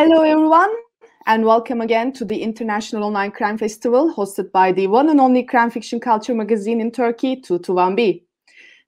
Hello, 0.00 0.22
everyone, 0.22 0.70
and 1.26 1.44
welcome 1.44 1.80
again 1.80 2.12
to 2.12 2.24
the 2.24 2.40
International 2.40 3.02
Online 3.02 3.32
Crime 3.32 3.58
Festival 3.58 4.14
hosted 4.14 4.52
by 4.52 4.70
the 4.70 4.86
one 4.86 5.08
and 5.08 5.20
only 5.20 5.42
crime 5.42 5.72
fiction 5.72 5.98
culture 5.98 6.36
magazine 6.36 6.80
in 6.80 6.92
Turkey, 6.92 7.34
221B. 7.40 8.22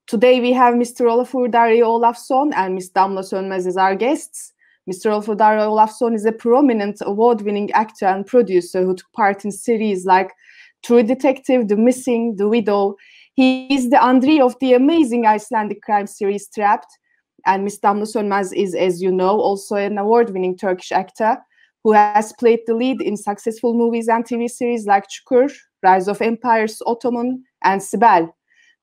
Today 0.07 0.39
we 0.41 0.53
have 0.53 0.75
Mr. 0.75 1.07
Olafur 1.11 1.51
Darri 1.51 1.81
Olafsson 1.81 2.53
and 2.55 2.77
Ms. 2.77 2.93
Damla 2.93 3.23
Sönmez 3.23 3.67
as 3.67 3.77
our 3.77 3.97
guests. 3.97 4.53
Mr. 4.89 5.07
Olafur 5.11 5.37
Darri 5.37 5.59
Olafsson 5.59 6.15
is 6.15 6.25
a 6.25 6.31
prominent 6.31 6.99
award-winning 7.01 7.73
actor 7.73 8.07
and 8.07 8.25
producer 8.25 8.85
who 8.85 8.95
took 8.95 9.13
part 9.13 9.45
in 9.45 9.51
series 9.51 10.07
like 10.07 10.31
True 10.85 11.03
Detective, 11.03 11.67
The 11.67 11.77
Missing, 11.77 12.37
The 12.37 12.47
Widow. 12.47 12.95
He 13.35 13.67
is 13.75 13.91
the 13.91 13.97
Andri 13.97 14.41
of 14.41 14.55
the 14.61 14.75
amazing 14.75 15.27
Icelandic 15.27 15.83
crime 15.83 16.07
series 16.07 16.49
Trapped. 16.49 17.00
And 17.47 17.65
Ms. 17.65 17.81
Damla 17.81 18.07
Sönmez 18.07 18.53
is, 18.55 18.75
as 18.75 19.03
you 19.03 19.11
know, 19.11 19.41
also 19.41 19.77
an 19.77 19.99
award-winning 19.99 20.57
Turkish 20.57 20.93
actor 20.93 21.37
who 21.83 21.93
has 21.93 22.33
played 22.35 22.61
the 22.67 22.75
lead 22.75 23.01
in 23.01 23.17
successful 23.17 23.75
movies 23.75 24.09
and 24.09 24.25
TV 24.25 24.49
series 24.51 24.87
like 24.87 25.05
Çukur, 25.09 25.51
Rise 25.83 26.09
of 26.09 26.21
Empires, 26.21 26.83
Ottoman, 26.87 27.43
and 27.65 27.81
Sibel. 27.81 28.31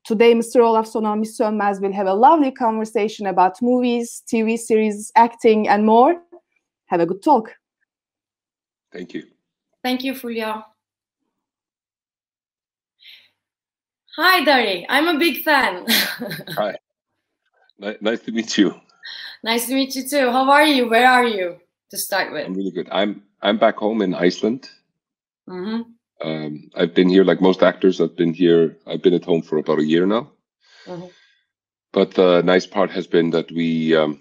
Today, 0.04 0.34
Mr. 0.34 0.62
Olafsson 0.62 1.06
and 1.06 1.20
Ms. 1.20 1.38
Sönmez 1.38 1.82
will 1.82 1.92
have 1.92 2.08
a 2.08 2.14
lovely 2.14 2.52
conversation 2.52 3.28
about 3.28 3.62
movies, 3.62 4.24
TV 4.32 4.58
series, 4.58 5.12
acting, 5.16 5.68
and 5.68 5.86
more. 5.86 6.16
Have 6.88 7.02
a 7.02 7.06
good 7.06 7.22
talk. 7.22 7.54
Thank 8.92 9.14
you. 9.14 9.24
Thank 9.84 10.04
you, 10.04 10.14
Fulya. 10.14 10.64
Hi, 14.16 14.44
Dari. 14.44 14.86
I'm 14.90 15.08
a 15.10 15.20
big 15.20 15.44
fan. 15.44 15.86
Hi. 16.58 16.78
Ni- 17.80 17.98
nice 18.02 18.22
to 18.22 18.32
meet 18.32 18.58
you. 18.58 18.74
nice 19.44 19.68
to 19.68 19.74
meet 19.76 19.96
you 19.96 20.04
too. 20.08 20.32
How 20.32 20.50
are 20.50 20.66
you? 20.66 20.90
Where 20.90 21.08
are 21.10 21.26
you? 21.28 21.58
To 21.92 21.98
start 21.98 22.34
with. 22.34 22.46
I'm 22.46 22.54
really 22.54 22.72
good. 22.72 22.90
I'm 22.92 23.24
I'm 23.42 23.58
back 23.58 23.78
home 23.78 24.02
in 24.02 24.14
Iceland. 24.14 24.70
hmm 25.48 25.82
Um, 26.22 26.70
I've 26.76 26.94
been 26.96 27.10
here 27.10 27.24
like 27.24 27.42
most 27.42 27.62
actors. 27.64 28.02
I've 28.02 28.16
been 28.18 28.34
here. 28.34 28.76
I've 28.88 29.04
been 29.04 29.14
at 29.14 29.26
home 29.26 29.42
for 29.44 29.58
about 29.60 29.80
a 29.80 29.86
year 29.86 30.06
now. 30.06 30.32
Mhm. 30.88 31.10
But 31.94 32.14
the 32.16 32.42
nice 32.44 32.68
part 32.68 32.92
has 32.92 33.08
been 33.08 33.30
that 33.32 33.52
we 33.52 33.96
um, 33.96 34.20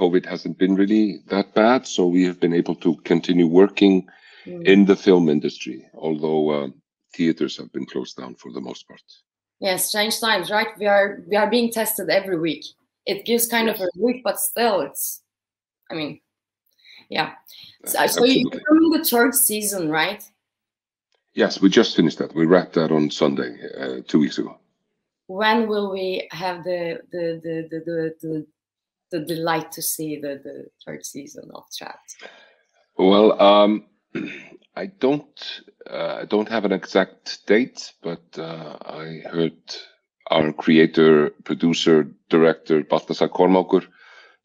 COVID 0.00 0.24
hasn't 0.26 0.58
been 0.58 0.74
really 0.74 1.22
that 1.28 1.54
bad, 1.54 1.86
so 1.86 2.06
we 2.06 2.24
have 2.24 2.40
been 2.40 2.54
able 2.54 2.74
to 2.76 2.96
continue 3.04 3.46
working 3.46 4.08
Mm. 4.46 4.64
in 4.64 4.84
the 4.86 4.94
film 4.96 5.28
industry, 5.28 5.78
although 5.94 6.52
um, 6.56 6.74
theaters 7.16 7.56
have 7.56 7.70
been 7.72 7.84
closed 7.86 8.16
down 8.16 8.34
for 8.36 8.52
the 8.52 8.60
most 8.60 8.86
part. 8.86 9.02
Yeah, 9.60 9.76
strange 9.76 10.20
times, 10.20 10.50
right? 10.50 10.68
We 10.78 10.86
are 10.86 11.22
we 11.26 11.36
are 11.36 11.48
being 11.48 11.72
tested 11.72 12.10
every 12.10 12.38
week. 12.38 12.64
It 13.06 13.24
gives 13.24 13.46
kind 13.46 13.68
of 13.68 13.80
a 13.80 13.88
relief, 13.96 14.22
but 14.22 14.38
still, 14.38 14.80
it's. 14.82 15.22
I 15.90 15.94
mean, 15.94 16.20
yeah. 17.08 17.32
So, 17.84 18.06
so 18.06 18.24
you're 18.24 18.50
the 18.50 19.06
third 19.08 19.34
season, 19.34 19.88
right? 19.88 20.22
Yes, 21.34 21.60
we 21.60 21.68
just 21.68 21.94
finished 21.94 22.18
that. 22.18 22.34
We 22.34 22.46
wrapped 22.46 22.74
that 22.74 22.90
on 22.90 23.10
Sunday, 23.10 23.56
uh, 23.78 24.00
two 24.08 24.18
weeks 24.18 24.38
ago. 24.38 24.58
When 25.28 25.68
will 25.68 25.90
we 25.92 26.28
have 26.32 26.64
the 26.64 27.00
the 27.12 27.40
the 27.42 27.68
the 27.70 27.78
the, 27.84 28.14
the, 28.22 28.46
the 29.10 29.24
delight 29.24 29.70
to 29.72 29.82
see 29.82 30.16
the 30.16 30.40
the 30.42 30.66
third 30.84 31.04
season 31.04 31.50
of 31.54 31.64
Trapped? 31.76 32.16
Well, 32.98 33.40
um, 33.40 33.84
I 34.76 34.86
don't 34.86 35.62
uh, 35.90 36.18
I 36.22 36.24
don't 36.24 36.48
have 36.48 36.64
an 36.64 36.72
exact 36.72 37.46
date, 37.46 37.92
but 38.02 38.22
uh, 38.38 38.76
I 38.84 39.22
heard 39.30 39.56
our 40.30 40.52
creator, 40.52 41.30
producer, 41.44 42.08
director 42.28 42.82
Baltasar 42.82 43.28
Kormákur 43.28 43.86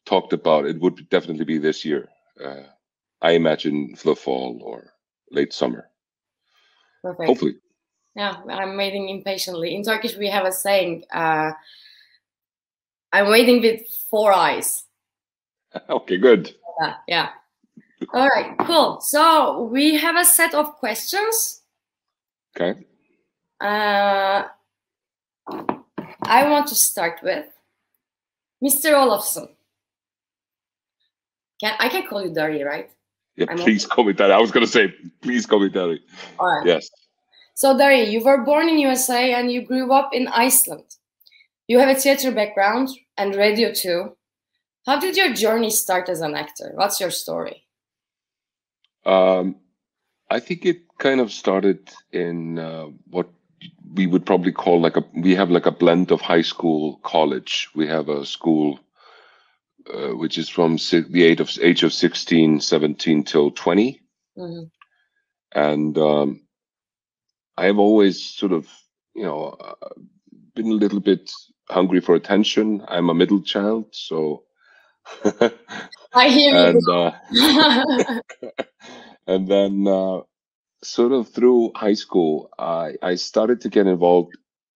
talked 0.06 0.32
about 0.32 0.66
it 0.66 0.80
would 0.80 1.08
definitely 1.10 1.44
be 1.44 1.58
this 1.58 1.84
year. 1.84 2.08
Uh, 2.42 2.62
I 3.20 3.32
imagine 3.32 3.94
for 3.96 4.10
the 4.10 4.16
fall 4.16 4.60
or 4.62 4.92
late 5.30 5.52
summer, 5.52 5.88
Perfect. 7.02 7.26
hopefully. 7.26 7.54
Yeah, 8.14 8.36
I'm 8.48 8.76
waiting 8.76 9.08
impatiently. 9.08 9.74
In 9.74 9.82
Turkish, 9.82 10.16
we 10.16 10.28
have 10.28 10.44
a 10.44 10.52
saying, 10.52 11.04
uh, 11.12 11.52
I'm 13.12 13.28
waiting 13.28 13.62
with 13.62 13.82
four 14.10 14.32
eyes. 14.32 14.84
okay, 15.88 16.18
good. 16.18 16.54
Yeah, 16.80 16.94
yeah. 17.08 17.28
All 18.12 18.28
right, 18.28 18.54
cool. 18.66 19.00
So 19.00 19.62
we 19.72 19.96
have 19.96 20.16
a 20.16 20.24
set 20.24 20.54
of 20.54 20.74
questions. 20.76 21.62
Okay, 22.54 22.84
Uh, 23.60 24.42
I 26.26 26.50
want 26.50 26.66
to 26.68 26.74
start 26.74 27.20
with 27.22 27.46
Mr. 28.62 28.92
Olafsson. 28.92 29.48
Can 31.60 31.74
I 31.78 31.88
can 31.88 32.06
call 32.06 32.22
you 32.22 32.34
Dari, 32.34 32.62
right? 32.62 32.90
yeah. 33.36 33.46
I'm 33.48 33.56
please 33.56 33.86
call 33.86 34.04
me 34.04 34.12
Daddy. 34.12 34.32
I 34.32 34.38
was 34.38 34.50
gonna 34.50 34.66
say, 34.66 34.92
please 35.22 35.46
call 35.46 35.60
me 35.60 35.70
Daddy. 35.70 36.04
All 36.38 36.46
right. 36.48 36.66
Yes. 36.66 36.90
So, 37.54 37.76
Dari, 37.78 38.02
you 38.10 38.22
were 38.24 38.44
born 38.44 38.68
in 38.68 38.78
USA 38.78 39.32
and 39.34 39.50
you 39.50 39.62
grew 39.62 39.92
up 39.92 40.10
in 40.12 40.26
Iceland. 40.28 40.84
You 41.68 41.78
have 41.78 41.88
a 41.96 41.98
theater 41.98 42.30
background 42.32 42.88
and 43.16 43.34
radio 43.34 43.72
too. 43.72 44.16
How 44.86 44.98
did 44.98 45.16
your 45.16 45.32
journey 45.32 45.70
start 45.70 46.08
as 46.08 46.20
an 46.20 46.34
actor? 46.34 46.72
What's 46.74 47.00
your 47.00 47.10
story? 47.10 47.61
Um, 49.04 49.56
I 50.30 50.40
think 50.40 50.64
it 50.66 50.82
kind 50.98 51.20
of 51.20 51.32
started 51.32 51.90
in 52.12 52.58
uh, 52.58 52.86
what 53.10 53.28
we 53.94 54.06
would 54.06 54.24
probably 54.26 54.52
call 54.52 54.80
like 54.80 54.96
a 54.96 55.04
we 55.14 55.34
have 55.34 55.50
like 55.50 55.66
a 55.66 55.70
blend 55.72 56.10
of 56.12 56.20
high 56.20 56.42
school 56.42 56.96
college. 57.02 57.68
We 57.74 57.86
have 57.88 58.08
a 58.08 58.24
school 58.24 58.78
uh, 59.92 60.10
which 60.16 60.38
is 60.38 60.48
from 60.48 60.78
si- 60.78 61.00
the 61.08 61.24
age 61.24 61.40
of 61.40 61.50
age 61.60 61.82
of 61.82 61.92
16, 61.92 62.60
17 62.60 63.24
till 63.24 63.50
20 63.50 64.00
Mhm. 64.38 64.70
and 65.54 65.98
um, 65.98 66.40
I 67.56 67.66
have 67.66 67.78
always 67.78 68.24
sort 68.24 68.52
of 68.52 68.68
you 69.14 69.24
know 69.24 69.48
uh, 69.60 69.88
been 70.54 70.68
a 70.70 70.74
little 70.84 71.00
bit 71.00 71.30
hungry 71.68 72.00
for 72.00 72.14
attention. 72.14 72.84
I'm 72.88 73.10
a 73.10 73.14
middle 73.14 73.42
child, 73.42 73.86
so 73.94 74.44
I 76.14 76.28
hear 76.30 76.54
you. 76.54 76.74
and 76.74 76.88
uh, 76.88 77.12
and 79.26 79.48
then 79.48 79.86
uh, 79.88 80.20
sort 80.82 81.12
of 81.12 81.28
through 81.28 81.72
high 81.76 81.94
school 81.94 82.50
i 82.58 82.94
i 83.02 83.14
started 83.14 83.60
to 83.60 83.68
get 83.68 83.86
involved 83.86 84.32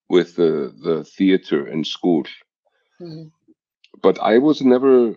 with 0.09 0.35
the 0.35 0.73
the 0.83 1.03
theater 1.03 1.67
in 1.67 1.83
school 1.83 2.23
Mhm. 2.99 3.31
but 4.01 4.19
i 4.21 4.37
was 4.37 4.61
never 4.61 5.15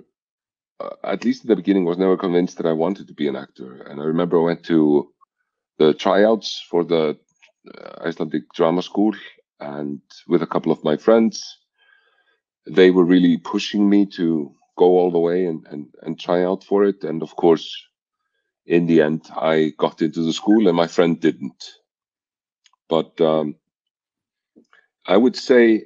uh, 0.80 0.96
at 1.04 1.24
least 1.24 1.44
in 1.44 1.48
the 1.48 1.56
beginning 1.56 1.84
was 1.84 1.98
never 1.98 2.16
convinced 2.16 2.56
that 2.58 2.66
i 2.66 2.72
wanted 2.72 3.06
to 3.08 3.14
be 3.14 3.28
an 3.28 3.36
actor 3.36 3.82
and 3.82 4.00
i 4.00 4.04
remember 4.04 4.38
i 4.40 4.44
went 4.44 4.64
to 4.64 5.12
the 5.78 5.94
tryouts 5.94 6.64
for 6.70 6.84
the 6.84 7.18
uh, 7.74 8.06
icelandic 8.08 8.44
drama 8.54 8.82
school 8.82 9.14
and 9.60 10.00
with 10.28 10.42
a 10.42 10.46
couple 10.46 10.72
of 10.72 10.84
my 10.84 10.96
friends 10.96 11.58
they 12.66 12.90
were 12.90 13.04
really 13.04 13.36
pushing 13.38 13.88
me 13.88 14.06
to 14.06 14.54
go 14.76 14.98
all 14.98 15.10
the 15.10 15.18
way 15.18 15.44
and 15.46 15.66
and, 15.70 15.86
and 16.02 16.18
try 16.18 16.44
out 16.44 16.64
for 16.64 16.84
it. 16.84 17.04
And 17.04 17.22
of 17.22 17.36
course 17.36 17.70
in 18.66 18.86
the 18.86 19.00
end 19.02 19.22
i 19.36 19.72
got 19.78 20.02
into 20.02 20.22
the 20.22 20.32
school 20.32 20.68
and 20.68 20.76
my 20.76 20.86
friend 20.86 21.20
didn't. 21.20 21.64
But 22.88 23.20
um, 23.20 23.56
i 25.06 25.16
would 25.16 25.36
say 25.36 25.84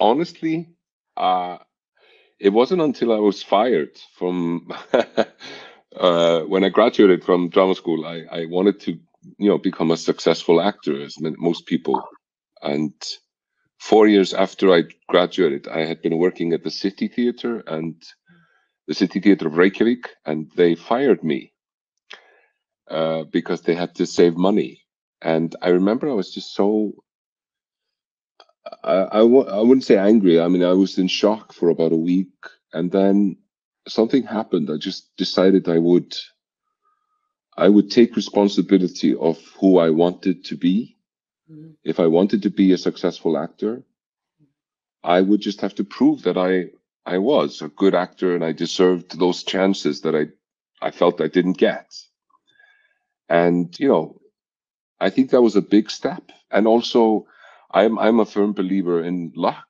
honestly 0.00 0.70
uh, 1.16 1.58
it 2.38 2.50
wasn't 2.50 2.80
until 2.82 3.12
i 3.12 3.18
was 3.18 3.42
fired 3.42 3.98
from 4.18 4.70
uh, 5.96 6.40
when 6.42 6.64
i 6.64 6.68
graduated 6.68 7.24
from 7.24 7.50
drama 7.50 7.74
school 7.74 8.06
I, 8.06 8.24
I 8.30 8.46
wanted 8.46 8.80
to 8.80 8.98
you 9.38 9.48
know 9.48 9.58
become 9.58 9.90
a 9.90 9.96
successful 9.96 10.60
actor 10.60 11.02
as 11.02 11.16
most 11.20 11.66
people. 11.66 12.02
And 12.62 12.92
four 13.78 14.06
years 14.06 14.34
after 14.34 14.72
i 14.72 14.82
graduated 15.08 15.68
i 15.68 15.84
had 15.84 16.00
been 16.02 16.18
working 16.18 16.52
at 16.52 16.64
the 16.64 16.70
city 16.70 17.08
theater 17.08 17.62
and 17.66 18.02
the 18.86 18.94
City 18.94 19.20
Theatre 19.20 19.48
of 19.48 19.56
Reykjavik, 19.56 20.10
and 20.24 20.50
they 20.56 20.74
fired 20.74 21.24
me 21.24 21.52
uh, 22.90 23.24
because 23.24 23.62
they 23.62 23.74
had 23.74 23.94
to 23.96 24.06
save 24.06 24.36
money. 24.36 24.82
And 25.20 25.54
I 25.60 25.70
remember 25.70 26.08
I 26.08 26.14
was 26.14 26.32
just 26.32 26.54
so. 26.54 26.92
I 28.82 29.22
wouldn't 29.22 29.84
say 29.84 29.96
angry. 29.96 30.40
I 30.40 30.48
mean, 30.48 30.64
I 30.64 30.72
was 30.72 30.98
in 30.98 31.06
shock 31.06 31.52
for 31.52 31.68
about 31.70 31.92
a 31.92 31.96
week. 31.96 32.32
And 32.72 32.90
then 32.90 33.36
something 33.86 34.24
happened. 34.24 34.70
I 34.70 34.76
just 34.76 35.16
decided 35.16 35.68
I 35.68 35.78
would. 35.78 36.14
I 37.56 37.68
would 37.68 37.90
take 37.90 38.16
responsibility 38.16 39.14
of 39.14 39.38
who 39.58 39.78
I 39.78 39.90
wanted 39.90 40.44
to 40.46 40.56
be. 40.56 40.95
Mhm. 41.50 41.76
If 41.82 41.98
I 41.98 42.06
wanted 42.06 42.42
to 42.44 42.50
be 42.50 42.70
a 42.70 42.78
successful 42.78 43.36
actor, 43.36 43.82
I 45.04 45.22
would 45.22 45.40
just 45.40 45.62
have 45.62 45.74
to 45.76 45.84
prove 45.84 46.22
that 46.24 46.36
I 46.36 46.70
I 47.06 47.16
was 47.16 47.62
a 47.62 47.68
good 47.68 47.94
actor 47.94 48.34
and 48.34 48.44
I 48.44 48.52
deserved 48.52 49.18
those 49.18 49.42
chances 49.42 50.02
that 50.02 50.14
I 50.14 50.26
I 50.86 50.90
felt 50.90 51.22
I 51.22 51.28
didn't 51.28 51.56
get. 51.56 51.94
And 53.28 53.78
you 53.78 53.88
know, 53.88 54.20
I 55.00 55.10
think 55.10 55.30
that 55.30 55.42
was 55.42 55.56
a 55.56 55.62
big 55.62 55.90
step. 55.90 56.30
And 56.50 56.66
also, 56.66 57.26
I'm 57.72 57.98
I'm 57.98 58.20
a 58.20 58.26
firm 58.26 58.52
believer 58.52 59.02
in 59.02 59.32
luck, 59.36 59.68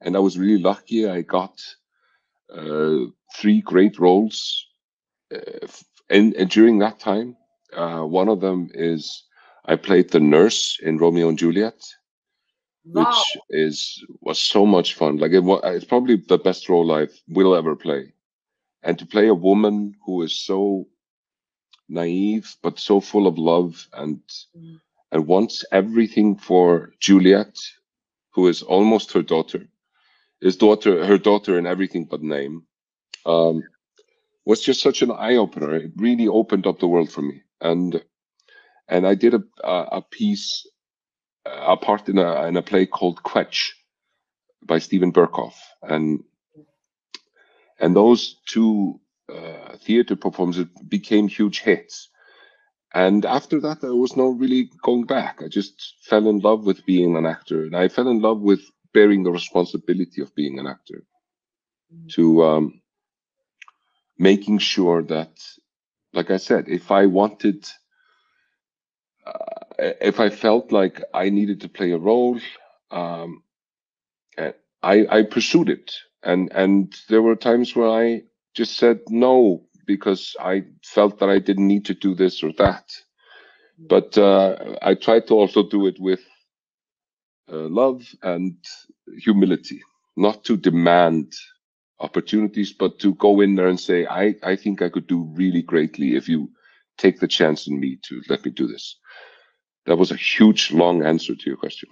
and 0.00 0.16
I 0.16 0.20
was 0.20 0.38
really 0.38 0.62
lucky. 0.62 1.08
I 1.08 1.22
got 1.22 1.60
uh, 2.54 3.06
three 3.36 3.60
great 3.60 3.98
roles 3.98 4.66
uh, 5.34 5.66
and, 6.10 6.34
and 6.34 6.50
during 6.50 6.78
that 6.80 7.00
time. 7.00 7.36
Uh, 7.72 8.02
one 8.02 8.28
of 8.28 8.40
them 8.40 8.70
is 8.74 9.24
I 9.64 9.76
played 9.76 10.10
the 10.10 10.20
nurse 10.20 10.78
in 10.82 10.98
Romeo 10.98 11.28
and 11.28 11.38
Juliet, 11.38 11.80
Wow. 12.84 13.04
which 13.04 13.36
is 13.50 14.04
was 14.20 14.38
so 14.38 14.66
much 14.66 14.94
fun. 14.94 15.18
Like 15.18 15.32
it 15.32 15.40
was, 15.44 15.60
it's 15.64 15.84
probably 15.84 16.16
the 16.16 16.38
best 16.38 16.68
role 16.68 16.92
I 16.92 17.08
will 17.28 17.54
ever 17.54 17.76
play, 17.76 18.12
and 18.82 18.98
to 18.98 19.06
play 19.06 19.28
a 19.28 19.34
woman 19.34 19.94
who 20.06 20.22
is 20.22 20.34
so 20.34 20.86
naive 21.88 22.56
but 22.62 22.78
so 22.78 23.00
full 23.00 23.26
of 23.26 23.38
love 23.38 23.88
and 23.94 24.20
Mm. 24.56 24.80
and 25.12 25.26
wants 25.26 25.64
everything 25.72 26.36
for 26.36 26.92
Juliet, 27.00 27.56
who 28.34 28.46
is 28.48 28.62
almost 28.62 29.12
her 29.12 29.22
daughter, 29.22 29.68
his 30.40 30.56
daughter, 30.56 31.04
her 31.06 31.18
daughter 31.18 31.58
in 31.58 31.66
everything 31.66 32.04
but 32.04 32.22
name, 32.22 32.66
um, 33.26 33.62
was 34.44 34.60
just 34.62 34.80
such 34.82 35.02
an 35.02 35.10
eye 35.12 35.36
opener. 35.36 35.74
It 35.76 35.92
really 35.96 36.28
opened 36.28 36.66
up 36.66 36.78
the 36.78 36.88
world 36.88 37.10
for 37.10 37.22
me, 37.22 37.42
and 37.60 38.02
and 38.90 39.06
I 39.06 39.14
did 39.14 39.34
a 39.34 39.42
a, 39.64 39.98
a 39.98 40.02
piece, 40.02 40.66
a 41.46 41.76
part 41.76 42.08
in 42.08 42.18
a 42.18 42.46
in 42.46 42.56
a 42.56 42.62
play 42.62 42.86
called 42.86 43.22
Kvetch 43.22 43.70
by 44.62 44.78
Steven 44.78 45.12
Berkoff, 45.12 45.54
and 45.82 46.24
and 47.78 47.96
those 47.96 48.36
two 48.46 49.00
uh, 49.32 49.76
theater 49.78 50.16
performances 50.16 50.66
became 50.88 51.28
huge 51.28 51.60
hits. 51.60 52.08
And 52.92 53.24
after 53.24 53.60
that, 53.60 53.80
there 53.80 53.94
was 53.94 54.16
no 54.16 54.30
really 54.30 54.68
going 54.82 55.04
back. 55.04 55.40
I 55.42 55.48
just 55.48 55.94
fell 56.02 56.28
in 56.28 56.40
love 56.40 56.66
with 56.66 56.84
being 56.84 57.16
an 57.16 57.24
actor, 57.24 57.62
and 57.64 57.76
I 57.76 57.88
fell 57.88 58.08
in 58.08 58.20
love 58.20 58.40
with 58.40 58.60
bearing 58.92 59.22
the 59.22 59.30
responsibility 59.30 60.20
of 60.20 60.34
being 60.34 60.58
an 60.58 60.66
actor, 60.66 61.04
to 62.14 62.44
um, 62.44 62.82
making 64.18 64.58
sure 64.58 65.02
that, 65.04 65.38
like 66.12 66.30
I 66.32 66.36
said, 66.38 66.68
if 66.68 66.90
I 66.90 67.06
wanted, 67.06 67.64
if 69.78 70.20
I 70.20 70.30
felt 70.30 70.72
like 70.72 71.02
I 71.14 71.30
needed 71.30 71.60
to 71.62 71.68
play 71.68 71.92
a 71.92 71.98
role, 71.98 72.40
um, 72.90 73.42
eh, 74.38 74.52
I 74.82 75.06
I 75.18 75.22
pursued 75.24 75.68
it, 75.70 75.92
and 76.22 76.50
and 76.52 76.94
there 77.08 77.22
were 77.22 77.36
times 77.36 77.76
where 77.76 77.90
I 77.90 78.22
just 78.54 78.76
said 78.76 79.00
no 79.08 79.66
because 79.86 80.36
I 80.40 80.64
felt 80.84 81.18
that 81.20 81.30
I 81.30 81.38
didn't 81.38 81.68
need 81.68 81.86
to 81.86 81.94
do 81.94 82.14
this 82.14 82.42
or 82.42 82.52
that. 82.58 82.90
But 83.78 84.18
uh, 84.18 84.76
I 84.82 84.94
tried 84.94 85.26
to 85.28 85.34
also 85.34 85.62
do 85.68 85.86
it 85.86 85.98
with 86.00 86.20
uh, 87.52 87.68
love 87.68 88.04
and 88.22 88.56
humility, 89.18 89.80
not 90.16 90.44
to 90.44 90.56
demand 90.56 91.32
opportunities, 92.00 92.72
but 92.72 92.98
to 93.00 93.14
go 93.16 93.40
in 93.40 93.56
there 93.56 93.68
and 93.68 93.80
say, 93.80 94.06
I, 94.06 94.34
I 94.42 94.56
think 94.56 94.82
I 94.82 94.88
could 94.90 95.06
do 95.06 95.24
really 95.34 95.62
greatly 95.62 96.16
if 96.16 96.28
you 96.28 96.50
take 97.00 97.18
the 97.20 97.28
chance 97.38 97.66
in 97.68 97.80
me 97.80 97.98
to 98.08 98.20
let 98.28 98.44
me 98.44 98.50
do 98.50 98.66
this. 98.66 98.84
That 99.86 99.96
was 99.98 100.10
a 100.12 100.16
huge, 100.16 100.70
long 100.72 101.02
answer 101.02 101.34
to 101.34 101.44
your 101.50 101.56
question. 101.56 101.88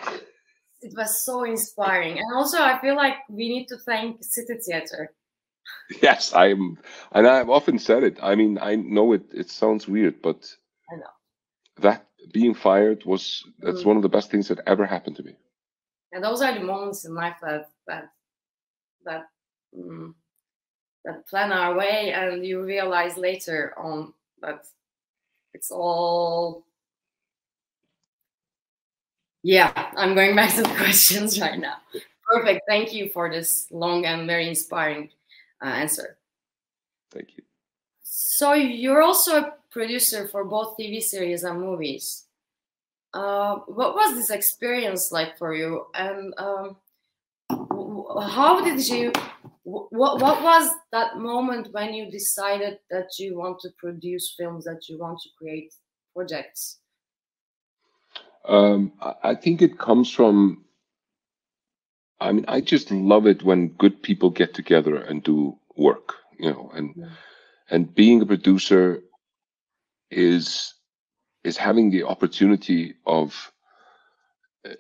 It 0.81 0.93
was 0.97 1.25
so 1.25 1.45
inspiring. 1.45 2.19
And 2.19 2.29
also, 2.37 2.59
I 2.59 2.79
feel 2.81 2.95
like 2.97 3.17
we 3.29 3.49
need 3.49 3.67
to 3.69 3.79
thank 3.79 4.23
City 4.23 4.55
Theater. 4.67 5.03
Yes, 6.03 6.33
I'm, 6.35 6.79
and 7.13 7.27
I've 7.27 7.51
often 7.51 7.79
said 7.79 8.03
it. 8.03 8.19
I 8.23 8.35
mean, 8.35 8.59
I 8.71 8.75
know 8.77 9.13
it. 9.13 9.25
It 9.35 9.51
sounds 9.51 9.87
weird, 9.89 10.17
but 10.23 10.41
I 10.93 10.97
know. 10.97 11.13
that 11.87 12.07
being 12.33 12.55
fired 12.55 13.05
was 13.05 13.23
that's 13.63 13.83
Mm. 13.83 13.87
one 13.91 13.97
of 13.99 14.03
the 14.03 14.09
best 14.17 14.31
things 14.31 14.49
that 14.49 14.61
ever 14.67 14.87
happened 14.87 15.17
to 15.17 15.23
me. 15.29 15.35
And 16.13 16.23
those 16.25 16.41
are 16.45 16.55
the 16.55 16.65
moments 16.73 17.05
in 17.07 17.13
life 17.15 17.37
that 17.43 17.65
that 17.87 18.05
that 19.05 19.23
mm, 19.77 20.15
that 21.05 21.27
plan 21.31 21.53
our 21.53 21.75
way, 21.83 22.13
and 22.13 22.45
you 22.47 22.57
realize 22.65 23.17
later 23.19 23.75
on 23.79 24.15
that 24.43 24.61
it's 25.55 25.71
all. 25.71 26.65
Yeah, 29.43 29.73
I'm 29.97 30.15
going 30.15 30.35
back 30.35 30.55
to 30.57 30.63
the 30.63 30.69
questions 30.77 31.41
right 31.41 31.59
now. 31.59 31.77
Perfect. 32.31 32.63
Thank 32.69 32.93
you 32.93 33.09
for 33.09 33.31
this 33.31 33.67
long 33.71 34.05
and 34.05 34.27
very 34.27 34.49
inspiring 34.49 35.11
uh, 35.65 35.69
answer. 35.69 36.19
Thank 37.11 37.37
you. 37.37 37.45
So 38.03 38.53
you're 38.53 39.03
also 39.03 39.37
a 39.39 39.55
producer 39.71 40.29
for 40.29 40.45
both 40.45 40.77
TV 40.77 41.03
series 41.03 41.45
and 41.45 41.61
movies. 41.61 42.25
Uh, 43.15 43.57
what 43.67 43.95
was 43.95 44.15
this 44.15 44.31
experience 44.31 45.11
like 45.11 45.39
for 45.39 45.55
you, 45.55 45.87
and 45.95 46.35
um, 46.37 46.77
how 47.51 48.63
did 48.63 48.87
you? 48.87 49.13
Wh- 49.71 49.93
What 49.93 50.21
what 50.21 50.43
was 50.43 50.71
that 50.93 51.17
moment 51.19 51.73
when 51.73 51.95
you 51.95 52.11
decided 52.11 52.79
that 52.91 53.09
you 53.19 53.39
want 53.39 53.61
to 53.61 53.71
produce 53.79 54.35
films, 54.39 54.65
that 54.65 54.89
you 54.89 54.99
want 54.99 55.19
to 55.23 55.29
create 55.39 55.73
projects? 56.15 56.81
Um, 58.45 58.93
I 59.01 59.15
I 59.31 59.35
think 59.35 59.63
it 59.63 59.79
comes 59.79 60.11
from. 60.11 60.65
I 62.21 62.33
mean, 62.33 62.45
I 62.49 62.61
just 62.61 62.91
love 62.91 63.27
it 63.27 63.43
when 63.45 63.69
good 63.79 64.03
people 64.03 64.31
get 64.31 64.53
together 64.55 64.97
and 64.97 65.23
do 65.23 65.57
work, 65.77 66.15
you 66.39 66.51
know, 66.51 66.71
and 66.75 66.95
Yeah. 66.97 67.11
and 67.71 67.95
being 67.95 68.23
a 68.23 68.27
producer 68.27 69.03
is 70.11 70.75
is 71.45 71.57
having 71.57 71.91
the 71.91 72.03
opportunity 72.05 72.95
of, 73.07 73.53
uh, 74.67 74.75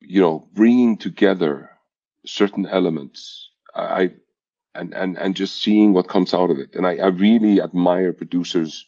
you 0.00 0.20
know, 0.20 0.48
bringing 0.54 0.96
together 0.98 1.70
certain 2.26 2.66
elements. 2.66 3.50
I 3.74 4.12
and 4.74 4.94
and 4.94 5.18
and 5.18 5.34
just 5.36 5.62
seeing 5.62 5.92
what 5.94 6.08
comes 6.08 6.34
out 6.34 6.50
of 6.50 6.58
it. 6.58 6.74
And 6.74 6.86
I, 6.86 6.96
I 6.96 7.08
really 7.08 7.60
admire 7.62 8.12
producers 8.12 8.86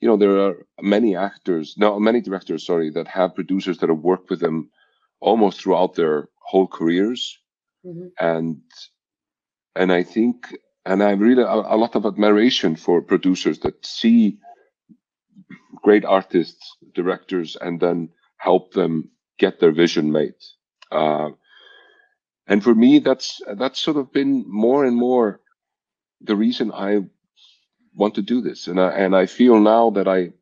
you 0.00 0.08
know 0.08 0.16
there 0.16 0.38
are 0.38 0.66
many 0.82 1.16
actors 1.16 1.76
no 1.78 1.98
many 1.98 2.20
directors 2.20 2.66
sorry 2.66 2.90
that 2.90 3.08
have 3.08 3.34
producers 3.34 3.78
that 3.78 3.88
have 3.88 4.00
worked 4.00 4.30
with 4.30 4.40
them 4.40 4.70
almost 5.20 5.60
throughout 5.60 5.94
their 5.94 6.28
whole 6.40 6.66
careers 6.68 7.38
Mhm. 7.86 8.10
and 8.20 8.60
and 9.76 9.92
i 9.92 10.02
think 10.02 10.36
and 10.86 11.02
i 11.02 11.12
really 11.12 11.42
a, 11.42 11.46
a 11.74 11.78
lot 11.84 11.96
of 11.96 12.06
admiration 12.06 12.76
for 12.76 13.02
producers 13.02 13.58
that 13.60 13.86
see 13.86 14.38
great 15.82 16.04
artists 16.04 16.76
directors 16.94 17.56
and 17.60 17.80
then 17.80 18.08
help 18.36 18.72
them 18.72 19.10
get 19.38 19.60
their 19.60 19.72
vision 19.72 20.12
made 20.12 20.34
uh, 20.92 21.30
and 22.46 22.62
for 22.62 22.74
me 22.74 22.98
that's 22.98 23.40
that's 23.56 23.80
sort 23.80 23.96
of 23.96 24.12
been 24.12 24.44
more 24.46 24.84
and 24.84 24.96
more 24.96 25.40
the 26.20 26.36
reason 26.36 26.70
i 26.72 27.00
want 27.94 28.14
to 28.14 28.22
do 28.22 28.40
this 28.40 28.66
and 28.66 28.80
I, 28.80 28.90
and 28.90 29.14
I 29.16 29.26
feel 29.26 29.60
now 29.60 29.90
that 29.90 30.08
I 30.08 30.32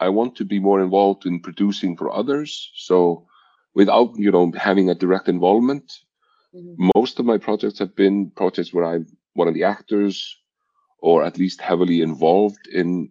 I 0.00 0.08
want 0.08 0.36
to 0.36 0.44
be 0.44 0.58
more 0.58 0.80
involved 0.80 1.26
in 1.26 1.40
producing 1.40 1.96
for 1.96 2.10
others 2.10 2.70
so 2.74 3.26
without 3.74 4.16
you 4.16 4.30
know 4.30 4.50
having 4.56 4.88
a 4.90 4.94
direct 4.94 5.28
involvement 5.28 5.92
Mhm. 6.54 6.90
most 6.96 7.18
of 7.18 7.24
my 7.26 7.38
projects 7.38 7.78
have 7.78 7.94
been 7.94 8.30
projects 8.30 8.72
where 8.74 8.84
I'm 8.84 9.06
one 9.34 9.48
of 9.48 9.54
the 9.54 9.64
actors 9.64 10.36
or 10.98 11.24
at 11.24 11.38
least 11.38 11.60
heavily 11.60 12.00
involved 12.02 12.66
in 12.80 13.10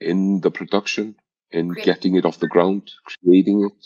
in 0.00 0.40
the 0.40 0.50
production 0.50 1.14
in 1.50 1.68
Great. 1.68 1.84
getting 1.84 2.16
it 2.16 2.24
off 2.24 2.38
the 2.38 2.48
ground 2.54 2.82
creating 3.04 3.64
it 3.68 3.80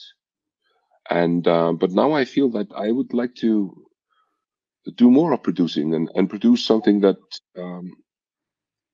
and 1.11 1.47
uh, 1.47 1.73
but 1.73 1.91
now 1.91 2.13
I 2.13 2.25
feel 2.25 2.51
that 2.51 2.69
I 2.77 2.91
would 2.91 3.13
like 3.13 3.35
to 3.37 3.85
do 4.97 5.11
more 5.11 5.33
of 5.33 5.43
producing 5.43 5.95
and, 5.95 6.11
and 6.15 6.29
produce 6.29 6.65
something 6.65 7.01
that 7.01 7.17
um, 7.59 7.93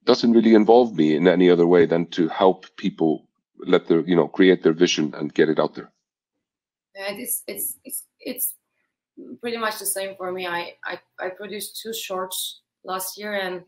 doesn't 0.05 0.33
really 0.33 0.55
involve 0.55 0.95
me 0.95 1.17
in 1.17 1.27
any 1.29 1.51
other 1.51 1.67
way 1.67 1.87
than 1.87 2.07
to 2.07 2.29
help 2.29 2.65
people 2.77 3.29
let 3.59 3.89
their 3.89 4.01
you 4.01 4.17
know 4.17 4.29
create 4.29 4.63
their 4.63 4.73
vision 4.73 5.15
and 5.15 5.35
get 5.35 5.49
it 5.49 5.59
out 5.59 5.75
there 5.75 5.93
And 6.95 7.19
it's 7.21 7.43
it's 7.47 7.77
it's 7.85 8.05
it's 8.21 8.55
pretty 9.41 9.57
much 9.57 9.79
the 9.79 9.87
same 9.87 10.17
for 10.17 10.33
me. 10.33 10.47
I 10.47 10.75
I, 10.85 10.99
I 11.19 11.29
produced 11.31 11.81
two 11.83 11.93
shorts 11.93 12.63
last 12.85 13.19
year, 13.19 13.35
and 13.35 13.63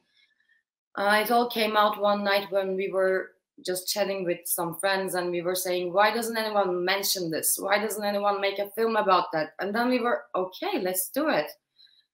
uh, 0.96 1.22
it 1.24 1.30
all 1.30 1.48
came 1.48 1.76
out 1.76 2.00
one 2.00 2.24
night 2.24 2.50
when 2.50 2.76
we 2.76 2.90
were 2.90 3.32
just 3.64 3.88
chatting 3.88 4.24
with 4.24 4.38
some 4.44 4.76
friends, 4.76 5.14
and 5.14 5.30
we 5.30 5.42
were 5.42 5.54
saying, 5.54 5.92
"Why 5.92 6.12
doesn't 6.14 6.36
anyone 6.36 6.84
mention 6.84 7.30
this? 7.30 7.58
Why 7.58 7.78
doesn't 7.78 8.04
anyone 8.04 8.40
make 8.40 8.58
a 8.58 8.70
film 8.70 8.96
about 8.96 9.26
that?" 9.32 9.54
And 9.60 9.74
then 9.74 9.88
we 9.88 10.00
were, 10.00 10.24
"Okay, 10.34 10.80
let's 10.80 11.10
do 11.10 11.28
it." 11.28 11.50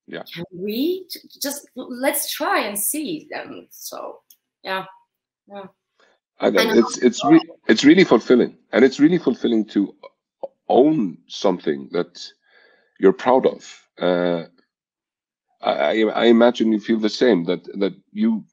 Yeah. 0.07 0.23
Can 0.35 0.45
we 0.53 1.07
just 1.41 1.69
let's 1.77 2.33
try 2.33 2.61
and 2.61 2.79
see? 2.79 3.29
And 3.33 3.67
so, 3.71 4.21
yeah, 4.63 4.87
yeah. 5.49 5.67
I 6.41 6.51
know. 6.51 6.79
it's 6.79 6.99
it's 6.99 7.25
re- 7.25 7.51
it's 7.67 7.85
really 7.85 8.05
fulfilling 8.05 8.57
and 8.73 8.85
it's 8.85 9.01
really 9.01 9.19
fulfilling 9.19 9.65
to 9.67 9.95
own 10.69 11.19
something 11.27 11.89
that 11.93 12.25
you're 13.01 13.13
proud 13.13 13.45
of 13.47 13.89
uh, 14.01 14.45
I, 15.61 15.73
I 15.73 16.03
I 16.03 16.25
imagine 16.27 16.73
you 16.73 16.81
feel 16.81 17.01
the 17.01 17.09
same 17.09 17.45
that 17.45 17.65
that 17.81 17.95
you 18.13 18.45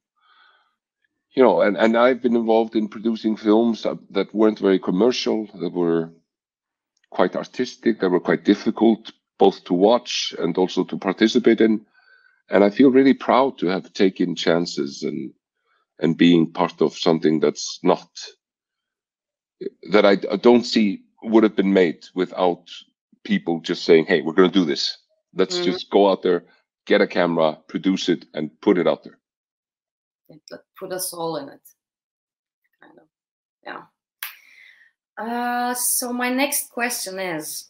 you 1.36 1.44
know 1.44 1.62
and, 1.62 1.78
and 1.78 1.98
I've 1.98 2.22
been 2.22 2.36
involved 2.36 2.76
in 2.76 2.88
producing 2.88 3.36
films 3.38 3.84
that, 3.84 3.98
that 4.12 4.34
weren't 4.34 4.60
very 4.60 4.80
commercial 4.80 5.48
that 5.60 5.74
were 5.74 6.12
quite 7.12 7.36
artistic 7.36 8.00
that 8.00 8.10
were 8.10 8.20
quite 8.20 8.44
difficult 8.44 9.12
both 9.38 9.64
to 9.66 9.74
watch 9.74 10.34
and 10.40 10.58
also 10.58 10.84
to 10.86 10.98
participate 10.98 11.62
in 11.62 11.86
and 12.50 12.64
I 12.64 12.70
feel 12.70 12.92
really 12.92 13.14
proud 13.14 13.58
to 13.60 13.68
have 13.68 13.94
taken 13.94 14.36
chances 14.36 15.04
and 15.04 15.34
and 16.00 16.18
being 16.18 16.52
part 16.52 16.82
of 16.82 16.98
something 16.98 17.40
that's 17.40 17.80
not 17.84 18.10
that 19.92 20.06
I, 20.06 20.18
I 20.32 20.36
don't 20.36 20.64
see 20.64 21.04
would 21.24 21.44
have 21.44 21.56
been 21.56 21.74
made 21.74 22.06
without 22.14 22.70
people 23.24 23.60
just 23.62 23.84
saying, 23.84 24.06
"Hey, 24.06 24.22
we're 24.22 24.34
going 24.34 24.52
to 24.52 24.60
do 24.60 24.66
this. 24.66 24.98
Let's 25.34 25.56
mm-hmm. 25.56 25.72
just 25.72 25.90
go 25.90 26.10
out 26.10 26.22
there, 26.22 26.46
get 26.86 27.02
a 27.02 27.08
camera, 27.08 27.58
produce 27.68 28.10
it, 28.10 28.26
and 28.34 28.50
put 28.62 28.78
it 28.78 28.88
out 28.88 29.04
there." 29.04 29.18
Put 30.80 30.92
us 30.92 31.14
all 31.14 31.38
in 31.38 31.50
it, 31.50 31.62
kind 32.82 32.98
of. 32.98 33.08
Yeah. 33.64 33.84
Uh, 35.18 35.74
so 35.74 36.12
my 36.12 36.30
next 36.30 36.72
question 36.72 37.20
is: 37.20 37.70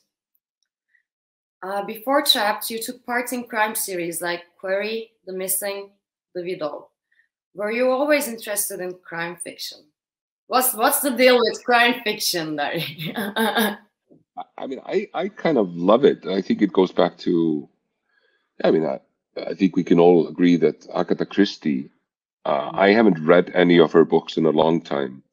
uh, 1.62 1.84
Before 1.84 2.22
Trapped, 2.22 2.70
you 2.70 2.82
took 2.82 3.06
part 3.06 3.34
in 3.34 3.44
crime 3.44 3.76
series 3.76 4.22
like 4.22 4.44
Query, 4.60 5.12
The 5.26 5.34
Missing, 5.34 5.92
The 6.34 6.44
Widow. 6.44 6.90
Were 7.54 7.72
you 7.72 7.90
always 7.90 8.28
interested 8.28 8.80
in 8.80 8.98
crime 9.04 9.38
fiction? 9.38 9.80
What's 10.48 10.74
what's 10.74 11.00
the 11.00 11.12
deal 11.12 11.40
with 11.40 11.64
crime 11.64 12.02
fiction, 12.04 12.56
Dari? 12.56 13.14
I 14.58 14.68
mean, 14.68 14.82
I, 14.86 15.08
I 15.14 15.30
kind 15.30 15.58
of 15.58 15.76
love 15.76 16.04
it. 16.04 16.26
I 16.26 16.42
think 16.42 16.62
it 16.62 16.74
goes 16.74 16.92
back 16.92 17.18
to, 17.20 17.70
I 18.64 18.72
mean, 18.72 18.86
I, 18.86 19.00
I 19.42 19.54
think 19.54 19.76
we 19.76 19.84
can 19.84 20.00
all 20.00 20.28
agree 20.28 20.58
that 20.58 20.88
Agatha 20.94 21.26
Christie, 21.26 21.90
uh, 22.46 22.70
I 22.74 22.92
haven't 22.92 23.26
read 23.26 23.52
any 23.54 23.80
of 23.80 23.92
her 23.94 24.06
books 24.06 24.38
in 24.38 24.46
a 24.46 24.52
long 24.52 24.82
time. 24.82 25.24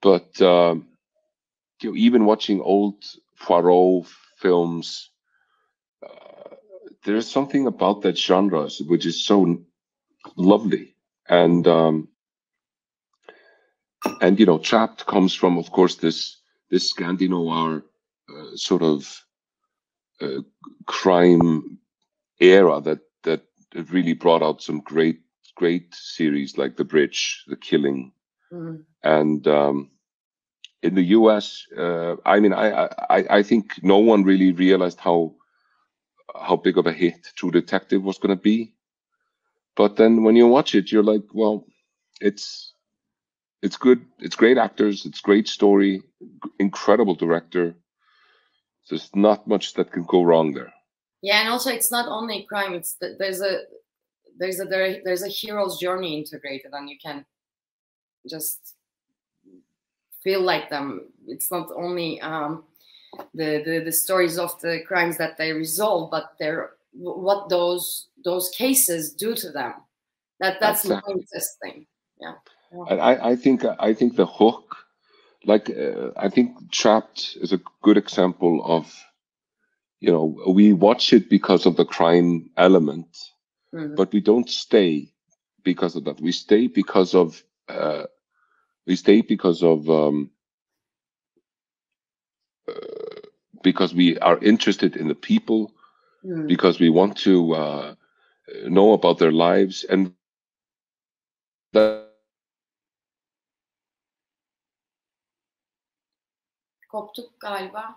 But, 0.00 0.40
um, 0.40 0.88
you 1.82 1.90
know, 1.90 1.96
even 1.96 2.24
watching 2.24 2.60
old 2.60 3.04
Poirot 3.40 4.06
films, 4.38 5.10
uh, 6.02 6.54
there's 7.04 7.30
something 7.30 7.66
about 7.66 8.02
that 8.02 8.18
genre 8.18 8.68
which 8.86 9.06
is 9.06 9.24
so 9.24 9.58
lovely. 10.36 10.94
And, 11.28 11.66
um, 11.66 12.08
and, 14.20 14.40
you 14.40 14.46
know, 14.46 14.58
Trapped 14.58 15.06
comes 15.06 15.34
from, 15.34 15.58
of 15.58 15.70
course, 15.70 15.96
this 15.96 16.36
this 16.70 16.92
Scandinoir 16.92 17.82
uh, 18.28 18.56
sort 18.56 18.82
of 18.82 19.24
uh, 20.20 20.42
crime 20.86 21.78
era 22.40 22.80
that 22.82 23.00
that 23.22 23.42
really 23.90 24.12
brought 24.12 24.42
out 24.42 24.62
some 24.62 24.80
great 24.80 25.20
great 25.58 25.92
series 25.92 26.56
like 26.56 26.76
The 26.76 26.84
Bridge, 26.84 27.44
The 27.48 27.56
Killing, 27.56 28.12
mm-hmm. 28.52 28.76
and 29.02 29.46
um, 29.48 29.90
in 30.82 30.94
the 30.94 31.02
U.S., 31.18 31.66
uh, 31.76 32.14
I 32.24 32.38
mean, 32.38 32.52
I, 32.52 32.88
I 33.10 33.38
I 33.38 33.42
think 33.42 33.82
no 33.82 33.98
one 33.98 34.22
really 34.22 34.52
realized 34.52 35.00
how 35.00 35.34
how 36.48 36.56
big 36.56 36.78
of 36.78 36.86
a 36.86 36.92
hit 36.92 37.32
True 37.34 37.50
Detective 37.50 38.04
was 38.04 38.18
going 38.18 38.36
to 38.36 38.42
be, 38.42 38.72
but 39.76 39.96
then 39.96 40.22
when 40.22 40.36
you 40.36 40.46
watch 40.46 40.74
it, 40.74 40.92
you're 40.92 41.10
like, 41.12 41.26
well, 41.32 41.66
it's 42.20 42.72
it's 43.62 43.76
good. 43.76 44.00
It's 44.20 44.36
great 44.36 44.58
actors. 44.58 45.06
It's 45.06 45.20
great 45.20 45.48
story. 45.48 46.02
Incredible 46.58 47.16
director. 47.16 47.74
There's 48.88 49.10
not 49.14 49.46
much 49.48 49.74
that 49.74 49.92
can 49.92 50.04
go 50.04 50.22
wrong 50.22 50.54
there. 50.54 50.72
Yeah, 51.20 51.40
and 51.40 51.48
also 51.48 51.70
it's 51.70 51.90
not 51.90 52.06
only 52.08 52.46
crime. 52.48 52.74
It's 52.74 52.96
there's 53.18 53.40
a 53.40 53.62
there's 54.38 54.60
a 54.60 54.64
there, 54.64 55.00
there's 55.04 55.22
a 55.22 55.28
hero's 55.28 55.78
journey 55.78 56.16
integrated, 56.16 56.72
and 56.72 56.88
you 56.88 56.96
can 57.02 57.24
just 58.28 58.74
feel 60.22 60.40
like 60.40 60.70
them. 60.70 61.10
It's 61.26 61.50
not 61.50 61.68
only 61.76 62.20
um, 62.20 62.64
the, 63.34 63.62
the 63.64 63.82
the 63.84 63.92
stories 63.92 64.38
of 64.38 64.58
the 64.60 64.80
crimes 64.86 65.18
that 65.18 65.36
they 65.36 65.52
resolve, 65.52 66.10
but 66.10 66.34
they're 66.38 66.70
what 66.92 67.48
those 67.48 68.08
those 68.24 68.50
cases 68.50 69.12
do 69.12 69.34
to 69.34 69.50
them. 69.50 69.74
That 70.40 70.60
that's 70.60 70.82
the 70.82 71.02
interesting. 71.08 71.86
Yeah. 72.20 72.34
I, 72.90 73.30
I 73.30 73.36
think 73.36 73.64
I 73.64 73.94
think 73.94 74.16
the 74.16 74.26
hook, 74.26 74.76
like 75.44 75.70
uh, 75.70 76.10
I 76.16 76.28
think 76.28 76.70
Trapped 76.70 77.36
is 77.40 77.52
a 77.52 77.60
good 77.82 77.96
example 77.96 78.62
of, 78.64 78.92
you 80.00 80.10
know, 80.12 80.36
we 80.48 80.74
watch 80.74 81.12
it 81.12 81.30
because 81.30 81.64
of 81.66 81.76
the 81.76 81.84
crime 81.84 82.50
element, 82.56 83.08
mm-hmm. 83.74 83.94
but 83.94 84.12
we 84.12 84.20
don't 84.20 84.48
stay 84.48 85.12
because 85.64 85.96
of 85.96 86.04
that. 86.04 86.20
We 86.20 86.32
stay 86.32 86.66
because 86.66 87.14
of 87.14 87.42
uh, 87.68 88.04
we 88.86 88.96
stay 88.96 89.20
because 89.20 89.62
of 89.62 89.88
um, 89.90 90.30
uh, 92.68 92.72
because 93.62 93.94
we 93.94 94.18
are 94.18 94.38
interested 94.38 94.96
in 94.96 95.08
the 95.08 95.14
people, 95.14 95.72
mm. 96.24 96.46
because 96.46 96.80
we 96.80 96.88
want 96.88 97.16
to 97.18 97.54
uh, 97.54 97.94
know 98.66 98.92
about 98.92 99.18
their 99.18 99.32
lives 99.32 99.84
and 99.84 100.12
that 101.72 102.08
Koptuk 106.90 107.36
galiba. 107.42 107.94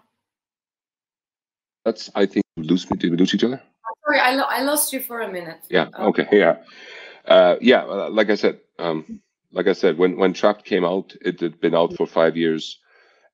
That's, 1.86 2.12
I 2.13 2.25
think, 2.25 2.46
lose 2.58 2.88
we 2.90 3.10
lose 3.10 3.34
each 3.34 3.44
other? 3.44 3.62
Sorry, 4.06 4.20
I, 4.20 4.36
lo 4.36 4.44
I 4.48 4.62
lost 4.64 4.94
you 4.94 5.00
for 5.00 5.22
a 5.22 5.32
minute. 5.32 5.60
Yeah. 5.70 5.88
Um, 5.94 6.08
okay. 6.10 6.28
Yeah. 6.32 6.58
Uh, 7.26 7.56
yeah. 7.62 7.84
Like 7.84 8.30
I 8.30 8.36
said, 8.36 8.60
um, 8.80 9.22
like 9.52 9.68
I 9.68 9.74
said, 9.74 9.98
when 9.98 10.18
when 10.18 10.34
Trapped 10.34 10.66
came 10.66 10.86
out, 10.86 11.16
it 11.22 11.40
had 11.40 11.60
been 11.60 11.76
out 11.76 11.96
for 11.96 12.06
five 12.06 12.38
years, 12.38 12.80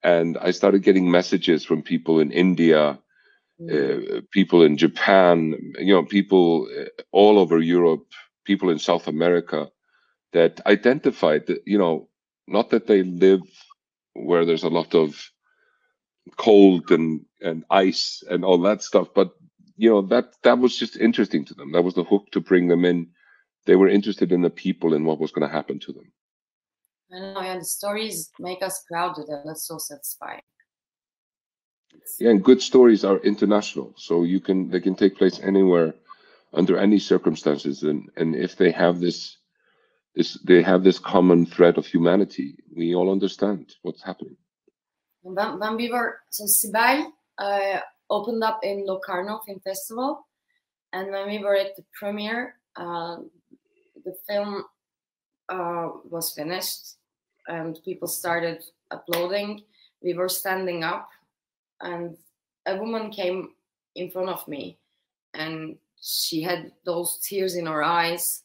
and 0.04 0.38
I 0.38 0.52
started 0.52 0.84
getting 0.84 1.10
messages 1.10 1.64
from 1.64 1.82
people 1.82 2.20
in 2.20 2.32
India, 2.32 3.00
mm. 3.62 3.70
uh, 3.70 4.22
people 4.32 4.64
in 4.64 4.78
Japan, 4.78 5.56
you 5.80 5.94
know, 5.94 6.04
people 6.04 6.68
uh, 6.80 6.86
all 7.12 7.38
over 7.40 7.60
Europe, 7.60 8.06
people 8.46 8.70
in 8.70 8.80
South 8.80 9.08
America, 9.08 9.70
that 10.34 10.60
identified 10.66 11.46
that 11.48 11.62
you 11.66 11.78
know, 11.78 12.10
not 12.48 12.70
that 12.72 12.88
they 12.88 13.04
live 13.04 13.42
where 14.14 14.46
there's 14.46 14.64
a 14.64 14.70
lot 14.70 14.96
of 14.96 15.32
cold 16.36 16.92
and 16.92 17.26
and 17.42 17.64
ice 17.70 18.24
and 18.30 18.44
all 18.44 18.58
that 18.58 18.82
stuff 18.82 19.08
but 19.14 19.32
you 19.77 19.89
know 19.89 20.01
that 20.01 20.34
that 20.43 20.60
was 20.60 20.77
just 20.77 20.98
interesting 20.98 21.46
to 21.46 21.53
them. 21.53 21.72
That 21.72 21.84
was 21.84 21.93
the 21.93 22.03
hook 22.03 22.27
to 22.31 22.41
bring 22.41 22.67
them 22.67 22.84
in. 22.84 23.07
They 23.65 23.75
were 23.75 23.89
interested 23.89 24.31
in 24.31 24.41
the 24.41 24.50
people 24.50 24.93
and 24.93 25.05
what 25.05 25.19
was 25.19 25.31
going 25.31 25.48
to 25.48 25.53
happen 25.53 25.79
to 25.79 25.93
them. 25.93 26.12
I 27.13 27.19
know 27.19 27.41
yeah 27.41 27.57
the 27.57 27.65
stories 27.65 28.31
make 28.39 28.62
us 28.63 28.84
proud 28.89 29.17
of 29.19 29.27
them. 29.27 29.43
That's 29.46 29.67
so 29.67 29.77
satisfying. 29.77 30.41
Yeah 32.19 32.31
and 32.31 32.43
good 32.43 32.62
stories 32.62 33.03
are 33.03 33.17
international 33.19 33.93
so 33.98 34.24
you 34.24 34.39
can 34.39 34.69
they 34.69 34.79
can 34.79 34.96
take 34.96 35.17
place 35.17 35.39
anywhere 35.39 35.93
under 36.53 36.77
any 36.77 37.00
circumstances 37.00 37.84
and 37.84 38.10
and 38.17 38.36
if 38.36 38.55
they 38.55 38.72
have 38.72 39.00
this 39.00 39.38
this 40.15 40.34
they 40.43 40.62
have 40.62 40.84
this 40.84 41.00
common 41.00 41.46
thread 41.46 41.77
of 41.77 41.86
humanity 41.86 42.57
we 42.75 42.96
all 42.96 43.12
understand 43.12 43.75
what's 43.81 44.03
happening. 44.03 44.38
When, 45.22 45.60
when 45.60 45.75
we 45.75 45.91
were 45.91 46.19
so 46.29 46.46
Sibel 46.46 47.07
uh, 47.38 47.79
opened 48.10 48.44
up 48.44 48.60
in 48.64 48.86
Locarno 48.86 49.40
Film 49.46 49.60
Festival, 49.60 50.28
and 50.94 51.12
when 51.12 51.28
we 51.28 51.40
were 51.40 51.56
at 51.56 51.76
the 51.76 51.84
premiere, 51.94 52.56
uh, 52.76 53.18
the 54.06 54.16
film 54.28 54.64
uh, 55.50 55.90
was 56.10 56.34
finished, 56.34 56.96
and 57.48 57.80
people 57.84 58.08
started 58.08 58.64
uploading. 58.92 59.64
We 60.02 60.14
were 60.14 60.30
standing 60.30 60.84
up, 60.84 61.10
and 61.82 62.18
a 62.66 62.78
woman 62.78 63.12
came 63.12 63.50
in 63.96 64.12
front 64.12 64.30
of 64.30 64.48
me, 64.48 64.78
and 65.34 65.78
she 66.02 66.42
had 66.42 66.72
those 66.86 67.20
tears 67.20 67.56
in 67.56 67.66
her 67.66 67.84
eyes. 67.84 68.44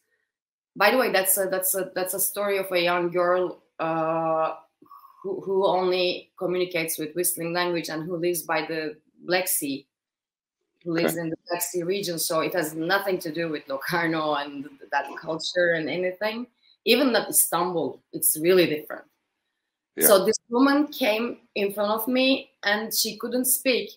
By 0.75 0.91
the 0.91 0.99
way, 0.99 1.13
that's 1.13 1.37
a 1.39 1.47
that's 1.47 1.75
a 1.75 1.91
that's 1.95 2.15
a 2.15 2.21
story 2.21 2.59
of 2.59 2.73
a 2.73 2.81
young 2.81 3.11
girl 3.11 3.63
uh, 3.79 4.55
who, 5.23 5.41
who 5.41 5.67
only 5.67 6.31
communicates 6.39 6.99
with 6.99 7.15
whistling 7.15 7.53
language 7.53 7.89
and 7.89 8.05
who 8.05 8.17
lives 8.17 8.43
by 8.43 8.63
the 8.63 8.97
Black 9.23 9.49
Sea, 9.49 9.87
who 10.85 10.93
lives 10.93 11.15
okay. 11.15 11.23
in 11.23 11.31
the 11.31 11.37
Black 11.49 11.63
Sea 11.63 11.83
region. 11.83 12.19
So 12.19 12.41
it 12.41 12.55
has 12.55 12.75
nothing 12.75 13.19
to 13.21 13.33
do 13.33 13.49
with 13.49 13.69
Locarno 13.69 14.35
and 14.35 14.69
that 14.91 15.07
culture 15.21 15.73
and 15.73 15.89
anything. 15.89 16.47
Even 16.85 17.13
that 17.13 17.29
Istanbul, 17.29 18.01
it's 18.13 18.37
really 18.41 18.67
different. 18.67 19.05
Yeah. 19.97 20.07
So 20.07 20.25
this 20.25 20.37
woman 20.49 20.89
came 20.89 21.39
in 21.55 21.73
front 21.73 21.93
of 21.93 22.09
me 22.09 22.51
and 22.65 22.93
she 22.93 23.17
couldn't 23.19 23.45
speak. 23.45 23.91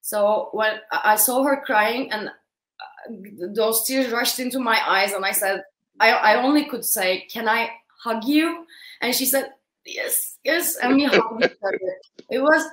So 0.00 0.50
when 0.52 0.80
I 0.92 1.16
saw 1.16 1.42
her 1.44 1.62
crying 1.64 2.10
and 2.12 2.28
uh, 2.28 3.52
those 3.54 3.84
tears 3.84 4.12
rushed 4.12 4.38
into 4.38 4.58
my 4.58 4.80
eyes 4.86 5.12
and 5.12 5.24
I 5.24 5.32
said, 5.32 5.62
I, 5.98 6.12
I 6.12 6.42
only 6.42 6.64
could 6.66 6.84
say, 6.84 7.26
can 7.30 7.48
I 7.48 7.70
hug 8.02 8.24
you? 8.24 8.66
And 9.00 9.14
she 9.14 9.24
said, 9.24 9.52
yes, 9.84 10.38
yes. 10.44 10.76
I 10.82 10.92
mean, 10.92 11.10
it 12.30 12.40
was 12.40 12.64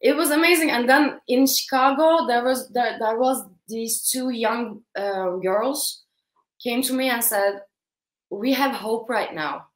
it 0.00 0.16
was 0.16 0.30
amazing. 0.30 0.70
And 0.70 0.88
then 0.88 1.20
in 1.28 1.46
Chicago, 1.46 2.26
there 2.26 2.44
was 2.44 2.68
there, 2.70 2.96
there 2.98 3.18
was 3.18 3.44
these 3.68 4.08
two 4.08 4.30
young 4.30 4.82
uh, 4.96 5.36
girls 5.36 6.04
came 6.62 6.82
to 6.82 6.92
me 6.92 7.08
and 7.10 7.22
said, 7.22 7.62
"We 8.30 8.52
have 8.52 8.72
hope 8.72 9.08
right 9.08 9.34
now." 9.34 9.66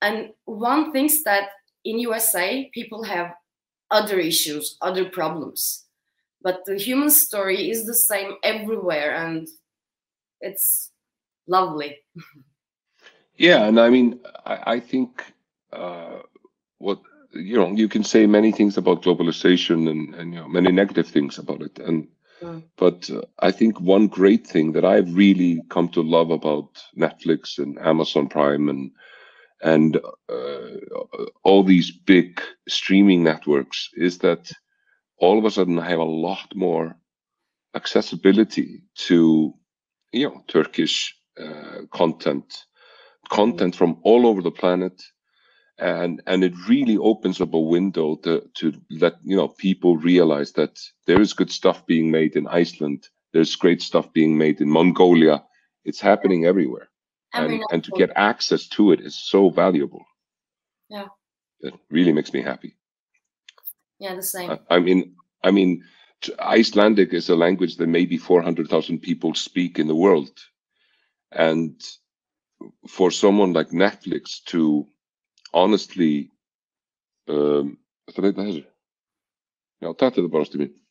And 0.00 0.30
one 0.44 0.92
thinks 0.92 1.22
that 1.24 1.48
in 1.84 1.98
USA 1.98 2.70
people 2.72 3.02
have 3.04 3.34
other 3.90 4.18
issues, 4.18 4.76
other 4.80 5.08
problems, 5.08 5.84
but 6.42 6.64
the 6.66 6.76
human 6.76 7.10
story 7.10 7.70
is 7.70 7.86
the 7.86 7.94
same 7.94 8.32
everywhere, 8.42 9.14
and 9.14 9.48
it's 10.40 10.90
lovely. 11.46 11.98
Yeah, 13.36 13.64
and 13.64 13.80
I 13.80 13.90
mean, 13.90 14.20
I, 14.46 14.74
I 14.74 14.80
think 14.80 15.24
uh, 15.72 16.20
what 16.78 17.00
you 17.34 17.56
know, 17.56 17.70
you 17.72 17.88
can 17.88 18.04
say 18.04 18.26
many 18.26 18.52
things 18.52 18.76
about 18.78 19.02
globalization 19.02 19.90
and 19.90 20.14
and 20.14 20.34
you 20.34 20.40
know 20.40 20.48
many 20.48 20.72
negative 20.72 21.08
things 21.08 21.38
about 21.38 21.62
it, 21.62 21.78
and 21.78 22.08
Mm. 22.42 22.62
but 22.76 23.08
uh, 23.10 23.22
I 23.40 23.52
think 23.52 23.80
one 23.80 24.08
great 24.08 24.46
thing 24.46 24.72
that 24.72 24.84
I've 24.84 25.14
really 25.16 25.62
come 25.70 25.88
to 25.90 26.02
love 26.02 26.30
about 26.30 26.82
Netflix 26.96 27.58
and 27.58 27.78
Amazon 27.78 28.28
Prime 28.28 28.68
and 28.68 28.90
and 29.62 29.96
uh, 30.28 31.26
all 31.44 31.64
these 31.64 31.90
big 31.92 32.40
streaming 32.68 33.24
networks 33.24 33.90
is 33.96 34.18
that 34.18 34.52
all 35.18 35.38
of 35.38 35.44
a 35.44 35.50
sudden 35.50 35.78
I 35.78 35.88
have 35.88 36.00
a 36.00 36.04
lot 36.04 36.54
more 36.54 36.96
accessibility 37.74 38.82
to 39.08 39.54
you 40.12 40.28
know 40.28 40.44
Turkish 40.48 41.14
uh, 41.40 41.82
content 41.92 42.64
content 43.30 43.74
from 43.76 43.98
all 44.02 44.26
over 44.26 44.42
the 44.42 44.50
planet 44.50 45.02
and 45.78 46.22
and 46.26 46.44
it 46.44 46.54
really 46.68 46.96
opens 46.98 47.40
up 47.40 47.54
a 47.54 47.58
window 47.60 48.16
to 48.16 48.48
to 48.54 48.72
let 48.90 49.14
you 49.24 49.36
know 49.36 49.48
people 49.48 49.96
realize 49.96 50.52
that 50.52 50.80
there 51.06 51.20
is 51.20 51.32
good 51.32 51.50
stuff 51.50 51.84
being 51.86 52.10
made 52.10 52.36
in 52.36 52.46
Iceland 52.46 53.08
there's 53.32 53.56
great 53.56 53.82
stuff 53.82 54.12
being 54.12 54.38
made 54.38 54.60
in 54.60 54.70
Mongolia 54.70 55.42
it's 55.84 56.00
happening 56.00 56.44
everywhere 56.46 56.88
Every 57.34 57.56
and 57.56 57.64
and 57.72 57.84
to 57.84 57.90
get 57.92 58.12
access 58.16 58.68
to 58.68 58.92
it 58.92 59.00
is 59.00 59.16
so 59.16 59.50
valuable 59.50 60.04
Yeah. 60.88 61.08
it 61.60 61.74
really 61.90 62.12
makes 62.12 62.32
me 62.32 62.42
happy 62.42 62.76
yeah, 63.98 64.14
the 64.14 64.22
same. 64.22 64.50
I- 64.50 64.76
I 64.76 64.78
mean, 64.80 65.14
I 65.42 65.50
mean, 65.50 65.84
Icelandic 66.38 67.12
is 67.14 67.28
a 67.28 67.36
language 67.36 67.76
that 67.76 67.86
maybe 67.86 68.16
400,000 68.18 69.00
people 69.00 69.34
speak 69.34 69.78
in 69.78 69.86
the 69.86 69.94
world. 69.94 70.30
And 71.32 71.80
for 72.88 73.10
someone 73.10 73.52
like 73.52 73.70
Netflix 73.70 74.42
to 74.46 74.86
honestly, 75.54 76.30
um, 77.24 77.78
wat 78.04 78.24
heet 78.24 78.34
deze? 78.34 78.72
Ja, 79.78 79.92
dat 79.92 80.16
is 80.16 80.28
bara 80.28 80.44
mín. 80.50 80.82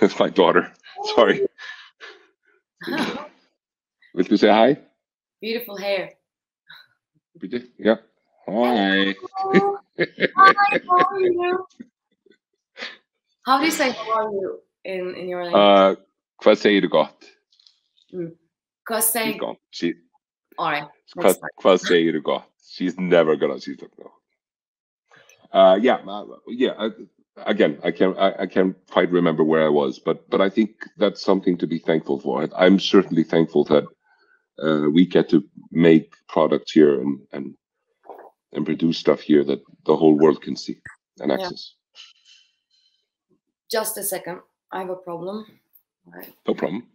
It's 0.00 0.18
my 0.18 0.30
daughter. 0.30 0.72
Sorry. 1.14 1.48
Viltu 4.14 4.36
segja 4.36 4.66
hi? 4.66 4.76
Beautiful 5.40 5.78
hair. 5.78 6.16
Bíddu, 7.38 7.72
Já. 7.76 7.98
Hi. 8.46 9.14
Hi, 9.96 10.80
how 10.86 10.98
are 10.98 11.20
you? 11.20 11.66
How 13.46 13.58
do 13.58 13.64
you 13.64 13.70
say 13.70 13.90
how 13.90 14.12
are 14.12 14.30
you 14.32 14.62
in, 14.84 15.14
in 15.14 15.28
your 15.28 15.44
language? 15.44 15.62
Uh, 15.62 15.96
hvað 16.42 16.60
segir 16.62 16.86
þú 16.86 16.90
gott? 16.90 17.30
She's 18.10 19.10
saying, 19.10 19.38
gone. 19.38 19.56
She, 19.70 19.94
all 20.58 20.70
right, 20.70 20.88
Hvað, 21.16 21.40
hvað 21.62 21.78
segir 21.84 22.18
þú 22.18 22.22
gott? 22.22 22.53
She's 22.66 22.98
never 22.98 23.36
gonna 23.36 23.60
see 23.60 23.74
that 23.74 23.90
no. 23.98 24.12
Uh, 25.52 25.76
yeah, 25.76 25.96
uh, 26.06 26.24
yeah. 26.48 26.72
I, 26.78 26.90
again, 27.46 27.78
I 27.84 27.90
can't, 27.92 28.18
I, 28.18 28.34
I 28.40 28.46
can't 28.46 28.76
quite 28.90 29.10
remember 29.10 29.44
where 29.44 29.64
I 29.64 29.68
was, 29.68 29.98
but 29.98 30.28
but 30.30 30.40
I 30.40 30.50
think 30.50 30.70
that's 30.96 31.22
something 31.22 31.56
to 31.58 31.66
be 31.66 31.78
thankful 31.78 32.20
for. 32.20 32.42
I, 32.42 32.66
I'm 32.66 32.78
certainly 32.80 33.24
thankful 33.24 33.64
that 33.64 33.84
uh, 34.62 34.90
we 34.90 35.06
get 35.06 35.28
to 35.30 35.44
make 35.70 36.14
products 36.28 36.72
here 36.72 37.00
and 37.00 37.20
and 37.32 37.54
and 38.52 38.64
produce 38.66 38.98
stuff 38.98 39.20
here 39.20 39.44
that 39.44 39.62
the 39.86 39.96
whole 39.96 40.14
world 40.18 40.42
can 40.42 40.56
see 40.56 40.78
and 41.20 41.30
Yeah. 41.30 41.36
access. 41.36 41.74
Just 43.70 43.98
a 43.98 44.02
second. 44.02 44.40
I 44.72 44.80
have 44.80 44.90
a 44.90 44.96
problem. 44.96 45.46
All 46.06 46.12
right. 46.12 46.32
No 46.46 46.54
problem. 46.54 46.86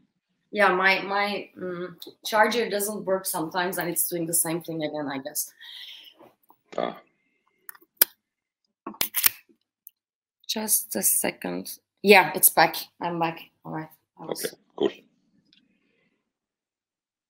Yeah, 0.52 0.70
my 0.74 1.02
my 1.02 1.50
mm, 1.58 1.94
charger 2.26 2.70
doesn't 2.70 3.06
work 3.06 3.26
sometimes, 3.26 3.78
and 3.78 3.90
it's 3.90 4.10
doing 4.10 4.26
the 4.26 4.34
same 4.34 4.62
thing 4.62 4.84
again. 4.84 5.08
I 5.08 5.20
guess. 5.20 5.54
Uh, 6.76 6.94
Just 10.48 10.96
a 10.96 11.04
second. 11.04 11.78
Yeah, 12.02 12.32
it's 12.34 12.50
back. 12.50 12.76
I'm 13.00 13.20
back. 13.20 13.40
All 13.64 13.72
right. 13.74 13.90
Was- 14.18 14.46
okay, 14.46 14.56
cool. 14.76 14.90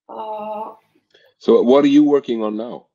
Uh, 0.08 0.76
So, 1.38 1.62
what 1.62 1.84
are 1.84 1.88
you 1.92 2.04
working 2.04 2.42
on 2.44 2.56
now? 2.56 2.88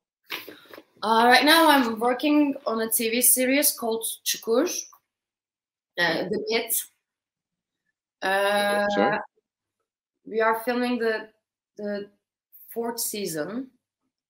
Uh, 1.03 1.25
right 1.27 1.45
now, 1.45 1.69
I'm 1.69 1.99
working 1.99 2.55
on 2.65 2.81
a 2.81 2.87
TV 2.87 3.21
series 3.21 3.71
called 3.71 4.03
Çukur, 4.23 4.65
uh, 5.99 6.23
The 6.29 6.43
Pit. 6.49 6.73
Uh, 8.21 8.87
Sorry? 8.89 9.19
We 10.25 10.41
are 10.41 10.61
filming 10.63 10.99
the 10.99 11.29
the 11.77 12.09
fourth 12.73 12.99
season. 12.99 13.67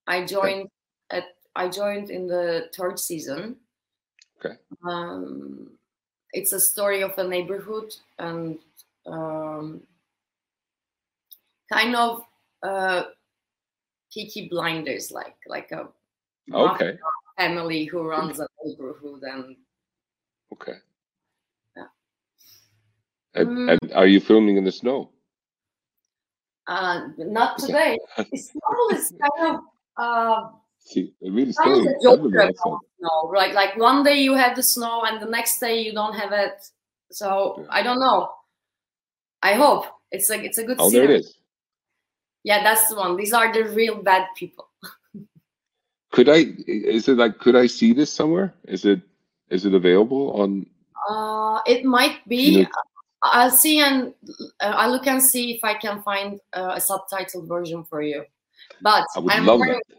I 0.07 0.25
joined 0.25 0.69
at 1.09 1.35
I 1.55 1.69
joined 1.69 2.09
in 2.09 2.27
the 2.27 2.69
third 2.75 2.99
season. 2.99 3.57
Okay. 4.37 4.55
Um, 4.83 5.71
it's 6.33 6.51
a 6.53 6.59
story 6.59 7.01
of 7.01 7.17
a 7.17 7.23
neighborhood 7.23 7.95
and 8.19 8.59
um, 9.05 9.81
kind 11.71 11.95
of 11.95 12.23
uh, 12.61 13.03
Peaky 14.13 14.49
Blinders, 14.49 15.11
like 15.11 15.37
like 15.47 15.71
a 15.71 15.87
Okay, 16.53 16.99
family 17.37 17.85
who 17.85 18.03
runs 18.03 18.39
a 18.39 18.47
neighborhood 18.63 19.23
and 19.23 19.55
okay. 20.53 20.77
Yeah. 21.75 21.87
And, 23.33 23.49
Mm. 23.49 23.71
and 23.71 23.93
are 23.93 24.05
you 24.07 24.19
filming 24.19 24.57
in 24.57 24.63
the 24.63 24.71
snow? 24.71 25.09
Uh, 26.67 27.07
not 27.17 27.57
today. 27.63 27.97
Istanbul 28.17 28.89
is 28.93 29.13
kind 29.21 29.55
of 29.55 29.61
uh, 29.97 30.49
See, 30.79 31.13
it 31.21 31.31
really 31.33 31.53
kind 31.53 31.71
of 31.71 31.77
snowing 31.81 31.87
a 31.87 32.01
joke 32.03 32.19
heavily 32.19 32.37
outside. 32.37 32.67
about 32.69 32.79
snow. 32.99 33.31
Like 33.33 33.53
like 33.53 33.77
one 33.77 34.03
day 34.03 34.19
you 34.21 34.33
have 34.35 34.55
the 34.55 34.63
snow 34.63 35.03
and 35.03 35.19
the 35.21 35.25
next 35.29 35.59
day 35.59 35.81
you 35.81 35.93
don't 35.93 36.13
have 36.13 36.31
it. 36.31 36.61
So 37.11 37.55
Yeah. 37.59 37.65
I 37.69 37.81
don't 37.83 37.99
know. 37.99 38.29
I 39.41 39.53
hope 39.53 39.85
it's 40.11 40.29
like 40.29 40.43
it's 40.43 40.57
a 40.57 40.63
good 40.63 40.77
Oh, 40.79 40.89
there 40.89 41.03
it 41.03 41.07
series. 41.07 41.25
is. 41.25 41.37
Yeah, 42.43 42.61
that's 42.63 42.87
the 42.89 42.95
one. 42.95 43.15
These 43.17 43.33
are 43.33 43.51
the 43.51 43.63
real 43.65 44.01
bad 44.03 44.27
people. 44.35 44.69
Could 46.11 46.29
I? 46.29 46.45
Is 46.67 47.07
it 47.07 47.17
like? 47.17 47.39
Could 47.39 47.55
I 47.55 47.65
see 47.67 47.91
this 47.93 48.11
somewhere? 48.13 48.53
Is 48.67 48.85
it? 48.85 49.01
Is 49.49 49.65
it 49.65 49.73
available 49.73 50.31
on? 50.39 50.65
Uh, 51.09 51.59
it 51.67 51.83
might 51.85 52.27
be. 52.27 52.37
You 52.37 52.63
know- 52.63 52.69
I'll 53.33 53.51
see 53.51 53.79
and 53.79 54.13
uh, 54.61 54.73
I'll 54.75 54.91
look 54.91 55.07
and 55.07 55.21
see 55.21 55.53
if 55.55 55.63
I 55.63 55.73
can 55.73 56.01
find 56.03 56.39
uh, 56.53 56.73
a 56.75 56.79
subtitled 56.79 57.47
version 57.47 57.83
for 57.83 58.01
you. 58.01 58.23
But 58.81 59.05
I 59.15 59.19
would 59.19 59.33
I'm 59.33 59.45
love 59.45 59.59
learning- 59.59 59.81
that. 59.89 59.97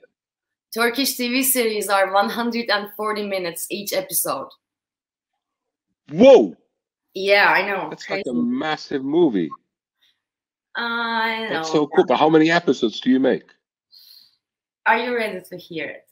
Turkish 0.75 1.17
TV 1.17 1.43
series 1.43 1.89
are 1.89 2.13
140 2.13 3.27
minutes 3.27 3.67
each 3.71 3.95
episode. 3.95 4.49
Whoa, 6.11 6.55
Yeah, 7.15 7.49
I 7.51 7.63
know. 7.67 7.89
that's 7.89 8.09
like 8.11 8.25
a 8.29 8.33
massive 8.35 9.03
movie. 9.03 9.49
I 10.75 11.45
know. 11.45 11.49
That's 11.55 11.73
so 11.73 11.87
cool. 11.87 12.05
But 12.07 12.19
how 12.19 12.29
many 12.29 12.51
episodes 12.51 13.01
do 13.01 13.09
you 13.11 13.19
make? 13.19 13.45
Are 14.85 14.99
you 14.99 15.17
ready 15.17 15.41
to 15.49 15.57
hear 15.57 15.87
it? 15.87 16.07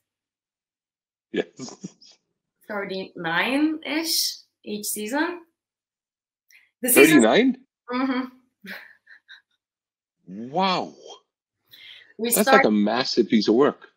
Yes. 1.32 1.96
39 2.68 3.80
ish 3.84 4.36
each 4.64 4.86
season. 4.86 5.42
The 6.84 6.90
season. 6.90 7.22
Thirty-nine. 7.22 7.56
Mhm. 7.90 8.30
Wow, 10.26 10.92
We 12.18 12.30
that's 12.30 12.42
start. 12.42 12.58
like 12.58 12.66
a 12.66 12.70
massive 12.70 13.28
piece 13.28 13.48
of 13.48 13.54
work. 13.54 13.88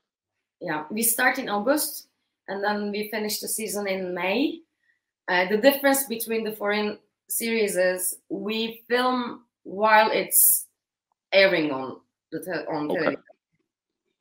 yeah, 0.62 0.86
we 0.90 1.04
start 1.04 1.38
in 1.38 1.50
August 1.50 2.08
and 2.48 2.64
then 2.64 2.92
we 2.92 3.10
finish 3.10 3.40
the 3.40 3.48
season 3.48 3.88
in 3.88 4.14
May. 4.14 4.62
Uh, 5.28 5.48
the 5.50 5.58
difference 5.58 6.06
between 6.08 6.44
the 6.44 6.52
foreign 6.54 6.98
series 7.30 7.76
is 7.76 8.16
we 8.30 8.84
film 8.90 9.44
while 9.64 10.10
it's 10.12 10.68
airing 11.34 11.72
on 11.72 12.00
the 12.32 12.40
te- 12.40 12.66
on 12.72 12.90
Okay. 12.90 13.00
television. 13.00 13.24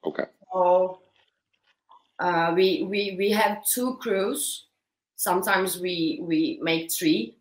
Okay. 0.05 0.24
So 0.52 1.00
uh, 2.18 2.52
we 2.57 2.83
we 2.90 3.14
we 3.16 3.31
have 3.31 3.62
two 3.74 3.96
crews. 4.02 4.66
Sometimes 5.16 5.79
we 5.81 6.18
we 6.22 6.59
make 6.62 6.92
three 6.92 7.37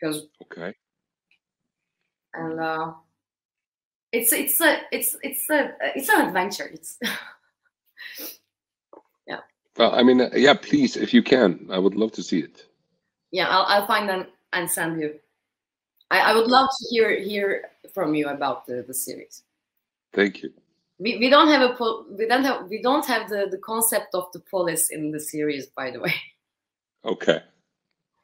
because 0.00 0.26
Okay. 0.42 0.74
and 2.34 2.60
uh, 2.60 2.92
it's 4.12 4.32
it's 4.32 4.60
a 4.60 4.78
it's 4.92 5.16
it's 5.22 5.48
a 5.50 5.72
it's 5.96 6.08
an 6.08 6.26
adventure. 6.26 6.70
It's 6.72 6.98
yeah 9.26 9.40
Well, 9.76 9.94
I 9.94 10.02
mean, 10.02 10.20
uh, 10.20 10.30
yeah. 10.34 10.54
Please, 10.54 10.96
if 10.96 11.12
you 11.14 11.22
can, 11.22 11.66
I 11.70 11.78
would 11.78 11.94
love 11.94 12.12
to 12.12 12.22
see 12.22 12.40
it. 12.40 12.66
yeah. 13.32 13.48
I'll 13.48 13.64
I'll 13.66 13.86
find 13.86 14.08
them 14.08 14.26
and 14.52 14.70
send 14.70 15.00
you. 15.00 15.14
I, 16.10 16.32
I 16.32 16.34
would 16.34 16.48
love 16.48 16.68
to 16.68 16.86
hear 16.90 17.18
hear 17.20 17.70
from 17.94 18.14
you 18.14 18.28
about 18.28 18.66
the, 18.66 18.84
the 18.86 18.94
series. 18.94 19.42
Thank 20.12 20.42
you. 20.42 20.52
We, 20.98 21.16
we 21.18 21.30
don't 21.30 21.48
have 21.48 21.62
a 21.62 21.74
pol- 21.74 22.04
we 22.18 22.26
don't 22.26 22.44
have 22.44 22.68
we 22.68 22.82
don't 22.82 23.06
have 23.06 23.28
the, 23.30 23.46
the 23.50 23.58
concept 23.58 24.14
of 24.14 24.26
the 24.32 24.40
police 24.40 24.90
in 24.90 25.12
the 25.12 25.20
series 25.20 25.66
by 25.68 25.90
the 25.90 26.00
way. 26.00 26.14
Okay. 27.04 27.40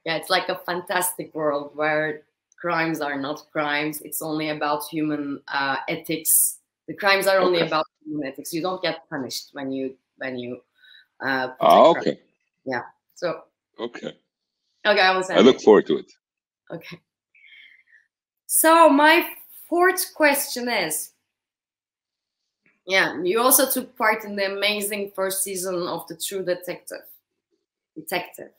Yeah, 0.06 0.16
it's 0.16 0.30
like 0.30 0.48
a 0.48 0.54
fantastic 0.64 1.34
world 1.34 1.72
where 1.74 2.22
crimes 2.60 3.00
are 3.00 3.18
not 3.20 3.44
crimes. 3.50 4.00
It's 4.02 4.22
only 4.22 4.50
about 4.50 4.84
human 4.88 5.42
uh, 5.48 5.78
ethics 5.88 6.60
The 6.86 6.94
crimes 6.94 7.26
are 7.26 7.38
only 7.40 7.58
Okay. 7.58 7.66
about 7.66 7.86
human 8.04 8.28
ethics. 8.28 8.52
You 8.52 8.62
don't 8.62 8.80
get 8.80 9.10
punished 9.10 9.50
when 9.52 9.72
you 9.72 9.96
when 10.18 10.38
you. 10.38 10.60
Uh, 11.20 11.48
Ah, 11.60 11.92
crime. 11.92 12.02
okay, 12.02 12.18
So 13.14 13.42
okay. 13.80 14.14
okay, 14.86 15.00
I 15.00 15.16
was. 15.16 15.28
I 15.30 15.40
look 15.40 15.60
forward 15.60 15.86
to 15.86 15.96
it. 15.96 16.12
Okay. 16.70 17.00
So 18.46 18.88
my 18.88 19.26
fourth 19.68 20.14
question 20.14 20.68
is, 20.68 21.10
yeah, 22.86 23.20
you 23.22 23.40
also 23.40 23.68
took 23.68 23.96
part 23.96 24.24
in 24.24 24.36
the 24.36 24.46
amazing 24.54 25.10
first 25.16 25.42
season 25.42 25.88
of 25.88 26.06
the 26.06 26.14
True 26.16 26.44
Detective, 26.44 27.02
Detective, 27.96 28.52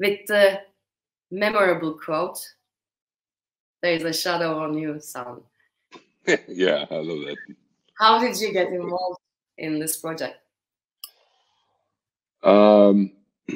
with 0.00 0.26
the 0.26 0.60
memorable 1.30 1.94
quote, 1.94 2.38
"There 3.82 3.92
is 3.92 4.02
a 4.02 4.12
shadow 4.12 4.58
on 4.64 4.76
you, 4.76 4.98
son." 5.00 5.42
yeah, 6.48 6.86
I 6.90 6.96
love 6.96 7.20
that. 7.26 7.36
How 7.98 8.18
did 8.18 8.40
you 8.40 8.52
get 8.52 8.68
involved 8.68 9.20
in 9.58 9.78
this 9.78 9.96
project? 9.98 10.38
Um, 12.42 13.12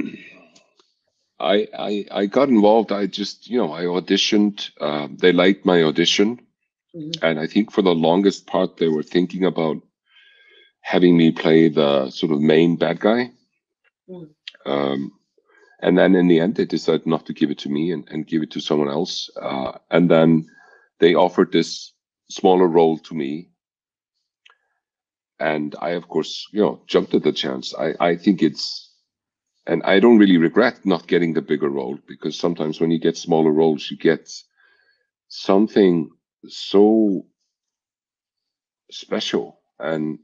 I, 1.41 1.67
I 1.77 2.07
I 2.11 2.27
got 2.27 2.49
involved. 2.51 2.93
I 2.93 3.07
just 3.07 3.49
you 3.49 3.59
know 3.59 3.73
I 3.73 3.85
auditioned. 3.85 4.71
Uh, 4.81 5.09
they 5.11 5.33
liked 5.33 5.65
my 5.65 5.83
audition, 5.83 6.41
Mhm. 6.95 7.19
and 7.23 7.41
I 7.41 7.47
think 7.47 7.73
for 7.73 7.83
the 7.83 7.95
longest 7.95 8.47
part 8.47 8.77
they 8.77 8.89
were 8.89 9.03
thinking 9.03 9.45
about 9.45 9.79
having 10.83 11.17
me 11.17 11.33
play 11.33 11.69
the 11.69 12.11
sort 12.11 12.33
of 12.33 12.41
main 12.41 12.77
bad 12.77 13.01
guy. 13.01 13.33
Mm. 14.09 14.29
Um, 14.67 15.13
and 15.85 15.99
then 15.99 16.15
in 16.15 16.29
the 16.29 16.41
end, 16.41 16.55
they 16.55 16.65
decided 16.65 17.07
not 17.07 17.27
to 17.27 17.35
give 17.35 17.51
it 17.51 17.59
to 17.59 17.69
me 17.69 17.93
and, 17.93 18.09
and 18.11 18.27
give 18.27 18.43
it 18.43 18.51
to 18.53 18.61
someone 18.61 18.89
else. 18.89 19.29
Uh, 19.37 19.73
and 19.91 20.11
then 20.11 20.49
they 20.99 21.15
offered 21.15 21.53
this 21.53 21.93
smaller 22.31 22.67
role 22.67 22.97
to 23.01 23.15
me. 23.15 23.51
And 25.39 25.77
I, 25.83 25.91
of 25.91 26.09
course, 26.09 26.49
you 26.53 26.63
know, 26.63 26.81
jumped 26.87 27.13
at 27.13 27.23
the 27.23 27.33
chance. 27.33 27.75
I, 27.75 27.93
I 28.01 28.17
think 28.17 28.43
it's, 28.43 28.95
and 29.67 29.83
I 29.83 30.01
don't 30.01 30.17
really 30.17 30.39
regret 30.39 30.87
not 30.87 31.07
getting 31.07 31.35
the 31.35 31.43
bigger 31.43 31.69
role 31.69 31.99
because 32.09 32.35
sometimes 32.39 32.81
when 32.81 32.91
you 32.91 32.99
get 32.99 33.19
smaller 33.19 33.51
roles, 33.51 33.91
you 33.91 33.99
get 33.99 34.33
something 35.29 36.09
so 36.49 37.27
special. 38.91 39.61
And 39.79 40.19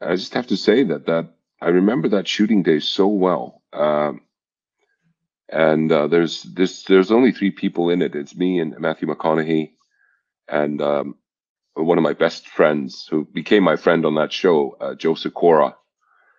I 0.00 0.16
just 0.16 0.32
have 0.32 0.46
to 0.46 0.56
say 0.56 0.82
that 0.84 1.04
that 1.06 1.34
I 1.60 1.68
remember 1.68 2.08
that 2.08 2.26
shooting 2.26 2.62
day 2.62 2.80
so 2.80 3.06
well. 3.06 3.62
Um, 3.74 4.22
and 5.48 5.90
uh, 5.92 6.06
there's 6.06 6.42
this 6.42 6.82
there's 6.84 7.10
only 7.12 7.32
three 7.32 7.50
people 7.50 7.90
in 7.90 8.02
it. 8.02 8.14
It's 8.14 8.34
me 8.36 8.58
and 8.60 8.78
Matthew 8.78 9.08
McConaughey, 9.08 9.70
and 10.48 10.80
um, 10.82 11.16
one 11.74 11.98
of 11.98 12.04
my 12.04 12.12
best 12.14 12.48
friends 12.48 13.06
who 13.10 13.24
became 13.26 13.62
my 13.62 13.76
friend 13.76 14.04
on 14.06 14.14
that 14.16 14.32
show, 14.32 14.76
uh, 14.80 14.94
Joe 14.94 15.14
Sikora, 15.14 15.76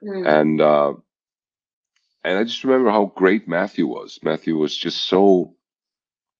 Mm. 0.03 0.27
and 0.27 0.61
uh, 0.61 0.93
and 2.23 2.37
I 2.37 2.43
just 2.43 2.63
remember 2.63 2.91
how 2.91 3.11
great 3.15 3.47
Matthew 3.47 3.87
was. 3.87 4.19
Matthew 4.21 4.57
was 4.57 4.77
just 4.77 5.05
so 5.07 5.55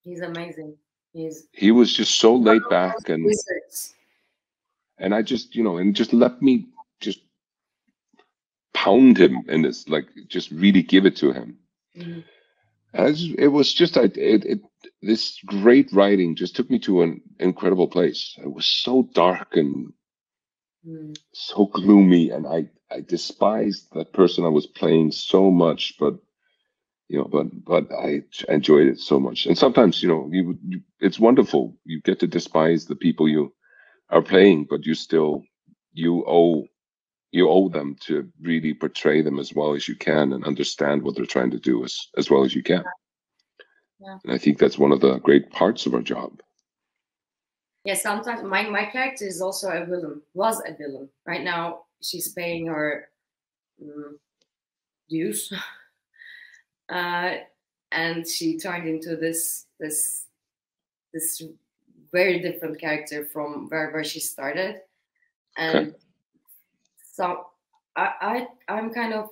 He's 0.04 0.22
amazing. 0.22 0.76
He's 1.14 1.48
he 1.54 1.72
was 1.72 1.92
just 1.94 2.20
so 2.20 2.36
laid 2.36 2.62
back 2.70 3.10
and 3.10 3.26
wizards. 3.26 3.96
and 5.00 5.16
I 5.16 5.22
just 5.24 5.56
you 5.56 5.64
know 5.64 5.78
and 5.78 5.96
just 5.96 6.14
let 6.14 6.42
me 6.42 6.68
just 7.00 7.22
pound 8.74 9.18
him 9.18 9.44
in 9.48 9.62
this 9.64 9.88
like 9.90 10.06
just 10.28 10.52
really 10.52 10.84
give 10.84 11.06
it 11.06 11.16
to 11.18 11.32
him. 11.32 11.58
Mhm. 11.98 12.24
As 12.98 13.24
it 13.40 13.48
was 13.48 13.74
just 13.74 13.98
I 13.98 14.04
it, 14.06 14.46
it 14.46 14.62
this 15.02 15.40
great 15.46 15.94
writing 15.94 16.36
just 16.36 16.58
took 16.58 16.70
me 16.70 16.80
to 16.82 17.04
an 17.04 17.22
incredible 17.40 17.88
place. 17.88 18.36
It 18.44 18.52
was 18.52 18.66
so 18.66 19.04
dark 19.14 19.56
and 19.56 19.94
Mm. 20.86 21.14
so 21.34 21.66
gloomy, 21.68 22.30
and 22.32 22.48
I 22.48 22.70
I 22.92 23.02
despised 23.02 23.94
that 23.94 24.14
person 24.14 24.46
I 24.46 24.50
was 24.50 24.68
playing 24.68 25.12
so 25.12 25.52
much, 25.52 25.96
but 26.00 26.20
you 27.10 27.20
know, 27.20 27.26
but 27.26 27.48
but 27.66 27.92
I 27.94 28.24
enjoyed 28.50 28.88
it 28.88 29.00
so 29.00 29.20
much. 29.20 29.46
And 29.48 29.58
sometimes 29.58 30.02
you 30.04 30.10
know, 30.10 30.30
you, 30.32 30.58
you 30.68 30.82
it's 31.00 31.20
wonderful. 31.20 31.78
You 31.86 32.02
get 32.02 32.20
to 32.22 32.28
despise 32.28 32.86
the 32.86 32.96
people 32.96 33.28
you 33.30 33.54
are 34.10 34.22
playing, 34.24 34.68
but 34.70 34.86
you 34.86 34.96
still 34.96 35.44
you 35.94 36.24
owe 36.28 36.66
you 37.32 37.50
owe 37.50 37.70
them 37.70 37.96
to 38.02 38.30
really 38.42 38.74
portray 38.74 39.22
them 39.22 39.40
as 39.40 39.54
well 39.54 39.74
as 39.74 39.88
you 39.88 39.96
can 39.96 40.34
and 40.34 40.46
understand 40.46 41.02
what 41.02 41.16
they're 41.16 41.26
trying 41.26 41.52
to 41.52 41.60
do 41.60 41.84
as 41.84 42.08
as 42.18 42.30
well 42.30 42.44
as 42.44 42.56
you 42.56 42.64
can. 42.64 42.84
Yeah. 44.00 44.18
And 44.24 44.34
I 44.34 44.38
think 44.38 44.60
that's 44.60 44.78
one 44.78 44.92
of 44.92 45.02
the 45.02 45.18
great 45.20 45.50
parts 45.52 45.86
of 45.86 45.94
our 45.94 46.02
job. 46.02 46.40
Yeah, 47.84 47.96
sometimes 47.96 48.44
my, 48.44 48.70
my 48.70 48.86
character 48.86 49.26
is 49.26 49.42
also 49.42 49.70
a 49.70 49.86
villain, 49.86 50.22
was 50.34 50.62
a 50.68 50.76
villain. 50.76 51.10
Right 51.26 51.42
now, 51.42 51.84
she's 52.02 52.34
paying 52.34 52.68
her 52.68 53.08
um, 53.82 54.20
dues. 55.10 55.54
uh, 56.90 57.36
and 57.92 58.28
she 58.28 58.58
turned 58.58 58.88
into 58.88 59.16
this 59.16 59.68
this 59.80 60.26
this 61.14 61.42
very 62.12 62.40
different 62.40 62.80
character 62.80 63.26
from 63.26 63.68
where, 63.70 63.92
where 63.92 64.04
she 64.04 64.20
started. 64.20 64.82
And 65.58 65.96
so 67.18 67.48
I, 67.96 68.14
I 68.22 68.48
I'm 68.68 68.94
kind 68.94 69.12
of 69.12 69.32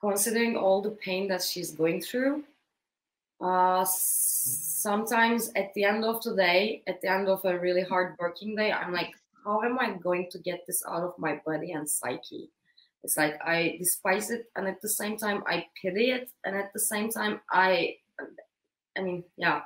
considering 0.00 0.56
all 0.56 0.80
the 0.80 0.92
pain 1.06 1.26
that 1.28 1.42
she's 1.42 1.72
going 1.72 2.00
through. 2.00 2.44
Uh, 3.40 3.84
sometimes 3.84 5.50
at 5.56 5.74
the 5.74 5.82
end 5.82 6.04
of 6.04 6.22
the 6.22 6.36
day, 6.36 6.82
at 6.86 7.00
the 7.00 7.10
end 7.10 7.26
of 7.28 7.44
a 7.44 7.58
really 7.58 7.82
hard 7.82 8.14
working 8.20 8.54
day, 8.54 8.70
I'm 8.70 8.92
like, 8.92 9.10
how 9.44 9.62
am 9.62 9.80
I 9.80 9.94
going 9.94 10.30
to 10.30 10.38
get 10.38 10.64
this 10.64 10.84
out 10.88 11.02
of 11.02 11.18
my 11.18 11.40
body 11.44 11.72
and 11.72 11.90
psyche? 11.90 12.50
It's 13.02 13.16
like 13.16 13.34
I 13.44 13.74
despise 13.80 14.30
it, 14.30 14.46
and 14.54 14.68
at 14.68 14.80
the 14.80 14.88
same 14.88 15.16
time 15.16 15.42
I 15.48 15.66
pity 15.82 16.12
it, 16.12 16.30
and 16.44 16.54
at 16.54 16.72
the 16.72 16.78
same 16.78 17.10
time 17.10 17.40
I, 17.50 17.96
I 18.96 19.02
mean, 19.02 19.24
yeah. 19.36 19.62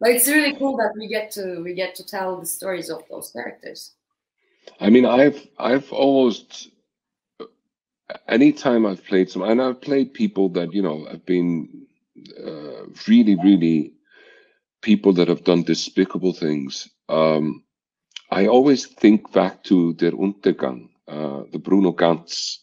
But 0.00 0.10
it's 0.10 0.28
really 0.28 0.54
cool 0.54 0.76
that 0.76 0.92
we 0.98 1.08
get 1.08 1.30
to 1.32 1.62
we 1.64 1.72
get 1.72 1.94
to 1.94 2.04
tell 2.04 2.38
the 2.38 2.46
stories 2.46 2.90
of 2.90 3.04
those 3.08 3.30
characters. 3.30 3.94
I 4.80 4.90
mean, 4.90 5.06
I've 5.06 5.46
I've 5.58 5.92
almost 5.92 6.68
anytime 8.28 8.86
I've 8.86 9.04
played 9.04 9.30
some, 9.30 9.42
and 9.42 9.60
I've 9.60 9.80
played 9.80 10.14
people 10.14 10.48
that 10.50 10.72
you 10.72 10.82
know 10.82 11.06
have 11.06 11.24
been 11.26 11.86
uh, 12.46 12.84
really, 13.08 13.36
really 13.36 13.92
people 14.82 15.12
that 15.14 15.28
have 15.28 15.44
done 15.44 15.62
despicable 15.62 16.32
things. 16.32 16.88
Um, 17.08 17.64
I 18.30 18.46
always 18.46 18.86
think 18.86 19.32
back 19.32 19.62
to 19.64 19.94
Der 19.94 20.12
Untergang, 20.12 20.88
uh, 21.08 21.44
the 21.52 21.58
Bruno 21.58 21.92
Ganz, 21.92 22.60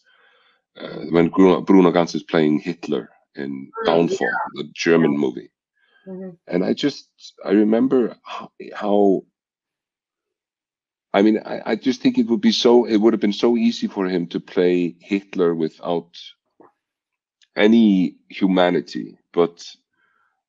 uh, 0.80 1.04
when 1.10 1.28
Bruno, 1.28 1.60
Bruno 1.62 1.90
Ganz 1.90 2.14
is 2.14 2.22
playing 2.22 2.60
Hitler 2.60 3.10
in 3.36 3.72
Mm, 3.86 3.86
Downfall, 3.86 4.28
the 4.54 4.70
German 4.74 5.16
movie 5.16 5.50
Mhm. 6.06 6.38
and 6.48 6.64
I 6.64 6.72
just 6.74 7.08
I 7.44 7.50
remember 7.52 8.16
how, 8.24 8.50
how 8.74 9.22
I 11.16 11.22
mean 11.22 11.38
I, 11.46 11.62
I 11.72 11.76
just 11.76 12.02
think 12.02 12.18
it 12.18 12.26
would 12.28 12.42
be 12.42 12.52
so 12.52 12.84
it 12.84 12.98
would 12.98 13.14
have 13.14 13.20
been 13.26 13.42
so 13.46 13.56
easy 13.56 13.86
for 13.86 14.06
him 14.06 14.26
to 14.28 14.40
play 14.40 14.96
Hitler 15.00 15.54
without 15.54 16.12
any 17.56 18.16
humanity. 18.28 19.18
But 19.32 19.64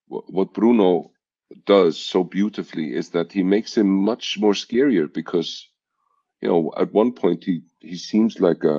wh- 0.10 0.30
what 0.38 0.54
Bruno 0.54 1.12
does 1.66 1.98
so 1.98 2.24
beautifully 2.26 2.94
is 2.94 3.12
that 3.12 3.32
he 3.32 3.44
makes 3.44 3.78
him 3.78 3.88
much 3.88 4.38
more 4.40 4.54
scarier 4.54 5.08
because 5.22 5.70
you 6.42 6.50
know 6.50 6.74
at 6.78 6.94
one 6.94 7.14
point 7.14 7.46
he 7.46 7.62
he 7.80 7.96
seems 7.96 8.42
like 8.42 8.64
a 8.66 8.78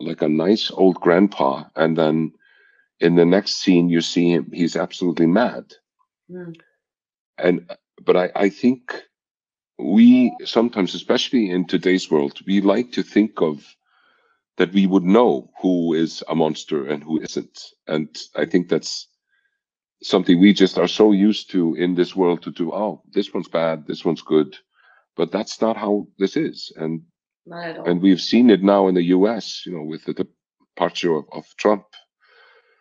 like 0.00 0.22
a 0.22 0.28
nice 0.28 0.70
old 0.70 0.96
grandpa. 1.00 1.64
And 1.76 1.96
then 1.96 2.32
in 3.00 3.16
the 3.16 3.24
next 3.24 3.52
scene 3.62 3.88
you 3.88 4.02
see 4.02 4.32
him 4.34 4.50
he's 4.52 4.76
absolutely 4.76 5.26
mad. 5.28 5.64
Mm. 6.30 6.54
and 7.38 7.70
but 8.04 8.16
I, 8.16 8.30
I 8.36 8.48
think 8.50 9.02
we 9.78 10.34
sometimes 10.44 10.94
especially 10.94 11.50
in 11.50 11.66
today's 11.66 12.10
world 12.10 12.40
we 12.46 12.60
like 12.60 12.92
to 12.92 13.02
think 13.02 13.42
of 13.42 13.64
that 14.56 14.72
we 14.72 14.86
would 14.86 15.02
know 15.02 15.50
who 15.60 15.94
is 15.94 16.22
a 16.28 16.34
monster 16.34 16.86
and 16.86 17.02
who 17.02 17.20
isn't. 17.20 17.60
And 17.88 18.08
i 18.36 18.44
think 18.44 18.68
that's 18.68 19.08
something 20.02 20.38
we 20.40 20.52
just 20.52 20.78
are 20.78 20.88
so 20.88 21.12
used 21.12 21.50
to 21.50 21.74
in 21.74 21.94
this 21.94 22.14
world 22.14 22.42
to 22.42 22.50
do 22.50 22.72
oh 22.72 23.02
this 23.12 23.32
one's 23.34 23.48
bad 23.48 23.86
this 23.86 24.04
one's 24.04 24.22
good. 24.22 24.56
But 25.16 25.32
that's 25.32 25.60
not 25.60 25.76
how 25.76 26.08
this 26.18 26.36
is. 26.36 26.72
And 26.76 27.02
Not 27.46 27.64
at 27.64 27.78
all. 27.78 27.88
and 27.88 28.02
we've 28.02 28.20
seen 28.20 28.50
it 28.50 28.62
now 28.62 28.88
in 28.88 28.94
the 28.94 29.02
us 29.04 29.62
you 29.66 29.72
know 29.72 29.84
with 29.84 30.04
the 30.04 30.14
departure 30.14 31.14
of, 31.16 31.24
of 31.32 31.44
trump. 31.56 31.84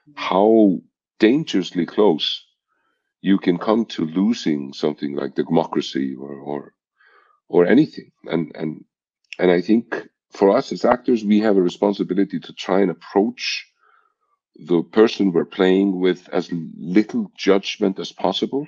Mm-hmm. 0.09 0.21
How 0.21 0.79
dangerously 1.19 1.85
close 1.85 2.45
you 3.21 3.37
can 3.37 3.57
come 3.57 3.85
to 3.85 4.05
losing 4.05 4.73
something 4.73 5.15
like 5.15 5.35
democracy 5.35 6.15
or 6.15 6.33
or 6.35 6.73
or 7.47 7.65
anything 7.65 8.11
and 8.25 8.51
and 8.55 8.83
and 9.39 9.51
i 9.51 9.61
think 9.61 10.07
for 10.31 10.55
us 10.55 10.71
as 10.71 10.85
actors 10.85 11.23
we 11.23 11.39
have 11.39 11.57
a 11.57 11.61
responsibility 11.61 12.39
to 12.39 12.53
try 12.53 12.81
and 12.81 12.91
approach 12.91 13.65
the 14.67 14.81
person 14.83 15.31
we're 15.31 15.45
playing 15.45 15.99
with 15.99 16.29
as 16.29 16.49
little 16.77 17.31
judgment 17.37 17.99
as 17.99 18.11
possible 18.11 18.67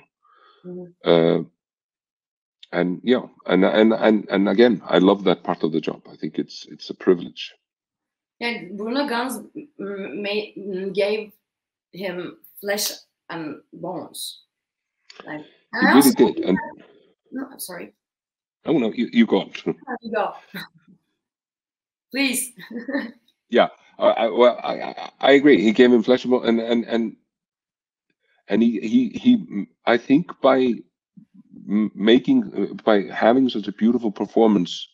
Mhm. 0.64 0.94
uh, 1.04 1.44
and 2.72 3.00
yeah, 3.04 3.22
and 3.46 3.64
and 3.64 3.92
and 3.92 4.28
and 4.28 4.48
again, 4.48 4.82
I 4.84 4.98
love 4.98 5.24
that 5.24 5.42
part 5.42 5.62
of 5.62 5.72
the 5.72 5.80
job. 5.80 6.02
I 6.10 6.16
think 6.16 6.38
it's 6.38 6.66
it's 6.66 6.90
a 6.90 6.94
privilege. 6.94 7.54
Yeah, 8.38 8.64
Bruno 8.72 9.08
Ganz 9.08 9.38
made, 9.78 10.92
gave 10.94 11.32
him 11.92 12.38
flesh 12.60 12.92
and 13.30 13.62
bones. 13.72 14.42
Like, 15.24 15.44
and 15.72 15.88
he 15.88 15.94
really 15.94 16.10
did. 16.10 16.44
And, 16.44 16.58
no, 17.32 17.48
I'm 17.50 17.60
sorry. 17.60 17.94
Oh 18.66 18.78
no, 18.78 18.92
you, 18.92 19.08
you 19.12 19.26
go 19.26 19.40
on. 19.42 19.52
you 20.02 20.12
go. 20.14 20.34
Please. 22.12 22.52
yeah, 23.50 23.68
I, 23.98 24.28
well, 24.28 24.58
I, 24.62 25.10
I 25.20 25.32
agree. 25.32 25.62
He 25.62 25.72
gave 25.72 25.92
him 25.92 26.02
flesh 26.02 26.24
and 26.24 26.32
bone, 26.32 26.46
and 26.46 26.60
and 26.60 26.84
and 26.84 27.16
and 28.48 28.62
he 28.62 28.80
he 28.80 29.08
he. 29.10 29.66
I 29.86 29.98
think 29.98 30.40
by 30.40 30.74
making 31.66 32.78
by 32.84 33.02
having 33.02 33.48
such 33.48 33.68
a 33.68 33.72
beautiful 33.72 34.12
performance 34.12 34.88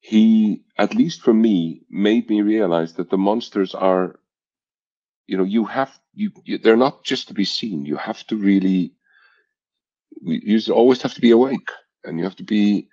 he 0.00 0.62
at 0.78 0.94
least 0.94 1.22
for 1.22 1.34
me 1.34 1.82
made 1.90 2.28
me 2.28 2.42
realize 2.42 2.94
that 2.94 3.10
the 3.10 3.18
monsters 3.18 3.74
are 3.74 4.18
you 5.26 5.36
know 5.36 5.44
you 5.44 5.64
have 5.64 5.98
you, 6.14 6.30
you 6.44 6.58
they're 6.58 6.76
not 6.76 7.04
just 7.04 7.28
to 7.28 7.34
be 7.34 7.44
seen 7.44 7.84
you 7.84 7.96
have 7.96 8.26
to 8.26 8.36
really 8.36 8.92
you 10.22 10.60
always 10.72 11.02
have 11.02 11.14
to 11.14 11.20
be 11.20 11.30
awake 11.30 11.70
and 12.04 12.18
you 12.18 12.24
have 12.24 12.36
to 12.36 12.44
be 12.44 12.88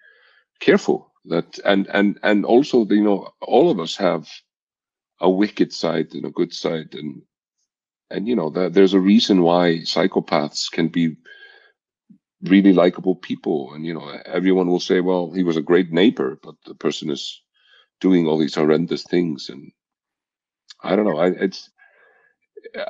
careful 0.60 1.12
that 1.26 1.60
and 1.65 1.88
and 1.93 2.20
and 2.24 2.46
also 2.46 2.86
you 2.86 3.04
know 3.04 3.30
all 3.41 3.70
of 3.70 3.80
us 3.80 3.96
have 3.96 4.28
a 5.22 5.30
wicked 5.30 5.74
side 5.74 6.13
and 6.13 6.26
a 6.26 6.32
good 6.32 6.54
side 6.54 6.93
and 6.93 7.22
and 8.10 8.28
you 8.28 8.36
know 8.36 8.50
that 8.50 8.74
there's 8.74 8.93
a 8.93 9.00
reason 9.00 9.41
why 9.41 9.80
psychopaths 9.84 10.72
can 10.72 10.88
be 10.88 11.15
really 12.43 12.74
likable 12.74 13.15
people 13.15 13.74
and 13.74 13.86
you 13.86 13.93
know 13.93 14.08
everyone 14.26 14.67
will 14.67 14.80
say 14.80 15.02
well 15.02 15.32
he 15.32 15.43
was 15.43 15.58
a 15.58 15.62
great 15.62 15.91
neighbor 15.91 16.38
but 16.43 16.56
the 16.65 16.76
person 16.76 17.10
is 17.10 17.41
doing 18.00 18.28
all 18.28 18.38
these 18.38 18.56
horrendous 18.56 19.04
things 19.04 19.50
and 19.50 19.72
i 20.84 20.96
don't 20.96 21.06
know 21.06 21.17
I, 21.17 21.28
it's 21.30 21.70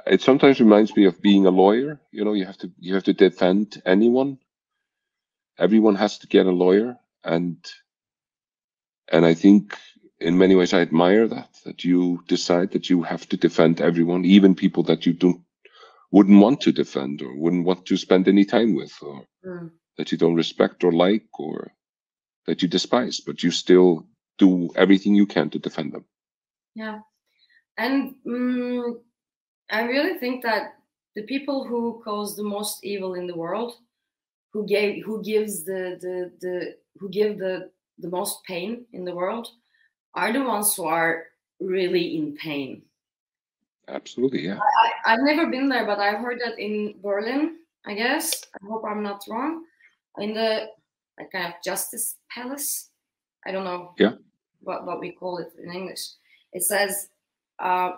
it 0.06 0.22
sometimes 0.22 0.60
reminds 0.60 0.96
me 0.96 1.06
of 1.06 1.22
being 1.22 1.46
a 1.46 1.52
lawyer 1.52 2.00
you 2.12 2.26
know 2.26 2.34
you 2.34 2.46
have 2.46 2.58
to 2.60 2.72
you 2.80 2.94
have 2.94 3.06
to 3.06 3.14
defend 3.14 3.82
anyone 3.86 4.38
everyone 5.60 5.96
has 5.96 6.20
to 6.20 6.28
get 6.28 6.46
a 6.46 6.52
lawyer 6.52 6.98
and 7.24 7.58
and 9.12 9.26
i 9.26 9.34
think 9.34 9.78
in 10.20 10.38
many 10.38 10.56
ways 10.56 10.74
i 10.74 10.82
admire 10.82 11.28
that 11.28 11.50
that 11.66 11.84
you 11.84 12.24
decide 12.28 12.72
that 12.72 12.90
you 12.90 13.04
have 13.04 13.28
to 13.28 13.38
defend 13.38 13.82
everyone 13.82 14.26
even 14.26 14.56
people 14.56 14.84
that 14.84 15.06
you 15.06 15.14
don't 15.14 15.42
wouldn't 16.12 16.42
want 16.42 16.62
to 16.62 16.72
defend 16.72 17.22
or 17.22 17.36
wouldn't 17.36 17.66
want 17.66 17.86
to 17.86 17.98
spend 17.98 18.28
any 18.28 18.46
time 18.46 18.76
with 18.76 18.94
or 19.02 19.26
mm. 19.46 19.70
that 19.98 20.12
you 20.12 20.18
don't 20.18 20.36
respect 20.36 20.84
or 20.84 20.92
like 20.92 21.28
or 21.40 21.72
that 22.46 22.62
you 22.62 22.68
despise 22.68 23.20
but 23.20 23.44
you 23.44 23.52
still 23.52 24.06
do 24.38 24.70
everything 24.76 25.16
you 25.16 25.26
can 25.26 25.50
to 25.50 25.60
defend 25.60 25.92
them 25.92 26.06
yeah 26.76 27.00
and 27.78 28.16
um, 28.26 29.02
i 29.70 29.82
really 29.84 30.18
think 30.18 30.44
that 30.44 30.74
the 31.16 31.24
people 31.24 31.66
who 31.68 32.02
cause 32.06 32.36
the 32.36 32.44
most 32.44 32.86
evil 32.86 33.16
in 33.16 33.28
the 33.28 33.36
world 33.36 33.74
who 34.54 34.66
gave 34.66 35.04
who 35.06 35.22
gives 35.24 35.64
the 35.64 35.98
the, 36.02 36.32
the 36.42 36.76
who 36.98 37.10
give 37.10 37.38
the 37.38 37.70
the 38.00 38.10
most 38.10 38.44
pain 38.44 38.86
in 38.94 39.06
the 39.06 39.14
world 39.14 39.48
are 40.14 40.32
the 40.34 40.42
ones 40.42 40.76
who 40.76 40.86
are 40.86 41.26
really 41.60 42.18
in 42.18 42.36
pain 42.36 42.82
Absolutely, 43.90 44.42
yeah. 44.42 44.60
I, 45.06 45.14
I've 45.14 45.22
never 45.22 45.50
been 45.50 45.70
there, 45.70 45.86
but 45.86 46.00
I've 46.00 46.20
heard 46.20 46.42
that 46.44 46.60
in 46.60 46.96
Berlin, 47.02 47.60
I 47.86 47.94
guess. 47.94 48.44
I 48.54 48.68
hope 48.68 48.84
I'm 48.86 49.02
not 49.02 49.24
wrong. 49.30 49.64
In 50.18 50.34
the 50.34 50.68
like 51.18 51.32
kind 51.32 51.48
of 51.48 51.54
justice 51.64 52.16
palace. 52.30 52.90
I 53.46 53.52
don't 53.52 53.64
know 53.64 53.94
yeah. 53.98 54.14
what, 54.60 54.86
what 54.86 55.00
we 55.00 55.12
call 55.12 55.38
it 55.38 55.54
in 55.62 55.72
English. 55.72 56.02
It 56.52 56.64
says 56.64 57.10
uh, 57.60 57.92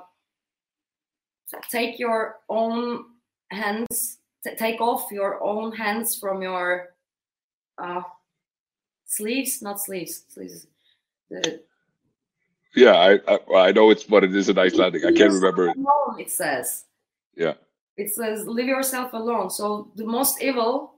take 1.71 1.97
your 1.97 2.35
own 2.49 3.05
hands 3.49 4.18
take 4.57 4.81
off 4.81 5.11
your 5.11 5.41
own 5.43 5.71
hands 5.71 6.17
from 6.17 6.41
your 6.41 6.93
uh, 7.77 8.01
sleeves, 9.05 9.61
not 9.61 9.79
sleeves, 9.79 10.25
sleeves. 10.29 10.67
The 11.29 11.61
yeah, 12.75 12.93
I, 12.93 13.19
I, 13.27 13.67
I 13.67 13.71
know 13.71 13.89
it's 13.89 14.07
what 14.07 14.23
it 14.23 14.35
is 14.35 14.49
in 14.49 14.57
Icelandic. 14.57 15.03
I 15.03 15.11
can't 15.11 15.33
remember. 15.33 15.69
Alone, 15.69 16.19
it 16.19 16.29
says. 16.29 16.85
Yeah. 17.35 17.53
It 17.97 18.13
says 18.13 18.47
leave 18.47 18.67
yourself 18.67 19.13
alone. 19.13 19.49
So 19.49 19.91
the 19.95 20.05
most 20.05 20.41
evil 20.41 20.93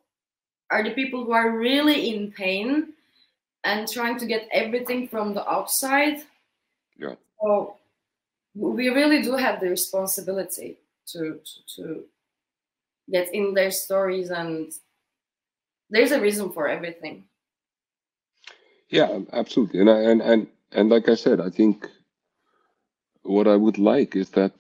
are 0.70 0.84
the 0.84 0.92
people 0.92 1.26
who 1.26 1.32
are 1.32 1.58
really 1.58 2.10
in 2.10 2.32
pain 2.32 2.94
and 3.64 3.88
trying 3.88 4.20
to 4.20 4.26
get 4.26 4.48
everything 4.52 5.08
from 5.08 5.34
the 5.34 5.48
outside. 5.50 6.18
Yeah. 6.98 7.16
So 7.42 7.78
we 8.54 8.90
really 8.90 9.22
do 9.22 9.36
have 9.36 9.60
the 9.60 9.70
responsibility 9.70 10.78
to 11.08 11.40
to, 11.44 11.76
to 11.76 12.04
get 13.10 13.34
in 13.34 13.54
their 13.54 13.72
stories 13.72 14.30
and 14.30 14.72
there's 15.90 16.12
a 16.12 16.22
reason 16.22 16.52
for 16.52 16.68
everything. 16.68 17.26
Yeah, 18.90 19.20
absolutely. 19.34 19.80
And 19.80 19.90
I, 19.90 20.00
and 20.02 20.22
and 20.22 20.48
and 20.72 20.90
like 20.90 21.10
I 21.10 21.16
said, 21.16 21.40
I 21.40 21.50
think 21.50 21.88
what 23.24 23.48
I 23.48 23.56
would 23.56 23.78
like 23.78 24.16
is 24.16 24.30
that 24.32 24.54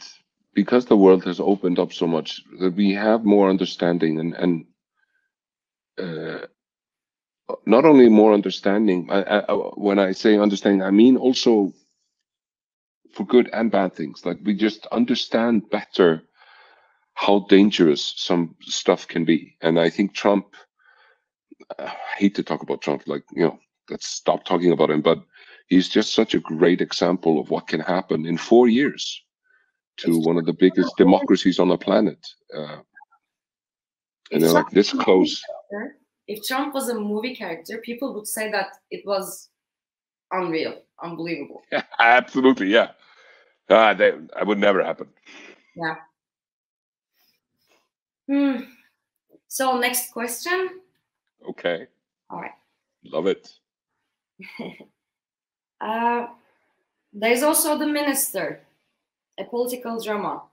because 0.53 0.85
the 0.85 0.97
world 0.97 1.23
has 1.25 1.39
opened 1.39 1.79
up 1.79 1.93
so 1.93 2.07
much, 2.07 2.41
that 2.59 2.75
we 2.75 2.93
have 2.93 3.23
more 3.25 3.49
understanding 3.49 4.19
and 4.19 4.33
and 4.35 4.65
uh, 5.97 6.47
not 7.65 7.85
only 7.85 8.09
more 8.09 8.33
understanding. 8.33 9.09
I, 9.11 9.23
I, 9.23 9.53
when 9.53 9.99
I 9.99 10.11
say 10.11 10.37
understanding, 10.37 10.83
I 10.83 10.91
mean 10.91 11.17
also 11.17 11.73
for 13.13 13.25
good 13.25 13.49
and 13.53 13.71
bad 13.71 13.93
things. 13.93 14.25
Like 14.25 14.39
we 14.43 14.53
just 14.53 14.87
understand 14.87 15.69
better 15.69 16.23
how 17.21 17.45
dangerous 17.49 18.15
some 18.17 18.55
stuff 18.61 19.07
can 19.07 19.23
be. 19.23 19.55
And 19.61 19.79
I 19.79 19.89
think 19.89 20.13
Trump. 20.13 20.55
I 21.77 21.93
hate 22.17 22.33
to 22.35 22.43
talk 22.43 22.63
about 22.63 22.81
Trump. 22.81 23.03
Like 23.05 23.23
you 23.31 23.43
know, 23.43 23.59
let's 23.89 24.07
stop 24.07 24.43
talking 24.43 24.71
about 24.71 24.89
him. 24.89 25.01
But 25.01 25.19
he's 25.67 25.87
just 25.87 26.15
such 26.15 26.33
a 26.33 26.39
great 26.39 26.81
example 26.81 27.39
of 27.39 27.51
what 27.51 27.67
can 27.67 27.79
happen 27.79 28.25
in 28.25 28.37
four 28.37 28.67
years 28.67 29.23
to 29.97 30.19
one 30.19 30.37
of 30.37 30.45
the 30.45 30.53
biggest 30.53 30.97
democracies 30.97 31.59
on 31.59 31.69
the 31.69 31.77
planet. 31.77 32.25
Uh, 32.57 32.77
and 34.31 34.41
they're 34.41 34.49
like 34.49 34.71
this 34.71 34.91
close. 34.91 35.43
If 36.27 36.43
Trump 36.47 36.73
was 36.73 36.89
a 36.89 36.95
movie 36.95 37.35
character, 37.35 37.77
people 37.83 38.15
would 38.15 38.27
say 38.27 38.49
that 38.51 38.69
it 38.89 39.03
was 39.05 39.49
unreal, 40.31 40.81
unbelievable. 41.03 41.61
Yeah, 41.71 41.83
absolutely, 41.99 42.69
yeah. 42.69 42.91
Uh, 43.69 43.93
they, 43.93 44.11
that 44.33 44.47
would 44.47 44.59
never 44.59 44.83
happen. 44.83 45.07
Yeah. 45.75 45.95
Hmm. 48.31 48.61
So 49.49 49.77
next 49.77 50.13
question. 50.13 50.79
Okay. 51.49 51.87
All 52.29 52.39
right. 52.39 52.55
Love 53.03 53.27
it. 53.27 53.51
Uh, 55.81 56.27
there's 57.11 57.41
also 57.41 57.75
The 57.75 57.87
Minister, 57.87 58.61
a 59.39 59.43
political 59.43 59.99
drama. 59.99 60.43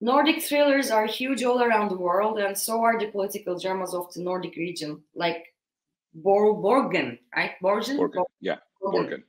Nordic 0.00 0.42
thrillers 0.42 0.90
are 0.90 1.06
huge 1.06 1.44
all 1.44 1.62
around 1.62 1.92
the 1.92 1.96
world, 1.96 2.40
and 2.40 2.58
so 2.58 2.82
are 2.82 2.98
the 2.98 3.06
political 3.06 3.56
dramas 3.56 3.94
of 3.94 4.12
the 4.14 4.20
Nordic 4.20 4.56
region, 4.56 5.00
like 5.14 5.54
Bor- 6.12 6.56
Borgen, 6.56 7.20
right? 7.36 7.52
Borgen? 7.62 7.96
Borgen, 7.98 8.24
yeah, 8.40 8.58
Borgen. 8.82 9.22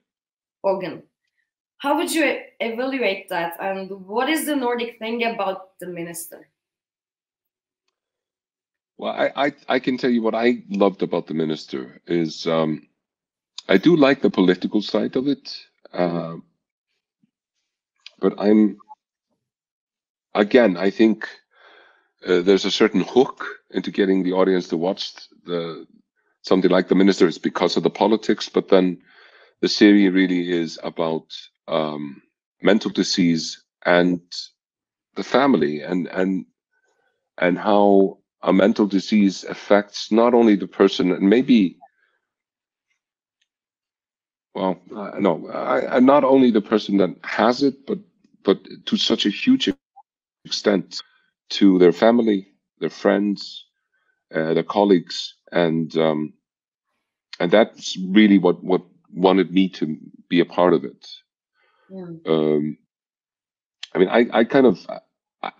Borgen. 0.66 1.04
How 1.78 1.96
would 1.96 2.12
you 2.12 2.40
evaluate 2.60 3.30
that, 3.30 3.56
and 3.62 3.92
what 4.08 4.30
is 4.30 4.48
the 4.48 4.56
Nordic 4.56 4.98
thing 4.98 5.24
about 5.26 5.78
the 5.78 5.86
minister? 5.86 6.50
Well, 8.98 9.14
I, 9.14 9.32
I, 9.48 9.54
I 9.70 9.80
can 9.80 9.98
tell 9.98 10.10
you 10.12 10.22
what 10.24 10.36
I 10.36 10.64
loved 10.70 11.04
about 11.04 11.28
the 11.28 11.36
minister 11.36 12.02
is 12.08 12.48
um, 12.48 12.88
I 13.70 13.78
do 13.78 13.96
like 13.96 14.22
the 14.22 14.30
political 14.30 14.82
side 14.82 15.16
of 15.16 15.28
it, 15.28 15.58
uh, 15.94 16.38
but 18.20 18.36
I'm 18.40 18.78
again. 20.36 20.78
I 20.78 20.90
think 20.92 21.28
uh, 22.28 22.42
there's 22.42 22.66
a 22.66 22.72
certain 22.72 23.02
hook 23.02 23.46
into 23.72 23.92
getting 23.92 24.24
the 24.24 24.34
audience 24.34 24.70
to 24.70 24.78
watch 24.78 25.14
the 25.46 25.88
something 26.44 26.72
like 26.72 26.88
the 26.90 26.96
minister 26.96 27.28
is 27.28 27.38
because 27.38 27.78
of 27.78 27.84
the 27.84 27.90
politics, 27.90 28.50
but 28.50 28.70
then 28.70 29.00
the 29.62 29.70
series 29.70 30.14
really 30.14 30.52
is 30.52 30.80
about 30.84 31.26
um, 31.68 32.22
mental 32.62 32.92
disease 32.92 33.64
and 33.86 34.22
the 35.16 35.24
family 35.24 35.82
and 35.82 36.08
and 36.08 36.46
and 37.40 37.58
how 37.58 38.20
a 38.42 38.54
mental 38.54 38.86
disease 38.86 39.44
affects 39.44 40.12
not 40.12 40.34
only 40.34 40.56
the 40.56 40.68
person 40.68 41.12
and 41.12 41.30
maybe 41.30 41.78
well, 44.56 44.80
uh, 44.96 45.12
no, 45.20 45.48
I, 45.52 46.00
not 46.00 46.24
only 46.24 46.50
the 46.50 46.62
person 46.62 46.98
that 46.98 47.16
has 47.24 47.62
it, 47.62 47.86
but 47.86 48.00
but 48.44 48.58
to 48.86 48.98
such 48.98 49.26
a 49.26 49.30
huge 49.30 49.70
extent 50.46 51.02
to 51.50 51.78
their 51.78 51.92
family, 51.92 52.48
their 52.80 52.90
friends, 52.90 53.66
uh, 54.34 54.54
their 54.56 54.64
colleagues, 54.64 55.36
and 55.52 55.96
um, 55.98 56.34
and 57.40 57.52
that's 57.52 57.98
really 58.10 58.40
what 58.40 58.64
what 58.64 58.82
wanted 59.14 59.52
me 59.52 59.70
to 59.70 59.98
be 60.28 60.40
a 60.40 60.46
part 60.46 60.74
of 60.74 60.84
it. 60.84 61.08
Yeah. 61.90 62.06
Um, 62.26 62.78
I 63.94 64.00
mean, 64.00 64.10
I 64.10 64.26
I 64.34 64.44
kind 64.44 64.66
of 64.66 64.88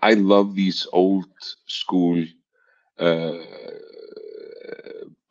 I, 0.02 0.14
love 0.14 0.54
these 0.54 0.86
old 0.92 1.26
school 1.66 2.20
uh, 2.20 2.24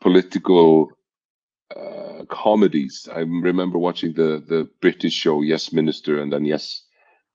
political 0.01 0.91
uh, 1.75 2.23
comedies. 2.29 3.07
I 3.13 3.19
remember 3.19 3.77
watching 3.77 4.13
the 4.13 4.43
the 4.47 4.69
British 4.81 5.13
show 5.13 5.41
Yes 5.41 5.73
Minister 5.73 6.21
and 6.21 6.31
then 6.31 6.45
Yes 6.45 6.83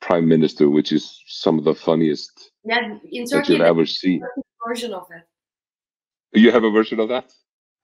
Prime 0.01 0.27
Minister, 0.29 0.69
which 0.69 0.93
is 0.93 1.21
some 1.27 1.59
of 1.59 1.65
the 1.65 1.75
funniest 1.75 2.51
Yeah, 2.65 2.99
in 3.11 3.25
that 3.31 3.49
you'll 3.49 3.63
ever 3.63 3.87
see. 3.87 4.21
version 4.67 4.93
of 4.93 5.07
it. 5.11 5.25
You 6.33 6.51
have 6.51 6.65
a 6.65 6.71
version 6.71 6.99
of 7.01 7.09
that? 7.09 7.33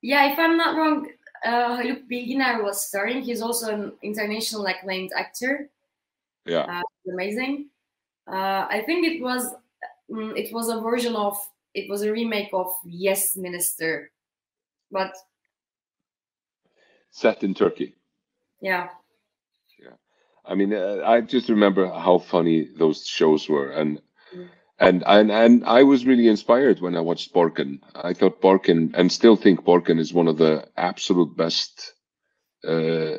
Yeah, 0.01 0.33
if 0.33 0.39
I'm 0.39 0.57
not 0.57 0.77
wrong, 0.77 1.09
uh, 1.45 1.77
Haluk 1.77 2.09
Bilginer 2.11 2.63
was 2.63 2.87
starring. 2.89 3.23
He's 3.23 3.43
also 3.43 3.75
an 3.75 3.93
international 4.03 4.67
acclaimed 4.67 5.11
actor. 5.15 5.71
Yeah. 6.47 6.65
Uh, 6.65 7.13
amazing. 7.13 7.69
Uh, 8.27 8.67
I 8.71 8.83
think 8.87 9.07
it 9.07 9.23
was 9.23 9.55
mm, 10.11 10.37
it 10.37 10.53
was 10.53 10.69
a 10.69 10.81
version 10.81 11.15
of 11.15 11.37
it 11.75 11.89
was 11.91 12.03
a 12.03 12.13
remake 12.13 12.51
of 12.53 12.69
Yes 12.85 13.37
Minister, 13.37 14.11
but 14.91 15.13
Set 17.11 17.43
in 17.43 17.55
Turkey. 17.55 17.95
yeah, 18.61 18.89
Yeah. 19.79 19.97
I 20.45 20.55
mean, 20.55 20.73
uh, 20.73 21.03
I 21.05 21.21
just 21.21 21.49
remember 21.49 21.87
how 21.89 22.19
funny 22.19 22.69
those 22.79 23.07
shows 23.07 23.49
were, 23.49 23.71
and 23.71 24.01
Mm. 24.35 24.49
and 24.79 25.03
and 25.07 25.31
and 25.33 25.65
I 25.65 25.83
was 25.83 26.07
really 26.07 26.29
inspired 26.29 26.81
when 26.81 26.97
I 26.97 27.01
watched 27.01 27.33
Borgen. 27.35 27.81
I 27.95 28.15
thought 28.15 28.41
Borgen, 28.43 28.93
and 28.95 29.11
still 29.13 29.37
think 29.37 29.65
Borgen 29.65 29.99
is 29.99 30.13
one 30.15 30.29
of 30.29 30.39
the 30.39 30.69
absolute 30.77 31.37
best 31.37 31.95
uh, 32.65 33.19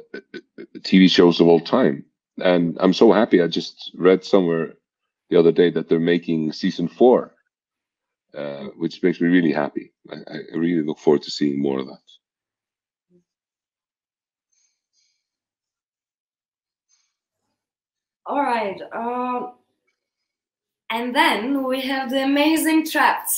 TV 0.82 1.10
shows 1.10 1.40
of 1.42 1.48
all 1.48 1.60
time. 1.60 2.06
And 2.42 2.78
I'm 2.80 2.94
so 2.94 3.12
happy. 3.12 3.42
I 3.42 3.48
just 3.48 3.92
read 3.96 4.24
somewhere 4.24 4.76
the 5.30 5.40
other 5.40 5.52
day 5.52 5.70
that 5.72 5.90
they're 5.90 6.00
making 6.00 6.54
season 6.54 6.88
four, 6.88 7.34
uh, 8.36 8.66
which 8.78 9.02
makes 9.04 9.20
me 9.22 9.28
really 9.28 9.52
happy. 9.52 9.92
I, 10.12 10.16
I 10.16 10.58
really 10.58 10.84
look 10.84 11.00
forward 11.00 11.24
to 11.24 11.32
seeing 11.32 11.62
more 11.62 11.80
of 11.80 11.88
that. 11.88 12.00
all 18.30 18.44
right. 18.44 18.80
Um, 18.94 19.54
and 20.92 21.16
then 21.16 21.64
we 21.64 21.82
have 21.82 22.12
the 22.12 22.24
amazing 22.24 22.88
Trapped. 22.88 23.32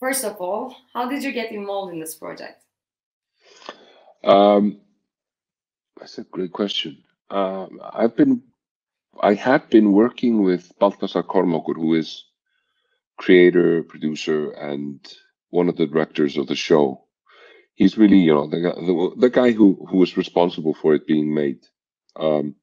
First 0.00 0.24
of 0.24 0.36
all, 0.36 0.74
how 0.92 1.08
did 1.08 1.22
you 1.22 1.32
get 1.32 1.52
involved 1.52 1.92
in 1.92 2.00
this 2.00 2.14
project? 2.14 2.62
Um, 4.24 4.80
that's 5.98 6.18
a 6.18 6.24
great 6.24 6.52
question. 6.52 7.02
Um, 7.30 7.80
I've 7.92 8.16
been, 8.16 8.42
I 9.22 9.34
had 9.34 9.68
been 9.70 9.92
working 9.92 10.42
with 10.42 10.72
Baltasar 10.78 11.22
Kormákur, 11.22 11.76
who 11.76 11.94
is 11.94 12.24
creator, 13.16 13.82
producer, 13.82 14.50
and 14.50 15.00
one 15.50 15.68
of 15.68 15.76
the 15.76 15.86
directors 15.86 16.36
of 16.36 16.46
the 16.46 16.54
show. 16.54 17.04
He's 17.74 17.98
really, 17.98 18.18
you 18.18 18.34
know, 18.34 18.46
the 18.48 18.60
guy, 18.60 18.74
the, 18.74 19.14
the 19.16 19.30
guy 19.30 19.52
who 19.52 19.86
who 19.88 19.98
was 19.98 20.16
responsible 20.16 20.74
for 20.74 20.94
it 20.94 21.06
being 21.06 21.34
made. 21.34 21.60
Um, 22.14 22.56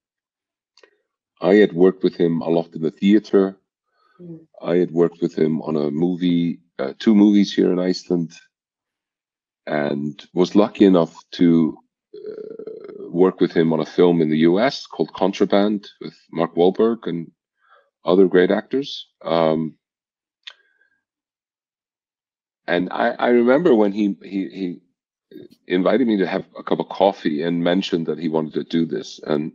I 1.41 1.55
had 1.55 1.73
worked 1.73 2.03
with 2.03 2.15
him 2.15 2.41
a 2.41 2.49
lot 2.49 2.73
in 2.73 2.81
the 2.81 2.91
theater. 2.91 3.57
Mm. 4.19 4.47
I 4.61 4.77
had 4.77 4.91
worked 4.91 5.21
with 5.21 5.35
him 5.35 5.61
on 5.61 5.75
a 5.75 5.91
movie, 5.91 6.61
uh, 6.79 6.93
two 6.97 7.13
movies 7.13 7.53
here 7.53 7.71
in 7.71 7.79
Iceland, 7.79 8.31
and 9.67 10.23
was 10.33 10.55
lucky 10.55 10.85
enough 10.85 11.13
to 11.33 11.77
uh, 12.15 13.09
work 13.09 13.39
with 13.39 13.53
him 13.53 13.73
on 13.73 13.79
a 13.79 13.85
film 13.85 14.21
in 14.21 14.29
the 14.29 14.39
US 14.49 14.87
called 14.87 15.13
Contraband 15.13 15.87
with 16.01 16.15
Mark 16.31 16.55
Wahlberg 16.55 17.07
and 17.07 17.31
other 18.05 18.27
great 18.27 18.51
actors. 18.51 19.07
Um, 19.23 19.75
and 22.67 22.89
I, 22.91 23.09
I 23.11 23.27
remember 23.29 23.75
when 23.75 23.91
he, 23.91 24.15
he 24.23 24.49
he 24.49 24.79
invited 25.67 26.07
me 26.07 26.17
to 26.17 26.27
have 26.27 26.45
a 26.57 26.63
cup 26.63 26.79
of 26.79 26.89
coffee 26.89 27.41
and 27.43 27.63
mentioned 27.63 28.07
that 28.07 28.19
he 28.19 28.29
wanted 28.29 28.53
to 28.53 28.63
do 28.63 28.85
this 28.85 29.19
and 29.25 29.53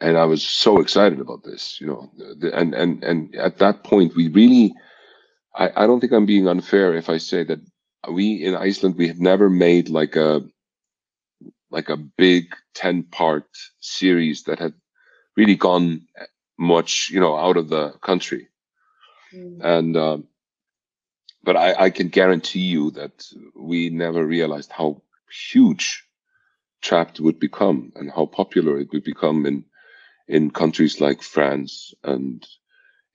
and 0.00 0.16
I 0.16 0.24
was 0.24 0.42
so 0.46 0.80
excited 0.80 1.20
about 1.20 1.44
this, 1.44 1.80
you 1.80 1.86
know, 1.86 2.10
and 2.52 2.74
and 2.74 3.02
and 3.04 3.34
at 3.36 3.58
that 3.58 3.84
point 3.84 4.14
we 4.16 4.28
really, 4.28 4.74
I, 5.56 5.70
I 5.76 5.86
don't 5.86 6.00
think 6.00 6.12
I'm 6.12 6.26
being 6.26 6.48
unfair 6.48 6.94
if 6.94 7.08
I 7.08 7.18
say 7.18 7.44
that 7.44 7.60
we 8.10 8.44
in 8.44 8.54
Iceland 8.56 8.96
we 8.96 9.08
had 9.08 9.20
never 9.20 9.50
made 9.50 9.88
like 9.88 10.16
a 10.16 10.42
like 11.70 11.88
a 11.88 11.96
big 11.96 12.54
10 12.74 13.04
part 13.04 13.46
series 13.80 14.44
that 14.44 14.58
had 14.58 14.74
really 15.36 15.56
gone 15.56 16.06
much 16.58 17.10
you 17.12 17.20
know 17.20 17.36
out 17.36 17.56
of 17.56 17.68
the 17.68 17.90
country 18.02 18.48
Mm. 19.34 19.60
and 19.62 19.96
um, 19.96 20.28
but 21.42 21.56
I, 21.56 21.84
I 21.86 21.90
can 21.90 22.08
guarantee 22.08 22.60
you 22.66 22.90
that 22.92 23.24
we 23.56 23.90
never 23.90 24.24
realized 24.26 24.72
how 24.72 25.02
huge 25.52 26.04
trapped 26.82 27.20
would 27.20 27.40
become 27.40 27.92
and 27.96 28.10
how 28.10 28.26
popular 28.26 28.78
it 28.78 28.88
would 28.92 29.04
become 29.04 29.46
in 29.46 29.64
in 30.28 30.50
countries 30.50 31.00
like 31.00 31.22
france 31.22 31.94
and 32.04 32.46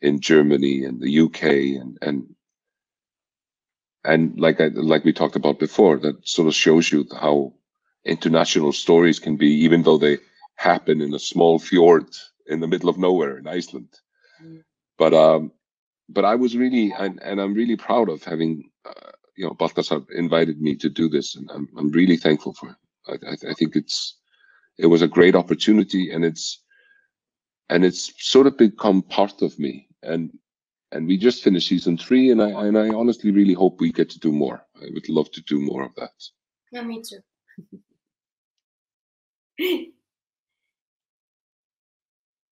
in 0.02 0.20
germany 0.20 0.84
and 0.86 1.02
the 1.02 1.20
uk 1.22 1.42
and 1.44 1.98
and 2.02 2.36
and 4.04 4.40
like 4.40 4.60
I, 4.62 4.68
like 4.68 5.06
we 5.06 5.14
talked 5.14 5.36
about 5.36 5.60
before 5.60 5.98
that 6.00 6.28
sort 6.28 6.48
of 6.48 6.56
shows 6.56 6.92
you 6.92 7.08
how 7.14 7.54
international 8.06 8.74
stories 8.74 9.20
can 9.20 9.38
be 9.38 9.50
even 9.66 9.84
though 9.84 9.98
they 9.98 10.20
happen 10.56 11.02
in 11.02 11.14
a 11.14 11.20
small 11.20 11.60
fjord 11.60 12.08
in 12.48 12.60
the 12.60 12.68
middle 12.68 12.90
of 12.90 12.98
nowhere 12.98 13.38
in 13.38 13.48
iceland 13.48 13.90
Mm. 14.44 14.64
but 14.98 15.14
um 15.14 15.52
but 16.10 16.26
i 16.26 16.36
was 16.36 16.56
really 16.56 16.94
and, 16.98 17.22
and 17.24 17.40
i'm 17.40 17.54
really 17.54 17.76
proud 17.76 18.10
of 18.10 18.24
having 18.24 18.70
uh, 18.86 19.12
you 19.36 19.46
know 19.46 19.54
baltasar 19.54 20.06
invited 20.12 20.62
me 20.62 20.76
to 20.76 20.90
do 20.90 21.10
this 21.10 21.36
and 21.36 21.50
i'm, 21.52 21.68
I'm 21.78 21.92
really 21.92 22.18
thankful 22.18 22.54
for 22.54 22.70
it. 22.70 22.76
I, 23.08 23.36
I, 23.50 23.54
think 23.54 23.76
it's 23.76 24.18
it 24.78 24.88
was 24.88 25.02
a 25.02 25.08
great 25.08 25.36
opportunity 25.36 26.12
and 26.12 26.24
it's 26.24 26.64
and 27.70 27.84
it's 27.86 28.14
sort 28.18 28.48
of 28.48 28.58
become 28.58 29.02
part 29.02 29.42
of 29.42 29.58
me. 29.60 29.88
And 30.04 30.32
and 30.92 31.08
we 31.08 31.18
just 31.18 31.44
finished 31.44 31.70
season 31.70 31.98
three 31.98 32.30
and 32.30 32.40
i 32.42 32.50
and 32.50 32.78
i 32.78 32.90
honestly 32.90 33.32
really 33.32 33.56
hope 33.56 33.80
we 33.80 33.92
get 33.92 34.10
to 34.12 34.20
do 34.20 34.32
more. 34.32 34.66
I 34.76 34.88
would 34.94 35.10
love 35.10 35.32
to 35.32 35.42
do 35.42 35.60
more 35.60 35.84
of 35.84 35.96
that. 35.96 36.12
Yeah, 36.72 36.84
me 36.84 37.02
too. 37.02 37.20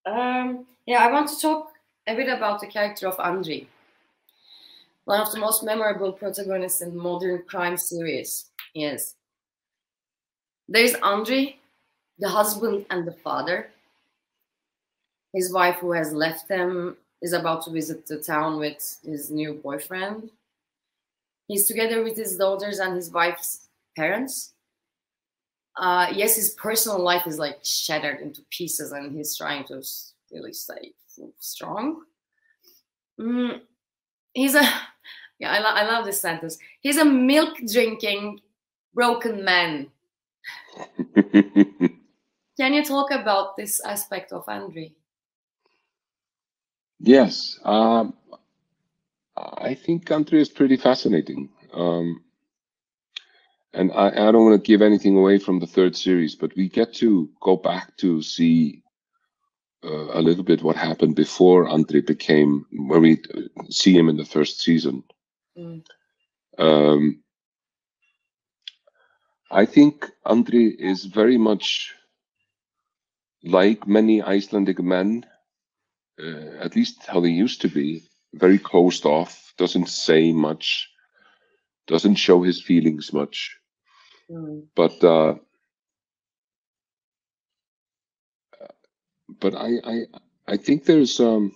um, 0.06 0.66
yeah, 0.86 1.06
I 1.06 1.12
want 1.12 1.30
to 1.30 1.40
talk 1.40 1.71
a 2.12 2.16
bit 2.16 2.30
about 2.30 2.60
the 2.60 2.68
character 2.68 3.08
of 3.08 3.18
Andri, 3.18 3.68
one 5.06 5.20
of 5.20 5.32
the 5.32 5.40
most 5.40 5.64
memorable 5.64 6.12
protagonists 6.12 6.82
in 6.82 6.96
modern 6.96 7.44
crime 7.48 7.78
series. 7.78 8.46
Yes. 8.74 9.16
There's 10.68 10.94
Andri, 10.94 11.56
the 12.20 12.30
husband 12.30 12.86
and 12.90 13.08
the 13.08 13.14
father. 13.14 13.70
His 15.34 15.52
wife, 15.54 15.78
who 15.78 15.94
has 15.94 16.14
left 16.14 16.50
him, 16.50 16.98
is 17.22 17.34
about 17.34 17.64
to 17.66 17.72
visit 17.72 18.06
the 18.06 18.18
town 18.18 18.58
with 18.58 18.98
his 19.04 19.32
new 19.32 19.54
boyfriend. 19.54 20.30
He's 21.48 21.68
together 21.68 22.04
with 22.04 22.18
his 22.18 22.38
daughters 22.38 22.80
and 22.80 22.96
his 22.96 23.10
wife's 23.12 23.68
parents 23.96 24.54
uh, 25.78 26.08
yes, 26.14 26.36
his 26.36 26.52
personal 26.52 27.00
life 27.00 27.26
is 27.26 27.40
like 27.40 27.60
shattered 27.64 28.20
into 28.20 28.42
pieces, 28.50 28.92
and 28.92 29.16
he's 29.16 29.38
trying 29.38 29.64
to 29.66 29.82
really 30.32 30.54
stay 30.54 30.94
strong. 31.40 32.02
Mm, 33.20 33.62
he's 34.34 34.56
a 34.56 34.62
yeah, 35.40 35.52
I, 35.52 35.60
lo- 35.60 35.76
I 35.76 35.84
love 35.84 36.06
this 36.06 36.22
sentence. 36.22 36.58
He's 36.82 36.98
a 36.98 37.06
milk 37.06 37.58
drinking 37.72 38.40
broken 38.94 39.44
man. 39.44 39.88
Can 42.58 42.74
you 42.74 42.84
talk 42.84 43.12
about 43.12 43.58
this 43.58 43.82
aspect 43.84 44.32
of 44.32 44.44
Andre? 44.48 44.94
yes 47.02 47.60
um 47.64 48.14
i 49.38 49.74
think 49.74 50.06
country 50.06 50.40
is 50.40 50.50
pretty 50.50 50.78
fascinating 50.78 51.50
um 51.74 52.24
and 53.74 53.92
I, 53.94 54.10
I 54.10 54.32
don't 54.32 54.46
want 54.46 54.62
to 54.62 54.68
give 54.68 54.82
anything 54.82 55.18
away 55.18 55.40
from 55.40 55.60
the 55.60 55.66
third 55.66 55.96
series, 55.96 56.36
but 56.36 56.54
we 56.58 56.68
get 56.68 56.94
to 56.96 57.30
go 57.40 57.56
back 57.56 57.96
to 57.98 58.22
see 58.22 58.84
uh, 59.84 60.18
a 60.18 60.22
little 60.22 60.44
bit 60.44 60.64
what 60.64 60.76
happened 60.76 61.16
before 61.16 61.68
Andre 61.68 62.02
became, 62.02 62.66
where 62.72 63.00
we 63.00 63.22
see 63.70 63.94
him 63.94 64.10
in 64.10 64.18
the 64.18 64.26
first 64.26 64.62
season. 64.62 65.04
Mm. 65.58 65.84
Um, 66.58 67.24
I 69.50 69.66
think 69.66 70.10
Andre 70.26 70.66
is 70.66 71.06
very 71.06 71.38
much 71.38 71.94
like 73.44 73.88
many 73.88 74.22
Icelandic 74.22 74.80
men, 74.80 75.26
uh, 76.22 76.58
at 76.60 76.76
least 76.76 77.06
how 77.08 77.20
they 77.20 77.30
used 77.30 77.62
to 77.62 77.68
be, 77.68 78.04
very 78.34 78.60
closed 78.60 79.06
off, 79.06 79.54
doesn't 79.58 79.90
say 79.90 80.32
much, 80.32 80.90
doesn't 81.88 82.16
show 82.16 82.44
his 82.44 82.62
feelings 82.62 83.12
much. 83.12 83.58
Mm. 84.30 84.68
But 84.76 85.04
uh, 85.04 85.36
but 89.40 89.56
I 89.56 89.72
I 89.84 90.06
I 90.48 90.58
think 90.58 90.86
there's 90.86 91.20
um 91.20 91.54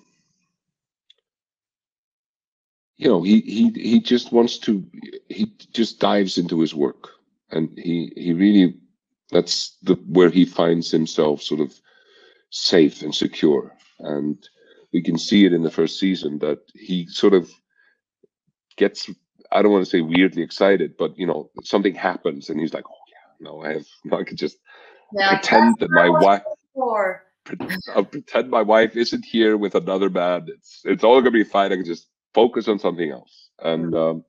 you 2.97 3.07
know 3.09 3.21
he 3.23 3.41
he 3.41 3.69
he 3.71 3.99
just 3.99 4.31
wants 4.31 4.57
to 4.59 4.85
he 5.29 5.51
just 5.73 5.99
dives 5.99 6.37
into 6.37 6.59
his 6.61 6.73
work. 6.73 7.09
And 7.51 7.77
he 7.77 8.11
he 8.15 8.33
really 8.33 8.75
that's 9.31 9.77
the 9.83 9.95
where 10.07 10.29
he 10.29 10.45
finds 10.45 10.91
himself 10.91 11.41
sort 11.41 11.61
of 11.61 11.73
safe 12.49 13.01
and 13.01 13.13
secure. 13.13 13.75
And 13.99 14.37
we 14.93 15.01
can 15.01 15.17
see 15.17 15.45
it 15.45 15.53
in 15.53 15.63
the 15.63 15.71
first 15.71 15.99
season 15.99 16.39
that 16.39 16.59
he 16.73 17.07
sort 17.07 17.33
of 17.33 17.49
gets 18.77 19.09
i 19.51 19.61
don't 19.61 19.71
want 19.71 19.83
to 19.83 19.89
say 19.89 20.01
weirdly 20.01 20.41
excited 20.41 20.95
but 20.97 21.17
you 21.17 21.25
know 21.25 21.49
something 21.63 21.95
happens 21.95 22.49
and 22.49 22.59
he's 22.59 22.73
like 22.73 22.85
oh 22.87 23.03
yeah 23.11 23.49
no 23.49 23.63
i 23.63 23.73
have 23.73 23.85
no, 24.05 24.17
i 24.19 24.23
could 24.23 24.37
just 24.37 24.57
Yeah, 25.13 25.29
pretend 25.29 25.77
that 25.79 25.91
my 25.91 26.09
wife 26.09 26.43
or 26.73 27.23
I'll 27.95 28.05
pretend 28.05 28.49
my 28.49 28.61
wife 28.61 28.95
isn't 28.95 29.25
here 29.25 29.57
with 29.57 29.75
another 29.75 30.09
man. 30.09 30.47
It's 30.47 30.81
it's 30.83 31.03
all 31.03 31.19
gonna 31.21 31.31
be 31.31 31.43
fine. 31.43 31.71
I 31.71 31.75
can 31.75 31.85
just 31.85 32.07
focus 32.33 32.67
on 32.67 32.79
something 32.79 33.11
else. 33.11 33.49
And 33.59 33.95
um, 33.95 34.25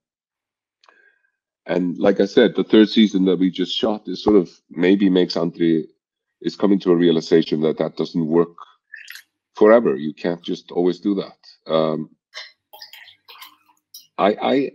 and 1.66 1.98
like 1.98 2.20
I 2.20 2.26
said, 2.26 2.54
the 2.54 2.64
third 2.64 2.88
season 2.88 3.24
that 3.24 3.38
we 3.38 3.50
just 3.50 3.76
shot 3.76 4.06
is 4.06 4.22
sort 4.22 4.36
of 4.36 4.50
maybe 4.70 5.10
makes 5.10 5.36
Andre 5.36 5.84
is 6.40 6.56
coming 6.56 6.78
to 6.80 6.92
a 6.92 6.96
realization 6.96 7.60
that 7.62 7.78
that 7.78 7.96
doesn't 7.96 8.26
work 8.26 8.56
forever. 9.54 9.96
You 9.96 10.14
can't 10.14 10.42
just 10.42 10.70
always 10.70 11.00
do 11.00 11.14
that. 11.16 11.72
Um, 11.72 12.10
I 14.18 14.36
I 14.40 14.72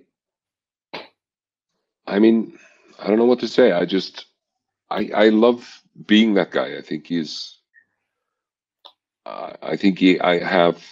I 2.07 2.19
mean 2.19 2.57
I 2.99 3.07
don't 3.07 3.17
know 3.17 3.25
what 3.25 3.39
to 3.39 3.47
say. 3.47 3.71
I 3.71 3.85
just 3.85 4.25
I 4.89 5.09
I 5.15 5.29
love 5.29 5.81
being 6.07 6.33
that 6.33 6.51
guy. 6.51 6.77
I 6.77 6.81
think 6.81 7.07
he's 7.07 7.60
uh, 9.25 9.53
I 9.61 9.77
think 9.77 9.99
he, 9.99 10.19
I 10.19 10.39
have, 10.39 10.83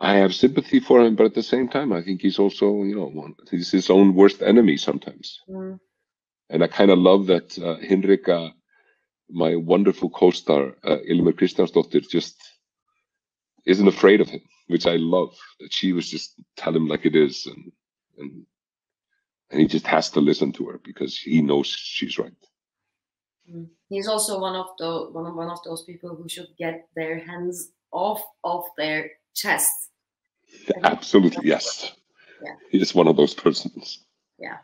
I 0.00 0.16
have 0.16 0.34
sympathy 0.34 0.80
for 0.80 1.00
him, 1.00 1.16
but 1.16 1.26
at 1.26 1.34
the 1.34 1.42
same 1.42 1.68
time, 1.68 1.92
I 1.92 2.02
think 2.02 2.20
he's 2.20 2.38
also, 2.38 2.82
you 2.82 2.96
know, 2.96 3.06
one, 3.06 3.34
he's 3.50 3.70
his 3.70 3.90
own 3.90 4.14
worst 4.14 4.42
enemy 4.42 4.76
sometimes. 4.76 5.40
Mm. 5.48 5.78
And 6.50 6.62
I 6.62 6.66
kind 6.66 6.90
of 6.90 6.98
love 6.98 7.26
that 7.26 7.58
uh, 7.58 7.78
Hinrika, 7.78 8.52
my 9.30 9.56
wonderful 9.56 10.10
co-star, 10.10 10.74
uh, 10.84 10.98
Ilmur 11.10 11.32
Kristjánsdóttir, 11.32 12.08
just 12.08 12.36
isn't 13.64 13.88
afraid 13.88 14.20
of 14.20 14.28
him, 14.28 14.42
which 14.66 14.86
I 14.86 14.96
love. 14.96 15.36
That 15.60 15.72
she 15.72 15.92
was 15.92 16.10
just 16.10 16.34
tell 16.56 16.76
him 16.76 16.86
like 16.86 17.06
it 17.06 17.16
is, 17.16 17.46
and 17.46 17.72
and 18.18 18.46
and 19.50 19.60
he 19.60 19.66
just 19.66 19.86
has 19.86 20.10
to 20.10 20.20
listen 20.20 20.52
to 20.52 20.66
her 20.66 20.80
because 20.84 21.16
he 21.16 21.40
knows 21.40 21.66
she's 21.66 22.18
right. 22.18 22.32
Mm. 23.50 23.68
He's 23.88 24.08
also 24.08 24.40
one 24.40 24.56
of 24.56 24.66
the 24.78 25.08
one 25.12 25.26
of 25.26 25.34
one 25.34 25.50
of 25.50 25.62
those 25.64 25.82
people 25.84 26.14
who 26.14 26.28
should 26.28 26.48
get 26.58 26.88
their 26.96 27.18
hands 27.18 27.70
off 27.92 28.22
of 28.42 28.64
their 28.76 29.10
chest. 29.34 29.90
Absolutely, 30.82 31.48
yes. 31.48 31.92
Yeah. 32.42 32.54
He 32.70 32.80
is 32.80 32.94
one 32.94 33.08
of 33.08 33.16
those 33.16 33.34
persons. 33.34 34.00
Yeah. 34.38 34.58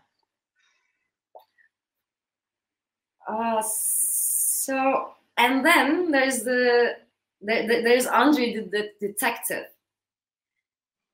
Uh, 3.29 3.63
so 3.63 5.13
and 5.37 5.65
then 5.65 6.11
there's 6.11 6.43
the, 6.43 6.97
the, 7.41 7.67
the 7.67 7.81
there's 7.83 8.07
Andre 8.07 8.55
the, 8.55 8.63
the 8.63 9.09
detective. 9.09 9.67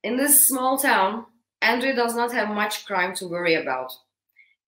In 0.02 0.16
this 0.16 0.46
small 0.48 0.78
town, 0.78 1.26
Andre 1.62 1.94
does 1.94 2.14
not 2.14 2.32
have 2.32 2.48
much 2.48 2.86
crime 2.86 3.14
to 3.16 3.26
worry 3.26 3.54
about. 3.54 3.92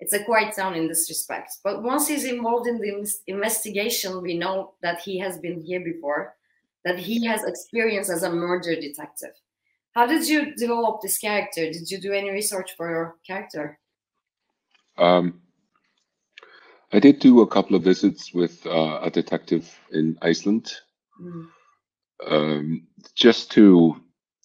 It's 0.00 0.12
a 0.12 0.24
quiet 0.24 0.54
town 0.54 0.74
in 0.74 0.86
this 0.86 1.08
respect. 1.08 1.58
But 1.64 1.82
once 1.82 2.06
he's 2.06 2.24
involved 2.24 2.68
in 2.68 2.78
the 2.78 3.10
investigation, 3.26 4.22
we 4.22 4.38
know 4.38 4.74
that 4.82 5.00
he 5.00 5.18
has 5.18 5.38
been 5.38 5.60
here 5.60 5.80
before, 5.80 6.36
that 6.84 6.98
he 6.98 7.24
has 7.26 7.42
experience 7.44 8.08
as 8.08 8.22
a 8.22 8.30
murder 8.30 8.76
detective. 8.76 9.34
How 9.92 10.06
did 10.06 10.28
you 10.28 10.54
develop 10.54 11.00
this 11.02 11.18
character? 11.18 11.62
Did 11.72 11.90
you 11.90 11.98
do 11.98 12.12
any 12.12 12.30
research 12.30 12.76
for 12.76 12.88
your 12.88 13.16
character? 13.26 13.78
Um, 14.96 15.42
I 16.92 17.00
did 17.00 17.18
do 17.18 17.40
a 17.40 17.46
couple 17.46 17.74
of 17.76 17.82
visits 17.82 18.32
with 18.32 18.64
uh, 18.66 19.00
a 19.02 19.10
detective 19.10 19.78
in 19.92 20.16
Iceland, 20.22 20.72
Mm. 21.20 21.48
um, 22.28 22.86
just 23.16 23.50
to 23.50 23.96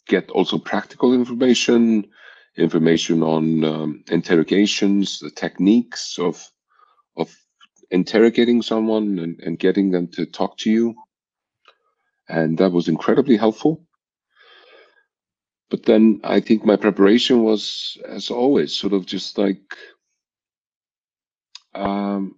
get 0.07 0.31
also 0.31 0.57
practical 0.57 1.13
information, 1.13 2.09
information 2.57 3.23
on 3.23 3.63
um, 3.63 4.03
interrogations, 4.09 5.19
the 5.19 5.31
techniques 5.31 6.17
of 6.19 6.45
of 7.17 7.35
interrogating 7.91 8.61
someone 8.61 9.19
and, 9.19 9.39
and 9.41 9.59
getting 9.59 9.91
them 9.91 10.07
to 10.07 10.25
talk 10.25 10.57
to 10.57 10.69
you, 10.71 10.95
and 12.29 12.57
that 12.57 12.71
was 12.71 12.87
incredibly 12.87 13.37
helpful. 13.37 13.85
But 15.69 15.83
then 15.83 16.21
I 16.23 16.39
think 16.39 16.65
my 16.65 16.75
preparation 16.75 17.43
was, 17.43 17.97
as 18.07 18.29
always, 18.29 18.75
sort 18.75 18.93
of 18.93 19.05
just 19.05 19.37
like 19.37 19.75
um, 21.73 22.35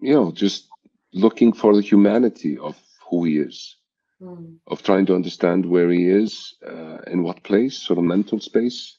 you 0.00 0.14
know, 0.14 0.32
just 0.32 0.66
looking 1.12 1.52
for 1.52 1.74
the 1.74 1.82
humanity 1.82 2.58
of 2.58 2.76
who 3.08 3.24
he 3.24 3.38
is, 3.38 3.76
Mm. 4.22 4.58
of 4.66 4.82
trying 4.82 5.04
to 5.06 5.14
understand 5.14 5.66
where 5.66 5.90
he 5.90 6.08
is, 6.08 6.54
uh, 6.66 6.98
in 7.06 7.22
what 7.22 7.42
place, 7.42 7.76
sort 7.76 7.98
of 7.98 8.04
mental 8.04 8.40
space. 8.40 8.98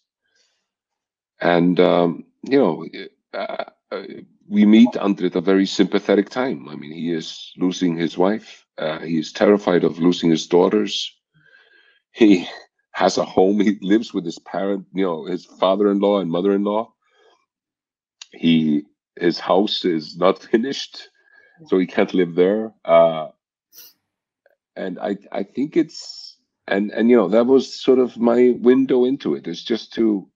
And, 1.41 1.79
um, 1.79 2.25
you 2.43 2.59
know, 2.59 2.85
uh, 3.33 3.65
uh, 3.91 4.03
we 4.47 4.65
meet 4.65 4.97
Andre 4.97 5.27
at 5.27 5.35
a 5.35 5.41
very 5.41 5.65
sympathetic 5.65 6.29
time. 6.29 6.67
I 6.69 6.75
mean, 6.75 6.91
he 6.91 7.11
is 7.11 7.53
losing 7.57 7.95
his 7.97 8.17
wife. 8.17 8.65
Uh, 8.77 8.99
he 8.99 9.19
is 9.19 9.31
terrified 9.31 9.83
of 9.83 9.99
losing 9.99 10.29
his 10.29 10.47
daughters. 10.47 11.13
He 12.11 12.47
has 12.91 13.17
a 13.17 13.25
home. 13.25 13.59
He 13.59 13.77
lives 13.81 14.13
with 14.13 14.25
his 14.25 14.39
parent, 14.39 14.85
you 14.93 15.03
know, 15.03 15.25
his 15.25 15.45
father-in-law 15.45 16.19
and 16.19 16.31
mother-in-law. 16.31 16.91
He 18.31 18.83
his 19.19 19.39
house 19.39 19.85
is 19.85 20.17
not 20.17 20.41
finished, 20.51 21.09
so 21.67 21.77
he 21.77 21.87
can't 21.87 22.13
live 22.13 22.35
there. 22.35 22.73
Uh, 22.85 23.29
and 24.75 24.99
I 24.99 25.17
I 25.31 25.43
think 25.43 25.75
it's 25.77 26.37
and 26.67 26.91
and 26.91 27.09
you 27.09 27.17
know 27.17 27.29
that 27.29 27.45
was 27.45 27.73
sort 27.73 27.99
of 27.99 28.17
my 28.17 28.55
window 28.59 29.05
into 29.05 29.35
it. 29.35 29.47
it. 29.47 29.51
Is 29.51 29.63
just 29.63 29.93
to 29.93 30.27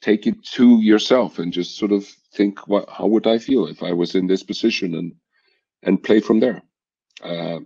take 0.00 0.26
it 0.26 0.42
to 0.44 0.80
yourself 0.80 1.38
and 1.38 1.52
just 1.52 1.76
sort 1.76 1.92
of 1.92 2.06
think 2.32 2.66
what 2.68 2.88
how 2.88 3.06
would 3.06 3.26
I 3.26 3.38
feel 3.38 3.66
if 3.66 3.82
I 3.82 3.92
was 3.92 4.14
in 4.14 4.26
this 4.26 4.42
position 4.42 4.94
and 4.94 5.14
and 5.82 6.02
play 6.02 6.20
from 6.20 6.40
there. 6.40 6.62
Uh, 7.22 7.60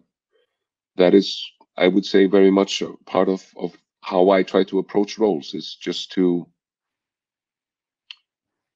that 0.96 1.14
is, 1.14 1.44
I 1.76 1.88
would 1.88 2.06
say, 2.06 2.26
very 2.26 2.50
much 2.50 2.82
part 3.06 3.28
of 3.28 3.44
of 3.56 3.76
how 4.00 4.30
I 4.30 4.42
try 4.42 4.64
to 4.64 4.78
approach 4.78 5.18
roles 5.18 5.54
is 5.54 5.76
just 5.80 6.12
to 6.12 6.46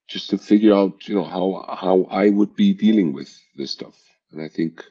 just 0.08 0.30
to 0.30 0.38
figure 0.38 0.74
out, 0.74 1.06
you 1.08 1.14
know, 1.14 1.24
how 1.24 1.76
how 1.76 2.06
I 2.10 2.30
would 2.30 2.56
be 2.56 2.72
dealing 2.72 3.12
with 3.12 3.30
this 3.56 3.70
stuff. 3.70 3.96
And 4.32 4.42
I 4.42 4.48
think 4.48 4.84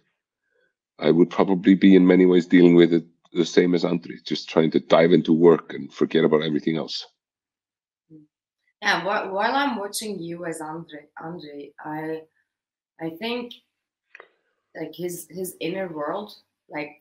I 0.99 1.11
would 1.11 1.29
probably 1.29 1.75
be 1.75 1.95
in 1.95 2.07
many 2.07 2.25
ways 2.25 2.47
dealing 2.47 2.75
with 2.75 2.93
it 2.93 3.05
the 3.33 3.45
same 3.45 3.75
as 3.75 3.85
Andre, 3.85 4.15
just 4.25 4.49
trying 4.49 4.71
to 4.71 4.79
dive 4.79 5.11
into 5.11 5.33
work 5.33 5.73
and 5.73 5.93
forget 5.93 6.23
about 6.23 6.43
everything 6.43 6.77
else. 6.77 7.05
Yeah, 8.81 9.01
wh- 9.01 9.33
while 9.33 9.55
I'm 9.55 9.77
watching 9.77 10.19
you 10.19 10.45
as 10.45 10.61
Andre, 10.61 11.07
Andre, 11.21 11.71
I, 11.83 12.21
I 13.01 13.09
think, 13.11 13.53
like 14.75 14.93
his 14.93 15.27
his 15.29 15.55
inner 15.59 15.87
world, 15.87 16.35
like 16.69 16.99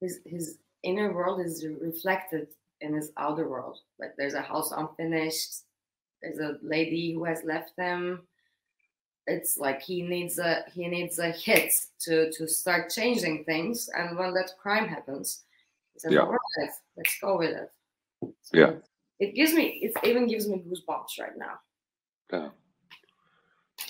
his 0.00 0.20
his 0.24 0.58
inner 0.82 1.12
world 1.12 1.40
is 1.40 1.66
reflected 1.80 2.48
in 2.80 2.94
his 2.94 3.12
outer 3.18 3.46
world. 3.48 3.80
Like 3.98 4.14
there's 4.16 4.34
a 4.34 4.40
house 4.40 4.72
unfinished, 4.72 5.64
there's 6.22 6.38
a 6.38 6.56
lady 6.62 7.12
who 7.12 7.24
has 7.24 7.44
left 7.44 7.72
him. 7.76 8.22
It's 9.26 9.58
like 9.58 9.82
he 9.82 10.02
needs 10.02 10.38
a 10.38 10.64
he 10.72 10.88
needs 10.88 11.18
a 11.18 11.30
hit 11.30 11.72
to 12.00 12.32
to 12.32 12.48
start 12.48 12.90
changing 12.90 13.44
things, 13.44 13.90
and 13.94 14.16
when 14.18 14.32
that 14.34 14.52
crime 14.58 14.88
happens, 14.88 15.42
he 15.92 16.00
says, 16.00 16.12
Yeah. 16.12 16.22
"All 16.22 16.32
right, 16.32 16.70
let's 16.96 17.18
go 17.20 17.36
with 17.36 17.50
it." 17.50 17.70
So 18.42 18.58
Yeah. 18.58 18.72
It 19.20 19.34
gives 19.36 19.54
me 19.54 19.80
it 19.82 19.92
even 20.04 20.26
gives 20.28 20.48
me 20.48 20.58
goosebumps 20.66 21.20
right 21.20 21.36
now. 21.38 21.60
Yeah. 22.32 22.50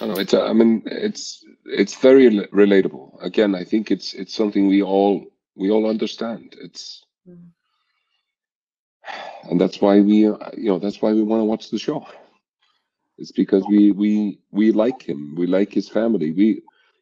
I 0.01 0.07
don't 0.07 0.15
know. 0.17 0.21
It's. 0.21 0.35
uh, 0.35 0.47
I 0.47 0.53
mean, 0.53 0.83
it's 0.87 1.45
it's 1.67 1.97
very 1.97 2.29
rel- 2.29 2.49
relatable. 2.49 3.23
Again, 3.25 3.55
I 3.55 3.65
think 3.65 3.91
it's 3.91 4.15
it's 4.15 4.35
something 4.35 4.69
we 4.69 4.83
all 4.83 5.27
we 5.57 5.71
all 5.71 5.87
understand. 5.89 6.57
It's 6.63 7.05
Mm. 7.29 7.51
and 9.51 9.61
that's 9.61 9.81
why 9.81 10.01
we 10.01 10.27
uh, 10.29 10.37
you 10.57 10.71
know 10.71 10.79
that's 10.79 11.03
why 11.03 11.13
we 11.13 11.23
want 11.23 11.41
to 11.41 11.45
watch 11.45 11.71
the 11.71 11.79
show. 11.79 12.07
It's 13.19 13.33
because 13.33 13.65
we 13.69 13.93
we 13.93 14.41
we 14.53 14.73
like 14.73 15.03
him. 15.03 15.35
We 15.37 15.47
like 15.47 15.73
his 15.73 15.89
family. 15.89 16.33
We 16.33 16.47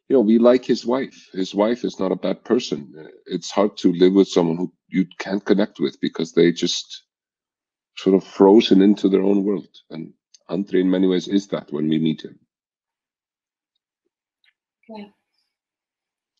you 0.09 0.15
know 0.15 0.21
we 0.21 0.39
like 0.39 0.65
his 0.65 0.85
wife. 0.85 1.29
His 1.33 1.55
wife 1.55 1.85
is 1.85 1.99
not 1.99 2.11
a 2.11 2.15
bad 2.17 2.43
person. 2.43 2.93
It's 3.27 3.51
hard 3.51 3.77
to 3.77 3.93
live 3.93 4.13
with 4.13 4.27
someone 4.29 4.57
who 4.57 4.73
you 4.89 5.05
can't 5.19 5.45
connect 5.45 5.79
with 5.79 5.99
because 6.01 6.33
they 6.33 6.51
just 6.51 7.03
sort 7.99 8.15
of 8.15 8.23
frozen 8.23 8.81
into 8.81 9.09
their 9.09 9.21
own 9.21 9.43
world. 9.43 9.67
And 9.89 10.13
Andre, 10.47 10.81
in 10.81 10.89
many 10.89 11.07
ways, 11.07 11.27
is 11.27 11.47
that 11.47 11.71
when 11.71 11.89
we 11.89 11.99
meet 11.99 12.23
him. 12.23 12.39
Okay. 14.89 15.11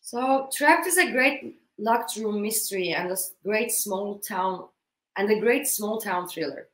So 0.00 0.48
Trapped 0.52 0.86
is 0.86 0.96
a 0.96 1.12
great 1.12 1.60
locked 1.78 2.16
room 2.16 2.42
mystery 2.42 2.90
and 2.90 3.12
a 3.12 3.16
great 3.44 3.70
small 3.70 4.18
town 4.18 4.66
and 5.16 5.30
a 5.30 5.38
great 5.38 5.68
small 5.68 6.00
town 6.00 6.28
thriller. 6.28 6.68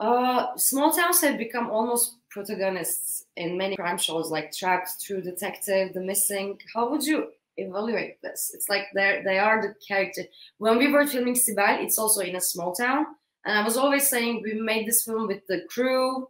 Uh, 0.00 0.56
small 0.56 0.90
towns 0.90 1.20
have 1.20 1.36
become 1.36 1.68
almost 1.70 2.16
protagonists 2.30 3.26
in 3.36 3.58
many 3.58 3.76
crime 3.76 3.98
shows 3.98 4.30
like 4.30 4.50
Trapped, 4.52 5.04
True 5.04 5.20
Detective, 5.20 5.92
The 5.92 6.00
Missing. 6.00 6.58
How 6.74 6.88
would 6.90 7.04
you 7.04 7.28
evaluate 7.58 8.22
this? 8.22 8.52
It's 8.54 8.70
like 8.70 8.84
they 8.94 9.20
they 9.24 9.38
are 9.38 9.60
the 9.60 9.74
character. 9.86 10.22
When 10.56 10.78
we 10.78 10.90
were 10.90 11.06
filming 11.06 11.34
Sibel, 11.34 11.84
it's 11.84 11.98
also 11.98 12.22
in 12.22 12.36
a 12.36 12.40
small 12.40 12.74
town, 12.74 13.04
and 13.44 13.58
I 13.58 13.64
was 13.64 13.76
always 13.76 14.08
saying 14.08 14.42
we 14.42 14.54
made 14.54 14.86
this 14.86 15.04
film 15.04 15.26
with 15.26 15.46
the 15.46 15.62
crew, 15.68 16.28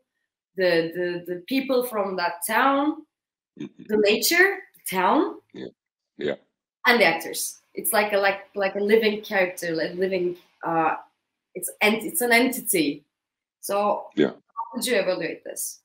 the 0.56 0.90
the, 0.96 1.34
the 1.34 1.42
people 1.46 1.84
from 1.84 2.16
that 2.16 2.34
town, 2.46 3.06
Mm-hmm. 3.58 3.82
the 3.88 3.96
nature, 4.10 4.58
the 4.76 4.96
town, 4.96 5.34
Yeah. 5.52 5.72
Yeah. 6.16 6.36
and 6.86 7.00
the 7.00 7.04
actors. 7.04 7.58
It's 7.74 7.92
like 7.92 8.12
a 8.12 8.18
like 8.18 8.40
like 8.54 8.76
a 8.76 8.80
living 8.80 9.22
character, 9.22 9.74
like 9.74 9.94
living. 9.94 10.36
Uh, 10.66 10.94
it's 11.54 11.70
and 11.82 11.94
it's 11.96 12.20
an 12.22 12.32
entity. 12.32 13.04
So 13.60 14.06
Yeah. 14.16 14.30
how 14.30 14.64
would 14.74 14.86
you 14.86 14.96
evaluate 14.96 15.44
this? 15.44 15.80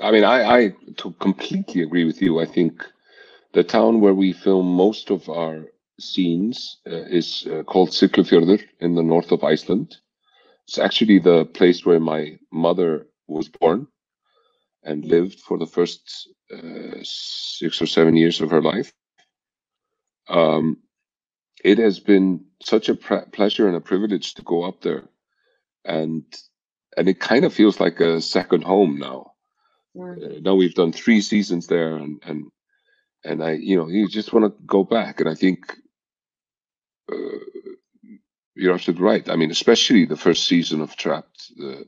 I 0.00 0.10
mean, 0.10 0.24
I, 0.24 0.38
I 0.58 0.74
to 0.96 1.10
completely 1.20 1.82
agree 1.82 2.04
with 2.04 2.22
you. 2.22 2.40
I 2.40 2.46
think 2.46 2.72
the 3.52 3.62
town 3.64 4.00
where 4.00 4.14
we 4.14 4.32
film 4.32 4.66
most 4.66 5.10
of 5.10 5.28
our 5.28 5.66
scenes 6.00 6.78
uh, 6.86 7.04
is 7.18 7.46
uh, 7.46 7.62
called 7.64 7.90
Siglufjörður 7.90 8.62
in 8.80 8.94
the 8.94 9.02
north 9.02 9.32
of 9.32 9.44
Iceland. 9.44 9.96
It's 10.68 10.78
actually 10.78 11.18
the 11.20 11.44
place 11.46 11.84
where 11.86 12.00
my 12.00 12.38
mother 12.52 13.06
was 13.28 13.48
born 13.48 13.86
and 14.82 15.04
lived 15.04 15.40
for 15.40 15.58
the 15.58 15.66
first 15.66 16.28
uh, 16.52 16.98
six 17.02 17.80
or 17.82 17.86
seven 17.86 18.16
years 18.16 18.40
of 18.40 18.50
her 18.50 18.62
life. 18.62 18.92
Um, 20.28 20.78
it 21.64 21.78
has 21.78 22.00
been 22.00 22.44
such 22.62 22.88
a 22.88 22.94
pre- 22.94 23.26
pleasure 23.32 23.66
and 23.68 23.76
a 23.76 23.80
privilege 23.80 24.34
to 24.34 24.42
go 24.42 24.64
up 24.64 24.80
there, 24.82 25.04
and 25.84 26.24
and 26.96 27.08
it 27.08 27.20
kind 27.20 27.44
of 27.44 27.54
feels 27.54 27.80
like 27.80 28.00
a 28.00 28.20
second 28.20 28.64
home 28.64 28.98
now. 28.98 29.32
Uh, 29.98 30.40
now 30.40 30.54
we've 30.54 30.74
done 30.74 30.92
three 30.92 31.20
seasons 31.20 31.66
there 31.68 31.96
and 31.96 32.22
and 32.24 32.46
and 33.24 33.42
i 33.42 33.52
you 33.52 33.76
know 33.76 33.88
you 33.88 34.08
just 34.08 34.32
want 34.32 34.44
to 34.44 34.64
go 34.66 34.84
back. 34.84 35.20
And 35.20 35.28
i 35.28 35.34
think 35.34 35.76
uh, 37.12 37.38
you're 38.56 38.74
absolutely 38.74 39.04
right. 39.04 39.28
I 39.28 39.36
mean 39.36 39.50
especially 39.50 40.04
the 40.06 40.16
first 40.16 40.46
season 40.46 40.80
of 40.80 40.96
trapped 40.96 41.52
the 41.56 41.86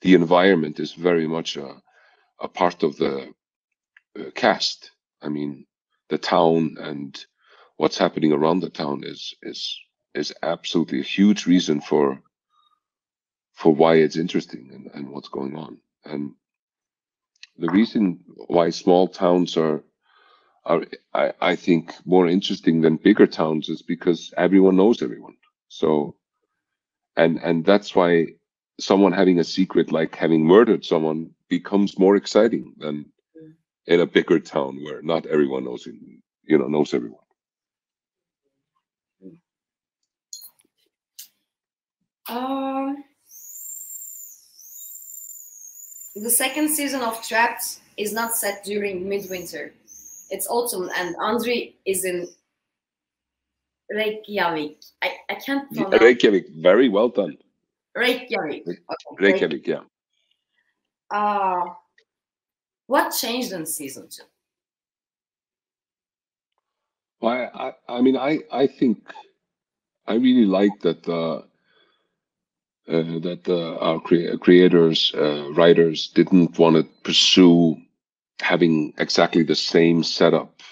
the 0.00 0.14
environment 0.14 0.78
is 0.80 0.92
very 0.92 1.26
much 1.26 1.56
a, 1.56 1.82
a 2.40 2.48
part 2.48 2.82
of 2.82 2.96
the 2.96 3.32
uh, 4.18 4.30
cast. 4.34 4.90
I 5.22 5.28
mean 5.28 5.66
the 6.08 6.18
town 6.18 6.76
and 6.80 7.18
what's 7.76 7.98
happening 7.98 8.32
around 8.32 8.60
the 8.60 8.70
town 8.70 9.02
is 9.04 9.34
is 9.42 9.78
is 10.14 10.34
absolutely 10.42 11.00
a 11.00 11.10
huge 11.16 11.46
reason 11.46 11.80
for 11.80 12.20
for 13.54 13.74
why 13.74 13.96
it's 13.96 14.16
interesting 14.16 14.70
and, 14.72 14.90
and 14.94 15.10
what's 15.10 15.28
going 15.28 15.56
on. 15.56 15.78
And 16.04 16.34
the 17.56 17.70
reason 17.70 18.24
why 18.46 18.70
small 18.70 19.08
towns 19.08 19.56
are 19.56 19.82
are 20.64 20.84
I, 21.14 21.32
I 21.40 21.56
think 21.56 21.94
more 22.04 22.28
interesting 22.28 22.80
than 22.80 22.96
bigger 22.96 23.26
towns 23.26 23.68
is 23.68 23.82
because 23.82 24.32
everyone 24.36 24.76
knows 24.76 25.02
everyone 25.02 25.37
so 25.68 26.14
and 27.16 27.38
and 27.42 27.64
that's 27.64 27.94
why 27.94 28.26
someone 28.80 29.12
having 29.12 29.38
a 29.38 29.44
secret 29.44 29.92
like 29.92 30.14
having 30.14 30.44
murdered 30.44 30.84
someone 30.84 31.30
becomes 31.48 31.98
more 31.98 32.16
exciting 32.16 32.74
than 32.78 33.04
in 33.86 34.00
a 34.00 34.06
bigger 34.06 34.38
town 34.38 34.78
where 34.84 35.00
not 35.02 35.24
everyone 35.26 35.64
knows 35.64 35.86
him, 35.86 36.22
you 36.44 36.58
know 36.58 36.68
knows 36.68 36.94
everyone 36.94 37.20
Um, 42.28 43.04
the 46.14 46.30
second 46.30 46.68
season 46.68 47.00
of 47.00 47.26
Trapped 47.26 47.80
is 47.96 48.12
not 48.12 48.36
set 48.36 48.64
during 48.64 49.08
midwinter. 49.08 49.72
It's 50.30 50.46
autumn, 50.48 50.90
and 50.94 51.16
Andre 51.20 51.72
is 51.86 52.04
in 52.04 52.28
Reykjavik. 53.90 54.82
I, 55.02 55.12
I 55.30 55.34
can't 55.34 55.70
pronounce 55.72 56.02
reykjavik 56.02 56.46
very 56.56 56.88
well 56.88 57.08
done 57.08 57.36
Reykjavik. 57.94 58.64
Okay, 58.66 59.16
reykjavik 59.18 59.66
yeah 59.66 59.82
Uh, 61.10 61.64
what 62.86 63.10
changed 63.10 63.52
in 63.52 63.64
season 63.66 64.08
two? 64.08 64.24
Well, 67.20 67.32
I, 67.32 67.68
I, 67.68 67.96
I 67.98 68.00
mean, 68.00 68.16
I, 68.16 68.40
I 68.52 68.66
think 68.66 68.98
I 70.06 70.14
really 70.14 70.44
like 70.46 70.80
that 70.80 71.06
uh, 71.08 71.42
uh, 72.88 73.18
that 73.20 73.46
uh, 73.48 73.76
our 73.76 74.00
crea- 74.00 74.36
creators, 74.38 75.12
uh, 75.14 75.50
writers, 75.52 76.08
didn't 76.08 76.58
want 76.58 76.76
to 76.76 76.84
pursue 77.02 77.76
having 78.40 78.94
exactly 78.98 79.42
the 79.42 79.54
same 79.54 80.02
setup. 80.02 80.62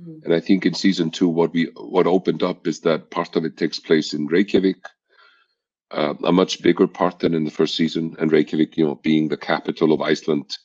Mhm. 0.00 0.24
And 0.24 0.34
I 0.34 0.40
think 0.40 0.66
in 0.66 0.74
season 0.74 1.10
two, 1.10 1.28
what 1.28 1.52
we 1.52 1.64
what 1.74 2.06
opened 2.06 2.42
up 2.42 2.66
is 2.66 2.80
that 2.80 3.10
part 3.10 3.36
of 3.36 3.44
it 3.44 3.56
takes 3.56 3.78
place 3.78 4.14
in 4.14 4.26
Reykjavik, 4.26 4.86
uh, 5.90 6.14
a 6.24 6.32
much 6.32 6.62
bigger 6.62 6.86
part 6.86 7.18
than 7.18 7.34
in 7.34 7.44
the 7.44 7.50
first 7.50 7.74
season. 7.74 8.16
And 8.18 8.32
Reykjavik, 8.32 8.76
you 8.76 8.86
know, 8.86 8.94
being 8.96 9.28
the 9.28 9.36
capital 9.36 9.92
of 9.92 10.00
Iceland, 10.00 10.56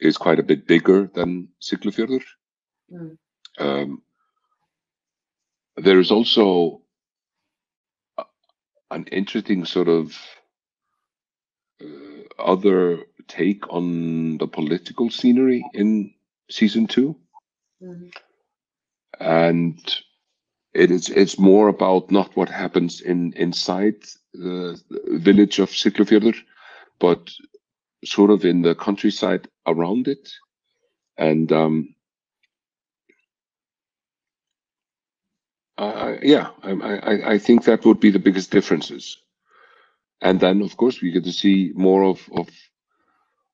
is 0.00 0.16
quite 0.16 0.38
a 0.38 0.42
bit 0.42 0.66
bigger 0.66 1.10
than 1.14 1.48
Siglufjörður. 1.60 2.24
Mm. 2.92 3.18
Um, 3.58 4.02
there 5.76 5.98
is 6.00 6.10
also 6.10 6.82
a- 8.18 8.26
an 8.90 9.04
interesting 9.06 9.64
sort 9.64 9.88
of 9.88 10.16
uh, 11.80 12.22
other 12.38 13.06
take 13.28 13.72
on 13.72 14.38
the 14.38 14.46
political 14.46 15.10
scenery 15.10 15.64
in 15.74 16.14
season 16.50 16.86
two 16.86 17.14
Mhm. 17.80 18.10
And 19.20 19.78
it 20.74 20.90
is 20.90 21.08
it's 21.10 21.38
more 21.38 21.68
about 21.68 22.10
not 22.10 22.36
what 22.36 22.48
happens 22.48 23.00
in 23.00 23.32
inside 23.34 23.96
the 24.32 24.80
village 25.08 25.58
of 25.58 25.70
Siglufjörður, 25.70 26.36
but 27.00 27.30
sort 28.04 28.30
of 28.30 28.44
in 28.44 28.62
the 28.62 28.74
countryside 28.74 29.48
around 29.66 30.08
it. 30.08 30.30
And 31.16 31.50
um 31.52 31.94
uh, 35.78 36.16
yeah 36.22 36.50
I, 36.62 36.70
I 36.72 37.30
i 37.34 37.38
think 37.38 37.64
that 37.64 37.84
would 37.84 38.00
be 38.00 38.10
the 38.10 38.18
biggest 38.20 38.50
differences. 38.50 39.18
And 40.20 40.40
then 40.40 40.62
of 40.62 40.76
course 40.76 41.00
we 41.02 41.10
get 41.12 41.24
to 41.24 41.32
see 41.32 41.72
more 41.74 42.04
of 42.04 42.28
of 42.32 42.48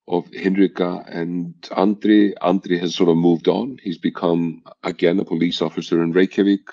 of 0.07 0.30
Hinrika 0.30 1.05
and 1.09 1.55
Andre. 1.72 2.34
Andre 2.40 2.78
has 2.78 2.94
sort 2.94 3.09
of 3.09 3.16
moved 3.16 3.48
on. 3.48 3.78
He's 3.82 3.98
become 3.98 4.62
again 4.82 5.18
a 5.18 5.24
police 5.24 5.62
officer 5.62 6.02
in 6.02 6.12
Reykjavik. 6.12 6.68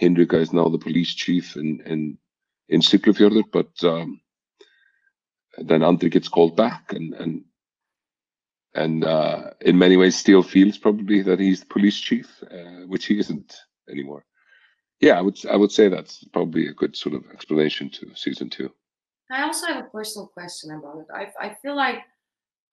Hinrika 0.00 0.34
is 0.34 0.52
now 0.52 0.68
the 0.68 0.78
police 0.78 1.14
chief 1.14 1.56
in 1.56 1.80
in 1.86 2.18
in 2.68 2.80
Siglufjörður, 2.80 3.44
but 3.52 3.72
um, 3.84 4.20
then 5.58 5.82
Andre 5.82 6.08
gets 6.08 6.28
called 6.28 6.56
back 6.56 6.92
and 6.92 7.14
and 7.14 7.44
and 8.74 9.04
uh, 9.04 9.50
in 9.60 9.78
many 9.78 9.96
ways 9.96 10.16
still 10.16 10.42
feels 10.42 10.78
probably 10.78 11.22
that 11.22 11.40
he's 11.40 11.60
the 11.60 11.66
police 11.66 11.98
chief, 11.98 12.42
uh, 12.50 12.86
which 12.86 13.06
he 13.06 13.18
isn't 13.18 13.56
anymore. 13.90 14.24
Yeah, 15.00 15.18
I 15.18 15.22
would 15.22 15.38
I 15.46 15.56
would 15.56 15.72
say 15.72 15.88
that's 15.88 16.24
probably 16.32 16.68
a 16.68 16.74
good 16.74 16.96
sort 16.96 17.14
of 17.14 17.24
explanation 17.32 17.90
to 17.90 18.14
season 18.14 18.50
two. 18.50 18.72
I 19.30 19.42
also 19.42 19.66
have 19.66 19.84
a 19.84 19.88
personal 19.88 20.26
question 20.28 20.70
about 20.72 20.98
it. 20.98 21.06
I, 21.12 21.46
I 21.46 21.56
feel 21.60 21.76
like 21.76 21.98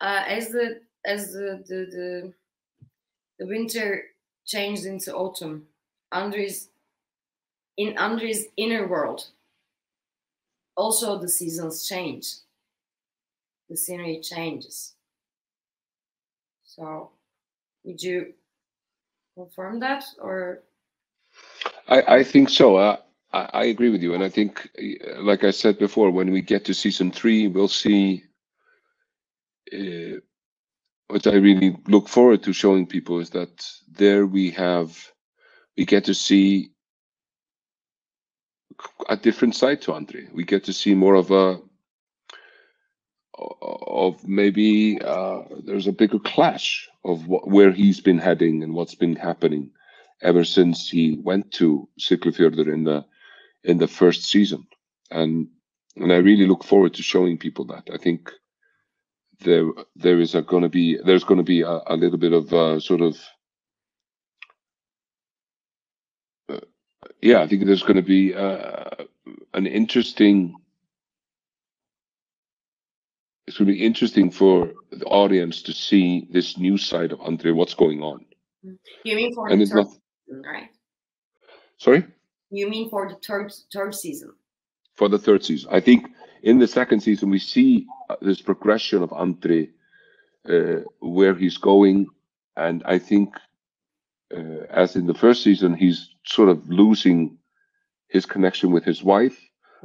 uh, 0.01 0.23
as 0.27 0.49
the 0.49 0.81
as 1.05 1.33
the, 1.33 1.63
the 1.67 1.85
the 1.91 2.33
the 3.39 3.47
winter 3.47 4.03
changed 4.45 4.85
into 4.85 5.15
autumn, 5.15 5.67
Andre's 6.11 6.69
in 7.77 7.97
Andre's 7.97 8.45
inner 8.57 8.87
world, 8.87 9.27
also 10.77 11.19
the 11.19 11.29
seasons 11.29 11.87
change. 11.87 12.33
The 13.69 13.77
scenery 13.77 14.19
changes. 14.21 14.93
So, 16.63 17.09
would 17.83 18.01
you 18.01 18.33
confirm 19.35 19.79
that 19.79 20.03
or? 20.19 20.61
I, 21.87 22.17
I 22.19 22.23
think 22.23 22.49
so. 22.49 22.75
Uh, 22.75 22.97
I, 23.33 23.49
I 23.53 23.63
agree 23.65 23.89
with 23.89 24.03
you, 24.03 24.13
and 24.13 24.23
I 24.23 24.29
think, 24.29 24.69
like 25.17 25.43
I 25.43 25.51
said 25.51 25.79
before, 25.79 26.11
when 26.11 26.31
we 26.31 26.41
get 26.41 26.65
to 26.65 26.73
season 26.73 27.11
three, 27.11 27.47
we'll 27.47 27.67
see. 27.67 28.23
Uh, 29.73 30.19
what 31.07 31.27
I 31.27 31.35
really 31.35 31.77
look 31.87 32.07
forward 32.09 32.43
to 32.43 32.53
showing 32.53 32.87
people 32.87 33.19
is 33.19 33.29
that 33.31 33.65
there 33.91 34.25
we 34.25 34.51
have, 34.51 34.97
we 35.77 35.85
get 35.85 36.05
to 36.05 36.13
see 36.13 36.71
a 39.07 39.15
different 39.15 39.55
side 39.55 39.81
to 39.83 39.93
Andre. 39.93 40.27
We 40.33 40.43
get 40.43 40.63
to 40.65 40.73
see 40.73 40.95
more 40.95 41.15
of 41.15 41.31
a 41.31 41.59
of 43.37 44.25
maybe 44.27 44.99
uh, 45.01 45.41
there's 45.65 45.87
a 45.87 45.91
bigger 45.91 46.19
clash 46.19 46.87
of 47.03 47.23
wh- 47.23 47.47
where 47.47 47.71
he's 47.71 47.99
been 47.99 48.17
heading 48.17 48.63
and 48.63 48.73
what's 48.73 48.95
been 48.95 49.15
happening 49.15 49.71
ever 50.21 50.43
since 50.43 50.89
he 50.89 51.19
went 51.21 51.51
to 51.51 51.87
Siglufjörður 51.99 52.73
in 52.73 52.83
the 52.85 53.05
in 53.63 53.77
the 53.77 53.87
first 53.87 54.23
season, 54.23 54.65
and 55.11 55.47
and 55.97 56.13
I 56.13 56.17
really 56.17 56.47
look 56.47 56.63
forward 56.63 56.93
to 56.95 57.03
showing 57.03 57.37
people 57.37 57.65
that. 57.65 57.89
I 57.93 57.97
think 57.97 58.31
there 59.39 59.65
there 59.95 60.19
is 60.19 60.35
a 60.35 60.41
going 60.41 60.63
to 60.63 60.69
be 60.69 60.97
there's 61.05 61.23
going 61.23 61.37
to 61.37 61.43
be 61.43 61.61
a, 61.61 61.79
a, 61.87 61.95
little 61.95 62.17
bit 62.17 62.33
of 62.33 62.53
uh, 62.53 62.79
sort 62.79 63.01
of 63.01 63.17
uh, 66.49 66.59
yeah, 67.21 67.41
I 67.41 67.47
think 67.47 67.65
there's 67.65 67.83
going 67.83 67.95
to 67.95 68.01
be 68.01 68.33
uh, 68.33 69.05
an 69.53 69.67
interesting 69.67 70.55
it's 73.47 73.57
going 73.57 73.67
to 73.67 73.73
be 73.73 73.85
interesting 73.85 74.31
for 74.31 74.71
the 74.91 75.05
audience 75.05 75.61
to 75.63 75.73
see 75.73 76.27
this 76.31 76.57
new 76.57 76.77
side 76.77 77.11
of 77.11 77.21
Andre, 77.21 77.51
what's 77.51 77.75
going 77.75 78.01
on. 78.01 78.25
You 79.03 79.15
mean 79.15 79.35
for 79.35 79.49
and 79.49 79.61
the 79.61 79.67
third 79.67 79.75
not, 79.75 79.87
season, 80.25 80.41
right? 80.43 80.69
Sorry? 81.77 82.05
You 82.49 82.69
mean 82.69 82.89
for 82.89 83.07
the 83.07 83.15
third 83.25 83.53
third 83.71 83.93
season? 83.93 84.33
For 84.95 85.09
the 85.09 85.19
third 85.19 85.43
season. 85.43 85.69
I 85.71 85.81
think 85.81 86.07
in 86.41 86.59
the 86.59 86.67
second 86.67 87.01
season 87.01 87.29
we 87.29 87.39
see 87.39 87.85
uh, 88.09 88.15
this 88.21 88.41
progression 88.41 89.03
of 89.03 89.11
Andre, 89.11 89.69
uh, 90.47 90.81
where 90.99 91.35
he's 91.35 91.57
going, 91.57 92.07
and 92.55 92.81
I 92.85 92.99
think 92.99 93.35
uh, 94.35 94.65
as 94.69 94.95
in 94.95 95.05
the 95.07 95.13
first 95.13 95.43
season, 95.43 95.73
he's 95.73 96.09
sort 96.25 96.49
of 96.49 96.69
losing 96.69 97.37
his 98.07 98.25
connection 98.25 98.71
with 98.71 98.85
his 98.85 99.03
wife 99.03 99.37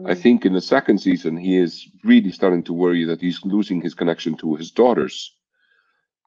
I 0.07 0.15
mm. 0.15 0.19
think 0.19 0.47
in 0.47 0.53
the 0.53 0.61
second 0.61 0.99
season, 0.99 1.37
he 1.37 1.57
is 1.57 1.89
really 2.05 2.33
starting 2.33 2.63
to 2.65 2.73
worry 2.73 3.05
that 3.05 3.21
he's 3.21 3.45
losing 3.45 3.81
his 3.81 3.95
connection 3.95 4.37
to 4.39 4.55
his 4.57 4.71
daughters 4.71 5.35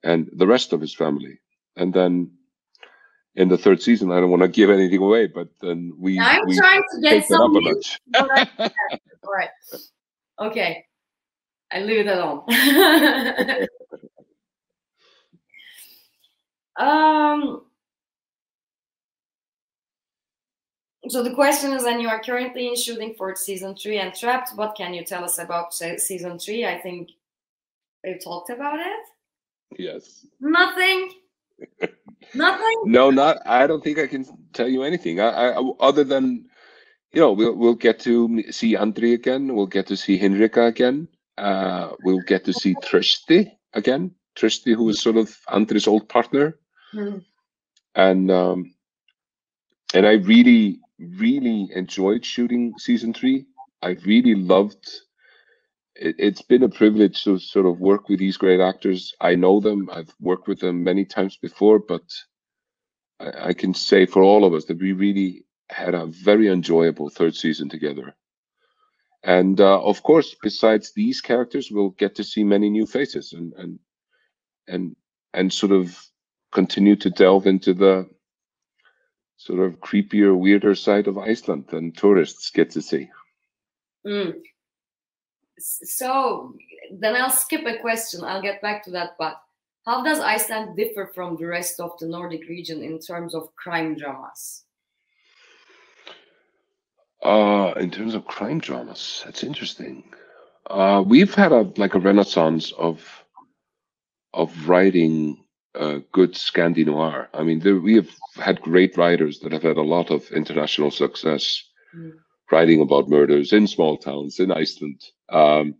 and 0.03 0.29
the 0.33 0.47
rest 0.47 0.73
of 0.73 0.81
his 0.81 0.93
family. 0.93 1.39
And 1.75 1.93
then 1.93 2.31
in 3.35 3.49
the 3.49 3.57
third 3.57 3.81
season, 3.81 4.11
I 4.11 4.19
don't 4.19 4.29
want 4.29 4.43
to 4.43 4.47
give 4.47 4.69
anything 4.69 5.01
away, 5.01 5.27
but 5.27 5.47
then 5.59 5.93
we. 5.97 6.19
I'm 6.19 6.45
we 6.45 6.55
trying 6.57 6.83
to 6.93 7.01
get 7.01 7.25
some. 7.25 7.55
A 7.55 7.61
notch. 7.61 7.99
All 8.15 8.27
right. 9.33 9.49
Okay. 10.39 10.85
I 11.71 11.79
leave 11.79 12.05
it 12.05 12.07
alone. 12.07 12.43
um 16.77 17.61
so 21.09 21.21
the 21.21 21.33
question 21.33 21.73
is, 21.73 21.83
and 21.83 22.01
you 22.01 22.07
are 22.07 22.21
currently 22.21 22.67
in 22.67 22.75
shooting 22.75 23.13
for 23.17 23.35
season 23.35 23.75
three 23.75 23.99
and 23.99 24.13
Trapped. 24.13 24.51
What 24.55 24.75
can 24.75 24.93
you 24.93 25.03
tell 25.03 25.23
us 25.23 25.37
about 25.37 25.73
season 25.73 26.39
three? 26.39 26.65
I 26.65 26.79
think 26.79 27.09
we've 28.03 28.23
talked 28.23 28.49
about 28.51 28.79
it. 28.79 29.79
Yes. 29.79 30.25
Nothing. 30.39 31.11
Nothing. 32.33 32.81
No, 32.85 33.11
not. 33.11 33.37
I 33.45 33.67
don't 33.67 33.83
think 33.83 33.99
I 33.99 34.07
can 34.07 34.25
tell 34.53 34.67
you 34.67 34.83
anything. 34.83 35.19
I, 35.19 35.51
I, 35.51 35.71
other 35.79 36.03
than, 36.03 36.45
you 37.11 37.21
know, 37.21 37.31
we'll 37.31 37.55
we'll 37.55 37.75
get 37.75 37.99
to 38.01 38.51
see 38.51 38.75
Andre 38.75 39.13
again. 39.13 39.53
We'll 39.55 39.67
get 39.67 39.87
to 39.87 39.97
see 39.97 40.19
Hinrika 40.19 40.67
again. 40.67 41.07
Uh, 41.37 41.91
we'll 42.03 42.21
get 42.21 42.45
to 42.45 42.53
see 42.53 42.75
Trausti 42.75 43.51
again. 43.73 44.11
Trausti, 44.35 44.75
who 44.75 44.89
is 44.89 44.99
sort 44.99 45.17
of 45.17 45.35
Andre's 45.47 45.87
old 45.87 46.09
partner, 46.09 46.57
mm. 46.93 47.23
and 47.93 48.31
um, 48.31 48.73
and 49.93 50.07
I 50.07 50.13
really 50.13 50.79
really 50.99 51.69
enjoyed 51.75 52.25
shooting 52.25 52.73
season 52.77 53.13
three. 53.13 53.45
I 53.81 53.97
really 54.05 54.35
loved 54.35 54.89
it, 55.95 56.15
it's 56.19 56.41
been 56.41 56.63
a 56.63 56.69
privilege 56.69 57.23
to 57.23 57.39
sort 57.39 57.65
of 57.65 57.79
work 57.79 58.09
with 58.09 58.19
these 58.19 58.37
great 58.37 58.59
actors. 58.59 59.13
I 59.19 59.35
know 59.35 59.59
them, 59.59 59.89
I've 59.91 60.13
worked 60.19 60.47
with 60.47 60.59
them 60.59 60.83
many 60.83 61.05
times 61.05 61.37
before, 61.37 61.79
but 61.79 62.03
I, 63.19 63.49
I 63.49 63.53
can 63.53 63.73
say 63.73 64.05
for 64.05 64.23
all 64.23 64.45
of 64.45 64.53
us 64.53 64.65
that 64.65 64.79
we 64.79 64.93
really 64.93 65.45
had 65.69 65.93
a 65.95 66.05
very 66.05 66.49
enjoyable 66.49 67.09
third 67.09 67.35
season 67.35 67.69
together. 67.69 68.15
And 69.23 69.59
uh, 69.61 69.81
of 69.81 70.03
course, 70.03 70.35
besides 70.41 70.91
these 70.93 71.21
characters, 71.21 71.71
we'll 71.71 71.91
get 71.91 72.15
to 72.15 72.23
see 72.23 72.43
many 72.43 72.69
new 72.69 72.85
faces 72.85 73.31
and 73.31 73.53
and 73.53 73.79
and 74.67 74.95
and 75.33 75.51
sort 75.51 75.71
of 75.71 75.97
continue 76.51 76.97
to 76.97 77.09
delve 77.09 77.47
into 77.47 77.73
the 77.73 78.09
sort 79.37 79.59
of 79.59 79.79
creepier, 79.79 80.37
weirder 80.37 80.75
side 80.75 81.07
of 81.07 81.17
Iceland 81.17 81.65
than 81.69 81.93
tourists 81.93 82.51
get 82.51 82.71
to 82.71 82.81
see. 82.81 83.09
Mm. 84.05 84.35
So 85.59 86.55
then 86.91 87.15
I'll 87.15 87.29
skip 87.29 87.65
a 87.65 87.79
question. 87.79 88.23
I'll 88.23 88.41
get 88.41 88.61
back 88.61 88.83
to 88.85 88.91
that. 88.91 89.11
But 89.19 89.39
how 89.85 90.03
does 90.03 90.19
Iceland 90.19 90.75
differ 90.77 91.11
from 91.13 91.35
the 91.37 91.45
rest 91.45 91.79
of 91.79 91.91
the 91.99 92.07
Nordic 92.07 92.47
region 92.47 92.81
in 92.81 92.99
terms 92.99 93.35
of 93.35 93.55
crime 93.55 93.95
dramas? 93.95 94.63
Uh, 97.21 97.73
in 97.77 97.89
terms 97.89 98.15
of 98.15 98.25
crime 98.25 98.59
dramas, 98.59 99.21
that's 99.25 99.43
interesting. 99.43 100.03
Uh, 100.69 101.03
we've 101.05 101.33
had 101.33 101.51
a 101.51 101.61
like 101.77 101.93
a 101.95 101.99
renaissance 101.99 102.71
of 102.73 103.01
of 104.33 104.67
writing 104.67 105.43
uh, 105.75 105.99
good 106.11 106.33
Scandi 106.33 106.85
noir. 106.85 107.29
I 107.33 107.43
mean, 107.43 107.59
there, 107.59 107.79
we 107.79 107.95
have 107.95 108.09
had 108.35 108.61
great 108.61 108.97
writers 108.97 109.39
that 109.39 109.51
have 109.51 109.63
had 109.63 109.77
a 109.77 109.81
lot 109.81 110.11
of 110.11 110.29
international 110.31 110.91
success 110.91 111.63
mm. 111.95 112.11
writing 112.51 112.81
about 112.81 113.09
murders 113.09 113.53
in 113.53 113.67
small 113.67 113.97
towns 113.97 114.39
in 114.39 114.51
Iceland. 114.51 115.01
Um, 115.33 115.75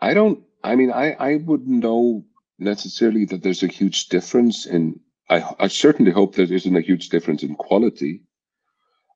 I 0.00 0.12
don't. 0.14 0.42
I 0.62 0.74
mean, 0.76 0.90
I 0.90 1.12
I 1.12 1.36
wouldn't 1.36 1.68
know 1.68 2.24
necessarily 2.58 3.24
that 3.26 3.42
there's 3.42 3.62
a 3.62 3.68
huge 3.68 4.08
difference 4.08 4.66
in. 4.66 5.00
I 5.30 5.44
I 5.58 5.68
certainly 5.68 6.12
hope 6.12 6.34
there 6.34 6.52
isn't 6.52 6.76
a 6.76 6.88
huge 6.90 7.08
difference 7.08 7.42
in 7.42 7.54
quality. 7.54 8.22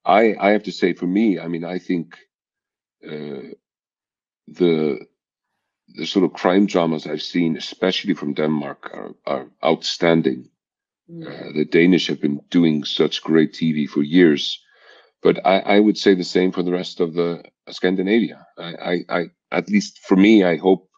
I 0.05 0.35
I 0.41 0.51
have 0.51 0.63
to 0.65 0.73
say, 0.73 0.95
for 0.95 1.07
me, 1.07 1.39
I 1.39 1.49
mean, 1.49 1.65
I 1.65 1.79
think 1.79 2.17
uh, 3.05 3.53
the 4.47 5.07
the 5.95 6.07
sort 6.07 6.25
of 6.25 6.33
crime 6.33 6.67
dramas 6.67 7.07
I've 7.07 7.23
seen, 7.23 7.57
especially 7.57 8.15
from 8.15 8.35
Denmark, 8.35 8.91
are, 8.95 9.15
are 9.27 9.47
outstanding. 9.65 10.49
Mm. 11.11 11.27
Uh, 11.27 11.53
the 11.53 11.65
Danish 11.65 12.07
have 12.07 12.21
been 12.21 12.41
doing 12.51 12.85
such 12.85 13.23
great 13.23 13.53
TV 13.53 13.89
for 13.89 14.03
years, 14.03 14.62
but 15.23 15.45
I, 15.47 15.61
I 15.61 15.81
would 15.81 15.97
say 15.97 16.15
the 16.15 16.25
same 16.25 16.53
for 16.53 16.63
the 16.63 16.73
rest 16.73 17.01
of 17.01 17.15
the 17.15 17.45
Scandinavia. 17.71 18.47
I, 18.59 18.75
I, 18.75 19.05
I, 19.09 19.25
at 19.51 19.69
least 19.69 20.01
for 20.01 20.17
me, 20.17 20.45
I 20.45 20.57
hope 20.57 20.89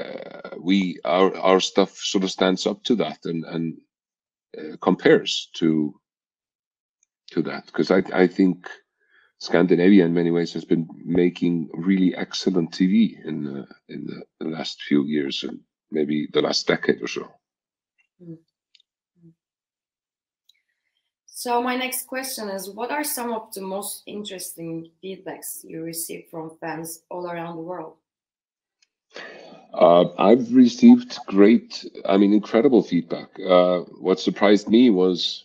uh, 0.00 0.50
we 0.60 0.98
our 1.04 1.36
our 1.36 1.60
stuff 1.60 1.96
sort 1.96 2.24
of 2.24 2.30
stands 2.30 2.66
up 2.66 2.84
to 2.84 2.94
that 2.96 3.18
and 3.24 3.44
and 3.44 3.78
uh, 4.56 4.76
compares 4.80 5.50
to 5.54 5.98
to 7.32 7.42
that 7.42 7.66
because 7.66 7.90
I 7.90 8.02
I 8.12 8.28
think 8.28 8.68
Scandinavia, 9.40 10.04
in 10.04 10.14
many 10.14 10.30
ways, 10.30 10.52
has 10.52 10.64
been 10.64 10.88
making 11.04 11.70
really 11.72 12.14
excellent 12.16 12.72
TV 12.72 13.24
in 13.24 13.44
the, 13.44 13.66
in 13.88 14.06
the, 14.40 14.48
last 14.48 14.82
few 14.82 15.04
years 15.04 15.44
and 15.44 15.60
maybe 15.92 16.28
the 16.32 16.42
last 16.42 16.66
decade 16.66 17.00
or 17.00 17.06
so. 17.06 17.30
Hmm. 18.20 18.34
So 21.38 21.62
my 21.62 21.76
next 21.76 22.08
question 22.08 22.48
is: 22.48 22.68
What 22.68 22.90
are 22.90 23.04
some 23.04 23.32
of 23.32 23.54
the 23.54 23.60
most 23.60 24.02
interesting 24.06 24.90
feedbacks 25.00 25.62
you 25.62 25.84
receive 25.84 26.24
from 26.32 26.58
fans 26.60 27.04
all 27.10 27.30
around 27.30 27.54
the 27.54 27.62
world? 27.62 27.94
Uh, 29.72 30.06
I've 30.18 30.52
received 30.52 31.16
great, 31.26 31.86
I 32.06 32.16
mean, 32.16 32.32
incredible 32.32 32.82
feedback. 32.82 33.28
Uh, 33.38 33.82
what 34.00 34.18
surprised 34.18 34.68
me 34.68 34.90
was 34.90 35.44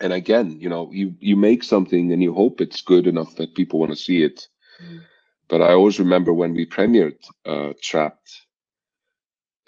and 0.00 0.12
again 0.12 0.56
you 0.60 0.68
know 0.68 0.88
you 0.92 1.16
you 1.18 1.34
make 1.34 1.64
something 1.64 2.12
and 2.12 2.22
you 2.22 2.32
hope 2.32 2.60
it's 2.60 2.80
good 2.80 3.08
enough 3.08 3.34
that 3.34 3.56
people 3.56 3.80
want 3.80 3.90
to 3.90 4.04
see 4.06 4.22
it 4.22 4.46
mm. 4.84 5.00
but 5.48 5.62
i 5.62 5.72
always 5.72 5.98
remember 5.98 6.34
when 6.34 6.52
we 6.52 6.66
premiered 6.66 7.16
uh, 7.46 7.72
trapped 7.80 8.42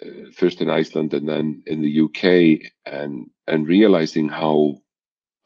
uh, 0.05 0.29
first 0.35 0.61
in 0.61 0.69
iceland 0.69 1.11
and 1.15 1.27
then 1.27 1.63
in 1.65 1.81
the 1.81 2.01
uk 2.05 2.23
and 2.85 3.27
and 3.47 3.67
realizing 3.67 4.29
how 4.29 4.79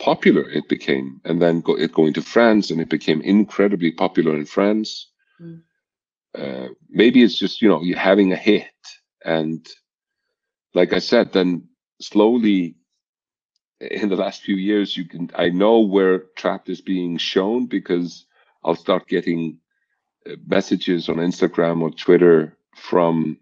popular 0.09 0.43
it 0.49 0.67
became 0.67 1.21
and 1.25 1.41
then 1.41 1.61
go, 1.61 1.73
it 1.77 1.93
going 1.93 2.13
to 2.13 2.21
france 2.21 2.71
and 2.71 2.81
it 2.81 2.89
became 2.89 3.21
incredibly 3.21 3.91
popular 3.91 4.35
in 4.35 4.45
france 4.45 4.89
mm. 5.41 5.61
uh, 6.37 6.67
maybe 6.89 7.23
it's 7.23 7.39
just 7.39 7.61
you 7.61 7.69
know 7.69 7.81
you 7.81 7.95
having 7.95 8.33
a 8.33 8.41
hit 8.49 8.79
and 9.23 9.67
like 10.73 10.91
i 10.93 10.99
said 10.99 11.31
then 11.31 11.49
slowly 12.01 12.75
in 13.91 14.09
the 14.09 14.15
last 14.15 14.41
few 14.41 14.55
years, 14.55 14.95
you 14.95 15.05
can 15.05 15.29
I 15.35 15.49
know 15.49 15.79
where 15.79 16.19
Trapped 16.35 16.69
is 16.69 16.81
being 16.81 17.17
shown 17.17 17.65
because 17.65 18.25
I'll 18.63 18.75
start 18.75 19.07
getting 19.07 19.57
uh, 20.29 20.35
messages 20.45 21.09
on 21.09 21.15
Instagram 21.15 21.81
or 21.81 21.91
Twitter 21.91 22.57
from 22.75 23.37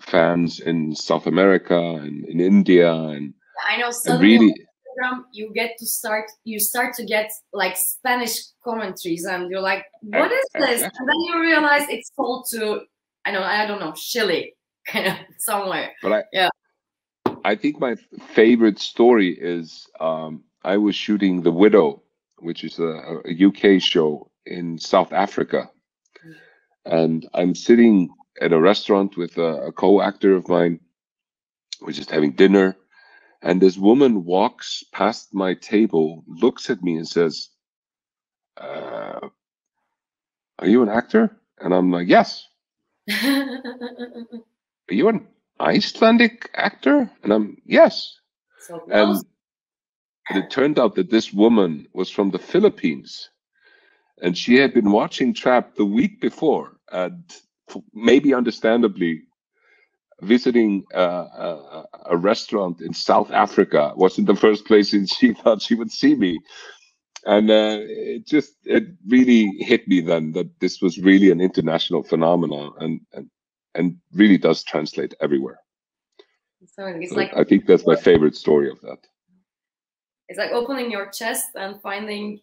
fans 0.00 0.60
in 0.60 0.94
South 0.94 1.26
America 1.26 1.78
and 1.78 2.24
in 2.26 2.40
India 2.40 2.92
and 2.92 3.34
I 3.68 3.76
know 3.78 3.92
and 4.06 4.20
really 4.20 4.54
program, 4.94 5.26
you 5.32 5.52
get 5.52 5.76
to 5.78 5.86
start. 5.86 6.30
You 6.44 6.58
start 6.60 6.94
to 6.96 7.04
get 7.04 7.30
like 7.52 7.76
Spanish 7.76 8.38
commentaries, 8.62 9.24
and 9.24 9.50
you're 9.50 9.60
like, 9.60 9.84
"What 10.02 10.32
is 10.32 10.46
this?" 10.54 10.82
And 10.98 11.08
then 11.08 11.20
you 11.28 11.40
realize 11.40 11.88
it's 11.88 12.10
sold 12.16 12.46
to, 12.50 12.80
I 13.24 13.32
know, 13.32 13.42
I 13.42 13.66
don't 13.66 13.80
know, 13.80 13.92
Chile, 13.92 14.54
kind 14.86 15.06
of 15.06 15.16
somewhere. 15.38 15.92
But 16.02 16.12
I, 16.12 16.22
Yeah. 16.32 16.48
I 17.44 17.54
think 17.54 17.78
my 17.78 17.94
favorite 18.34 18.78
story 18.78 19.36
is 19.38 19.86
um, 20.00 20.44
I 20.64 20.78
was 20.78 20.94
shooting 20.96 21.42
The 21.42 21.52
Widow, 21.52 22.02
which 22.38 22.64
is 22.64 22.78
a, 22.78 23.20
a 23.26 23.44
UK 23.48 23.82
show 23.82 24.30
in 24.46 24.78
South 24.78 25.12
Africa, 25.12 25.70
and 26.86 27.28
I'm 27.34 27.54
sitting 27.54 28.08
at 28.40 28.52
a 28.52 28.60
restaurant 28.60 29.16
with 29.16 29.36
a, 29.38 29.66
a 29.68 29.72
co-actor 29.72 30.34
of 30.34 30.48
mine. 30.48 30.80
We're 31.80 31.92
just 31.92 32.10
having 32.10 32.32
dinner, 32.32 32.76
and 33.44 33.60
this 33.60 33.76
woman 33.76 34.24
walks 34.24 34.82
past 34.92 35.34
my 35.34 35.52
table, 35.54 36.24
looks 36.26 36.70
at 36.70 36.82
me, 36.82 36.96
and 36.96 37.06
says, 37.06 37.50
uh, 38.56 39.28
"Are 40.58 40.66
you 40.66 40.82
an 40.82 40.88
actor?" 40.88 41.36
And 41.58 41.74
I'm 41.74 41.90
like, 41.92 42.08
"Yes." 42.08 42.48
Are 44.88 44.94
you 44.94 45.08
an 45.08 45.26
Icelandic 45.60 46.50
actor? 46.54 47.10
And 47.22 47.32
I'm 47.32 47.62
yes. 47.66 48.18
so 48.60 48.82
And, 48.90 49.24
it 50.30 50.50
turned 50.50 50.78
out 50.78 50.94
that 50.94 51.10
this 51.10 51.34
woman 51.34 51.86
was 51.92 52.08
from 52.08 52.30
the 52.30 52.38
Philippines, 52.38 53.28
and 54.22 54.36
she 54.38 54.56
had 54.56 54.72
been 54.72 54.90
watching 54.90 55.34
Trapped 55.34 55.76
the 55.76 55.84
week 55.84 56.18
before, 56.18 56.78
and 56.90 57.22
maybe 57.92 58.32
understandably, 58.32 59.23
visiting 60.22 60.84
uh, 60.94 60.98
a, 60.98 61.84
a 62.06 62.16
restaurant 62.16 62.80
in 62.80 62.92
South 62.94 63.30
Africa 63.30 63.92
wasn't 63.96 64.26
the 64.26 64.36
first 64.36 64.64
place 64.66 64.90
she 64.90 65.32
thought 65.42 65.62
she 65.62 65.74
would 65.74 65.90
see 65.90 66.14
me. 66.14 66.38
And 67.26 67.50
uh, 67.50 67.78
it 67.80 68.26
just 68.26 68.54
it 68.64 68.84
really 69.08 69.46
hit 69.58 69.88
me 69.88 70.00
then 70.02 70.32
that 70.32 70.48
this 70.60 70.82
was 70.82 70.98
really 70.98 71.30
an 71.30 71.40
international 71.40 72.02
phenomenon, 72.02 72.72
and 72.80 73.00
and 73.14 73.30
and 73.74 73.96
really 74.12 74.36
does 74.38 74.62
translate 74.62 75.14
everywhere. 75.20 75.58
so 76.66 76.86
it's 76.86 77.10
So 77.10 77.16
like 77.16 77.32
I 77.34 77.44
think 77.44 77.66
that's 77.66 77.86
my 77.86 77.96
favorite 77.96 78.36
story 78.36 78.70
of 78.70 78.80
that. 78.82 78.98
it's 80.28 80.38
like 80.38 80.52
opening 80.52 80.90
your 80.90 81.06
chest 81.10 81.50
and 81.54 81.80
finding 81.80 82.40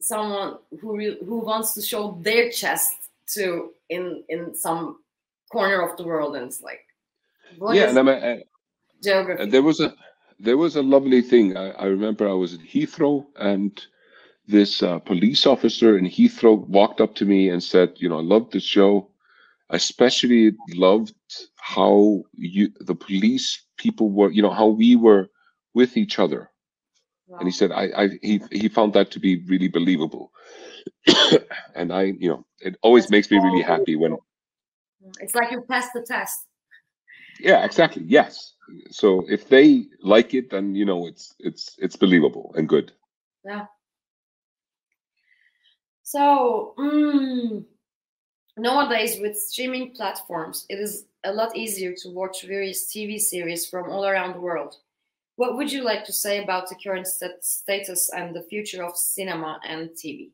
someone 0.00 0.58
who 0.80 0.96
re- 0.96 1.18
who 1.24 1.38
wants 1.38 1.74
to 1.74 1.82
show 1.82 2.18
their 2.22 2.50
chest 2.50 2.94
to 3.34 3.70
in 3.88 4.24
in 4.28 4.54
some 4.54 4.98
corner 5.50 5.82
of 5.82 5.96
the 5.96 6.04
world, 6.04 6.36
and 6.36 6.46
it's 6.46 6.62
like, 6.62 6.80
yeah, 7.72 7.88
and 7.90 8.08
I 8.08 8.12
uh, 8.12 8.36
geography? 9.02 9.46
There 9.46 9.62
was 9.62 9.80
a 9.80 9.94
there 10.38 10.56
was 10.56 10.76
a 10.76 10.82
lovely 10.82 11.22
thing. 11.22 11.56
I, 11.56 11.70
I 11.72 11.84
remember 11.86 12.28
I 12.28 12.32
was 12.32 12.54
at 12.54 12.60
Heathrow 12.60 13.26
and 13.36 13.80
this 14.46 14.82
uh, 14.82 14.98
police 14.98 15.46
officer 15.46 15.96
in 15.96 16.06
Heathrow 16.06 16.66
walked 16.66 17.00
up 17.00 17.14
to 17.16 17.24
me 17.24 17.48
and 17.48 17.62
said, 17.62 17.92
"You 17.96 18.08
know, 18.08 18.18
I 18.18 18.22
loved 18.22 18.52
the 18.52 18.60
show. 18.60 19.10
I 19.70 19.76
especially 19.76 20.52
loved 20.74 21.14
how 21.56 22.22
you 22.32 22.70
the 22.80 22.94
police 22.94 23.62
people 23.76 24.10
were. 24.10 24.30
You 24.30 24.42
know, 24.42 24.52
how 24.52 24.66
we 24.66 24.96
were 24.96 25.28
with 25.74 25.96
each 25.96 26.18
other." 26.18 26.50
And 27.38 27.46
he 27.46 27.52
said, 27.52 27.70
"I, 27.70 27.90
I 27.96 28.08
he 28.22 28.40
he 28.50 28.68
found 28.68 28.92
that 28.94 29.10
to 29.12 29.20
be 29.20 29.42
really 29.46 29.68
believable." 29.68 30.32
and 31.74 31.92
I, 31.92 32.14
you 32.18 32.28
know, 32.28 32.44
it 32.60 32.76
always 32.82 33.04
That's 33.04 33.12
makes 33.12 33.30
me 33.30 33.38
really 33.38 33.62
happy 33.62 33.96
when 33.96 34.16
it's 35.20 35.34
like 35.34 35.50
you 35.50 35.62
passed 35.62 35.92
the 35.94 36.02
test. 36.02 36.46
yeah 37.40 37.64
exactly 37.64 38.02
yes 38.06 38.54
so 38.90 39.24
if 39.28 39.48
they 39.48 39.86
like 40.02 40.34
it 40.34 40.50
then 40.50 40.74
you 40.74 40.84
know 40.84 41.06
it's 41.06 41.34
it's 41.40 41.76
it's 41.78 41.96
believable 41.96 42.52
and 42.56 42.68
good 42.68 42.92
Yeah. 43.44 43.66
So 46.02 46.74
mm, 46.76 47.64
nowadays, 48.56 49.20
with 49.20 49.38
streaming 49.38 49.94
platforms, 49.94 50.66
it 50.68 50.80
is 50.80 51.06
a 51.22 51.32
lot 51.32 51.56
easier 51.56 51.94
to 52.02 52.08
watch 52.10 52.42
various 52.42 52.92
TV 52.92 53.18
series 53.20 53.68
from 53.70 53.88
all 53.90 54.04
around 54.04 54.34
the 54.34 54.40
world. 54.40 54.74
What 55.36 55.56
would 55.56 55.70
you 55.70 55.84
like 55.84 56.04
to 56.06 56.12
say 56.12 56.42
about 56.42 56.68
the 56.68 56.74
current 56.74 57.06
stat- 57.06 57.44
status 57.44 58.10
and 58.12 58.34
the 58.34 58.42
future 58.42 58.84
of 58.84 58.96
cinema 58.96 59.60
and 59.64 59.90
TV? 59.90 60.32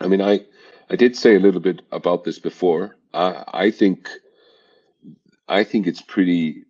I 0.00 0.08
mean, 0.08 0.20
I 0.20 0.40
I 0.90 0.96
did 0.96 1.16
say 1.16 1.36
a 1.36 1.40
little 1.40 1.60
bit 1.60 1.82
about 1.92 2.24
this 2.24 2.40
before. 2.40 2.96
I 3.14 3.44
I 3.66 3.70
think 3.70 4.10
I 5.48 5.64
think 5.64 5.86
it's 5.86 6.02
pretty 6.02 6.64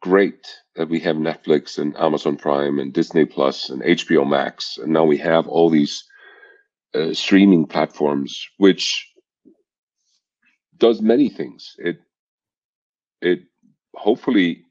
great 0.00 0.46
that 0.76 0.88
we 0.88 1.00
have 1.00 1.16
Netflix 1.16 1.78
and 1.78 1.96
Amazon 1.98 2.36
Prime 2.36 2.78
and 2.78 2.92
Disney 2.92 3.26
Plus 3.26 3.70
and 3.70 3.82
HBO 3.82 4.28
Max, 4.28 4.78
and 4.78 4.92
now 4.92 5.04
we 5.04 5.18
have 5.18 5.46
all 5.48 5.70
these 5.70 6.04
uh, 6.94 7.12
streaming 7.14 7.66
platforms, 7.66 8.48
which 8.58 9.08
does 10.78 11.02
many 11.02 11.28
things. 11.28 11.76
It 11.78 12.00
it 13.22 13.42
hopefully 13.94 14.64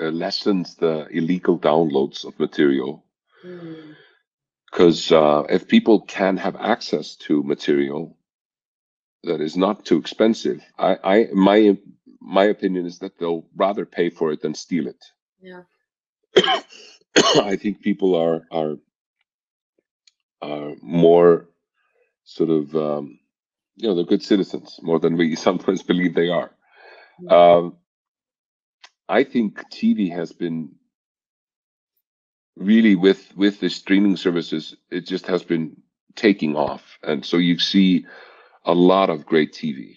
uh, 0.00 0.10
lessens 0.10 0.76
the 0.76 1.06
illegal 1.10 1.58
downloads 1.58 2.24
of 2.24 2.38
material 2.38 3.04
Hmm. 3.42 3.92
because 4.70 5.12
uh, 5.12 5.44
if 5.50 5.68
people 5.68 6.00
can 6.00 6.36
have 6.38 6.56
access 6.56 7.16
to 7.16 7.42
material 7.42 8.15
that 9.26 9.40
is 9.40 9.56
not 9.56 9.84
too 9.84 9.98
expensive, 9.98 10.62
I, 10.78 10.96
I 11.04 11.28
my 11.32 11.76
my 12.20 12.44
opinion 12.44 12.86
is 12.86 12.98
that 13.00 13.18
they'll 13.18 13.46
rather 13.54 13.84
pay 13.84 14.10
for 14.10 14.32
it 14.32 14.42
than 14.42 14.54
steal 14.54 14.88
it. 14.88 15.04
Yeah. 15.40 15.62
I 17.16 17.56
think 17.56 17.80
people 17.80 18.14
are 18.16 18.46
are 18.50 18.76
are 20.42 20.74
more 20.82 21.48
sort 22.24 22.50
of 22.50 22.74
um, 22.74 23.18
you 23.76 23.88
know 23.88 23.94
they're 23.94 24.04
good 24.04 24.22
citizens 24.22 24.80
more 24.82 24.98
than 24.98 25.16
we 25.16 25.36
sometimes 25.48 25.82
believe 25.82 26.14
they 26.14 26.28
are. 26.28 26.50
Mm. 27.22 27.32
Um, 27.32 27.76
I 29.08 29.24
think 29.24 29.62
TV 29.70 30.12
has 30.12 30.32
been 30.32 30.74
really 32.56 32.96
with 32.96 33.36
with 33.36 33.60
the 33.60 33.68
streaming 33.68 34.16
services 34.16 34.76
it 34.90 35.06
just 35.06 35.26
has 35.26 35.42
been 35.42 35.76
taking 36.14 36.56
off 36.56 36.98
and 37.02 37.24
so 37.24 37.36
you 37.36 37.58
see 37.58 38.06
a 38.66 38.74
lot 38.74 39.10
of 39.10 39.26
great 39.26 39.52
tv 39.52 39.96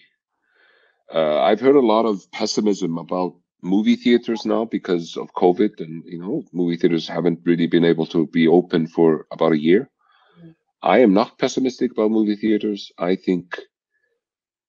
uh, 1.14 1.40
i've 1.42 1.60
heard 1.60 1.76
a 1.76 1.80
lot 1.94 2.06
of 2.06 2.30
pessimism 2.32 2.98
about 2.98 3.34
movie 3.62 3.96
theaters 3.96 4.46
now 4.46 4.64
because 4.64 5.16
of 5.16 5.34
covid 5.34 5.80
and 5.80 6.02
you 6.06 6.18
know 6.18 6.42
movie 6.52 6.76
theaters 6.76 7.06
haven't 7.06 7.40
really 7.44 7.66
been 7.66 7.84
able 7.84 8.06
to 8.06 8.26
be 8.28 8.48
open 8.48 8.86
for 8.86 9.26
about 9.30 9.52
a 9.52 9.58
year. 9.58 9.90
Mm. 10.42 10.54
i 10.82 10.98
am 10.98 11.12
not 11.12 11.38
pessimistic 11.38 11.92
about 11.92 12.10
movie 12.10 12.36
theaters. 12.36 12.90
I 12.98 13.16
think 13.16 13.60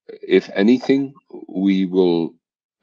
if 0.07 0.49
anything 0.55 1.13
we 1.47 1.85
will 1.85 2.33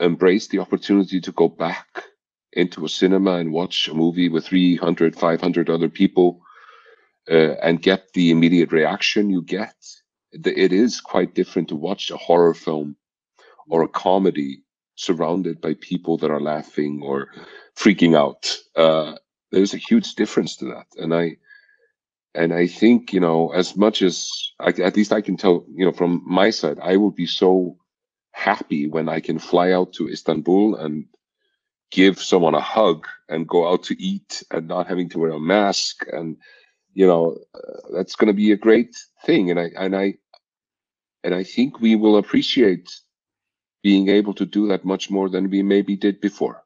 embrace 0.00 0.48
the 0.48 0.60
opportunity 0.60 1.20
to 1.20 1.32
go 1.32 1.48
back 1.48 2.04
into 2.52 2.84
a 2.84 2.88
cinema 2.88 3.32
and 3.34 3.52
watch 3.52 3.88
a 3.88 3.94
movie 3.94 4.28
with 4.28 4.46
300 4.46 5.14
500 5.14 5.68
other 5.68 5.88
people 5.88 6.40
uh, 7.30 7.54
and 7.62 7.82
get 7.82 8.12
the 8.14 8.30
immediate 8.30 8.72
reaction 8.72 9.28
you 9.28 9.42
get 9.42 9.74
it 10.32 10.72
is 10.72 11.00
quite 11.00 11.34
different 11.34 11.68
to 11.68 11.76
watch 11.76 12.10
a 12.10 12.16
horror 12.16 12.54
film 12.54 12.96
or 13.68 13.82
a 13.82 13.88
comedy 13.88 14.62
surrounded 14.94 15.60
by 15.60 15.74
people 15.80 16.18
that 16.18 16.30
are 16.30 16.40
laughing 16.40 17.00
or 17.02 17.28
freaking 17.76 18.16
out. 18.16 18.56
Uh, 18.74 19.14
there's 19.52 19.74
a 19.74 19.78
huge 19.78 20.14
difference 20.14 20.56
to 20.56 20.66
that. 20.66 20.86
And 20.96 21.14
i 21.14 21.36
and 22.34 22.52
i 22.52 22.66
think 22.66 23.12
you 23.12 23.20
know 23.20 23.48
as 23.50 23.76
much 23.76 24.02
as 24.02 24.30
I, 24.60 24.68
at 24.68 24.96
least 24.96 25.12
i 25.12 25.20
can 25.20 25.36
tell 25.36 25.64
you 25.74 25.84
know 25.84 25.92
from 25.92 26.22
my 26.26 26.50
side 26.50 26.78
i 26.82 26.96
will 26.96 27.10
be 27.10 27.26
so 27.26 27.76
happy 28.32 28.86
when 28.86 29.08
i 29.08 29.20
can 29.20 29.38
fly 29.38 29.72
out 29.72 29.92
to 29.94 30.08
istanbul 30.08 30.76
and 30.76 31.06
give 31.90 32.20
someone 32.20 32.54
a 32.54 32.60
hug 32.60 33.06
and 33.28 33.48
go 33.48 33.70
out 33.70 33.82
to 33.84 34.00
eat 34.02 34.42
and 34.50 34.68
not 34.68 34.86
having 34.86 35.08
to 35.10 35.18
wear 35.18 35.30
a 35.30 35.40
mask 35.40 36.04
and 36.12 36.36
you 36.94 37.06
know 37.06 37.36
uh, 37.54 37.92
that's 37.94 38.16
going 38.16 38.26
to 38.28 38.32
be 38.34 38.52
a 38.52 38.56
great 38.56 38.96
thing 39.24 39.50
and 39.50 39.60
i 39.60 39.70
and 39.76 39.96
i 39.96 40.14
and 41.24 41.34
i 41.34 41.44
think 41.44 41.80
we 41.80 41.96
will 41.96 42.16
appreciate 42.18 42.90
being 43.82 44.08
able 44.08 44.34
to 44.34 44.44
do 44.46 44.66
that 44.68 44.84
much 44.84 45.10
more 45.10 45.28
than 45.28 45.48
we 45.50 45.62
maybe 45.62 45.96
did 45.96 46.20
before 46.20 46.64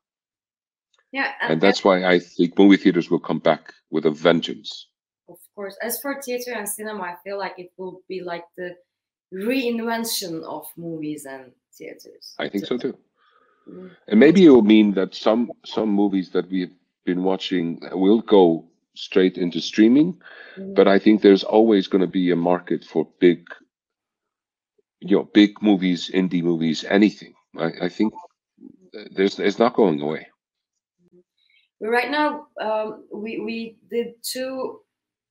Yeah, 1.12 1.33
and 1.41 1.61
that's 1.61 1.85
why 1.85 2.05
i 2.05 2.18
think 2.18 2.59
movie 2.59 2.77
theaters 2.83 3.11
will 3.11 3.20
come 3.20 3.39
back 3.39 3.73
with 3.91 4.07
a 4.07 4.11
vengeance 4.11 4.89
Of 5.29 5.39
course. 5.55 5.77
As 5.81 6.01
for 6.03 6.20
theater 6.20 6.53
and 6.59 6.68
cinema, 6.68 7.03
I 7.12 7.16
feel 7.25 7.39
like 7.39 7.57
it 7.57 7.70
will 7.79 8.03
be 8.09 8.20
like 8.33 8.45
the 8.57 8.77
reinvention 9.33 10.43
of 10.45 10.64
movies 10.77 11.25
and 11.27 11.53
theaters. 11.79 12.35
i 12.39 12.49
think 12.49 12.66
so 12.66 12.77
too 12.79 12.97
Mm. 13.68 13.91
and 14.09 14.18
maybe 14.18 14.45
it 14.45 14.51
will 14.51 14.66
mean 14.77 14.93
that 14.95 15.14
some 15.14 15.53
some 15.64 15.89
movies 15.89 16.31
that 16.35 16.51
we've 16.51 16.75
been 17.07 17.23
watching 17.23 17.79
will 17.93 18.20
go 18.20 18.66
straight 18.95 19.38
into 19.38 19.61
streaming 19.61 20.20
Mm. 20.59 20.74
but 20.74 20.86
I 20.86 20.99
think 20.99 21.22
there's 21.22 21.45
always 21.45 21.86
going 21.88 22.03
to 22.03 22.07
be 22.07 22.30
a 22.30 22.36
market 22.36 22.84
for 22.84 23.09
big, 23.20 23.47
you 25.01 25.16
know, 25.16 25.24
big 25.32 25.62
movies, 25.62 26.11
indie 26.12 26.43
movies, 26.43 26.84
anything. 26.84 27.34
I, 27.59 27.72
I 27.82 27.88
think 27.88 28.12
there's 29.12 29.38
it's 29.38 29.59
not 29.59 29.74
going 29.74 30.01
away. 30.01 30.26
right 31.80 32.11
now 32.11 32.47
um, 32.61 33.05
we 33.12 33.40
we 33.40 33.76
did 33.90 34.14
two 34.22 34.80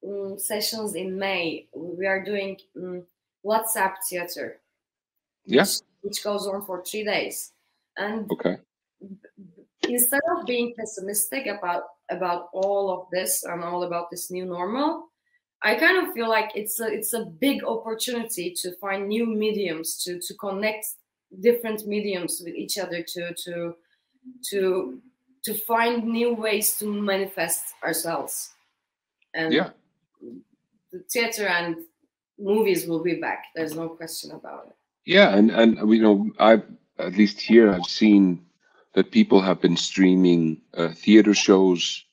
um, 0.06 0.40
sessions 0.40 0.96
in 0.96 1.18
May. 1.18 1.68
We 1.76 2.08
are 2.08 2.24
doing 2.24 2.58
um, 2.76 3.04
WhatsApp 3.46 3.94
theater. 4.10 4.60
Yes. 5.46 5.82
Which, 6.02 6.18
which 6.18 6.24
goes 6.24 6.48
on 6.48 6.66
for 6.66 6.84
three 6.84 7.04
days, 7.04 7.54
and 7.98 8.30
Okay. 8.32 8.58
instead 9.88 10.22
of 10.36 10.46
being 10.46 10.74
pessimistic 10.78 11.46
about 11.48 11.84
about 12.12 12.50
all 12.54 12.92
of 12.92 13.08
this 13.12 13.44
and 13.44 13.64
all 13.64 13.84
about 13.84 14.10
this 14.12 14.30
new 14.32 14.46
normal 14.46 15.08
i 15.64 15.76
kind 15.76 15.98
of 16.06 16.14
feel 16.14 16.30
like 16.30 16.52
it's 16.56 16.80
a 16.80 16.88
it's 16.88 17.14
a 17.14 17.26
big 17.26 17.64
opportunity 17.64 18.52
to 18.52 18.72
find 18.78 19.08
new 19.08 19.26
mediums 19.26 20.04
to 20.04 20.20
to 20.20 20.34
connect 20.36 20.86
different 21.40 21.88
mediums 21.88 22.42
with 22.44 22.56
each 22.56 22.78
other 22.78 23.02
to 23.02 23.34
to 23.36 23.76
to 24.50 25.02
to 25.44 25.54
find 25.54 26.04
new 26.04 26.34
ways 26.34 26.78
to 26.78 26.86
manifest 26.86 27.74
ourselves. 27.84 28.54
And 29.34 29.54
Yeah. 29.54 29.72
the 30.92 31.00
theater 31.12 31.48
and 31.48 31.78
movies 32.38 32.86
will 32.86 33.02
be 33.02 33.16
back. 33.16 33.46
There's 33.56 33.76
no 33.76 33.90
question 33.90 34.32
about 34.32 34.68
it. 34.68 34.76
Yeah, 35.06 35.36
and 35.36 35.50
and 35.52 35.78
you 35.90 36.02
know, 36.02 36.32
I've 36.38 36.66
at 37.00 37.14
least 37.14 37.40
here 37.40 37.72
I've 37.72 37.86
seen 37.86 38.46
that 38.94 39.12
people 39.12 39.42
have 39.42 39.62
been 39.62 39.78
streaming 39.78 40.62
uh, 40.76 40.90
theater 40.90 41.34
shows, 41.34 42.04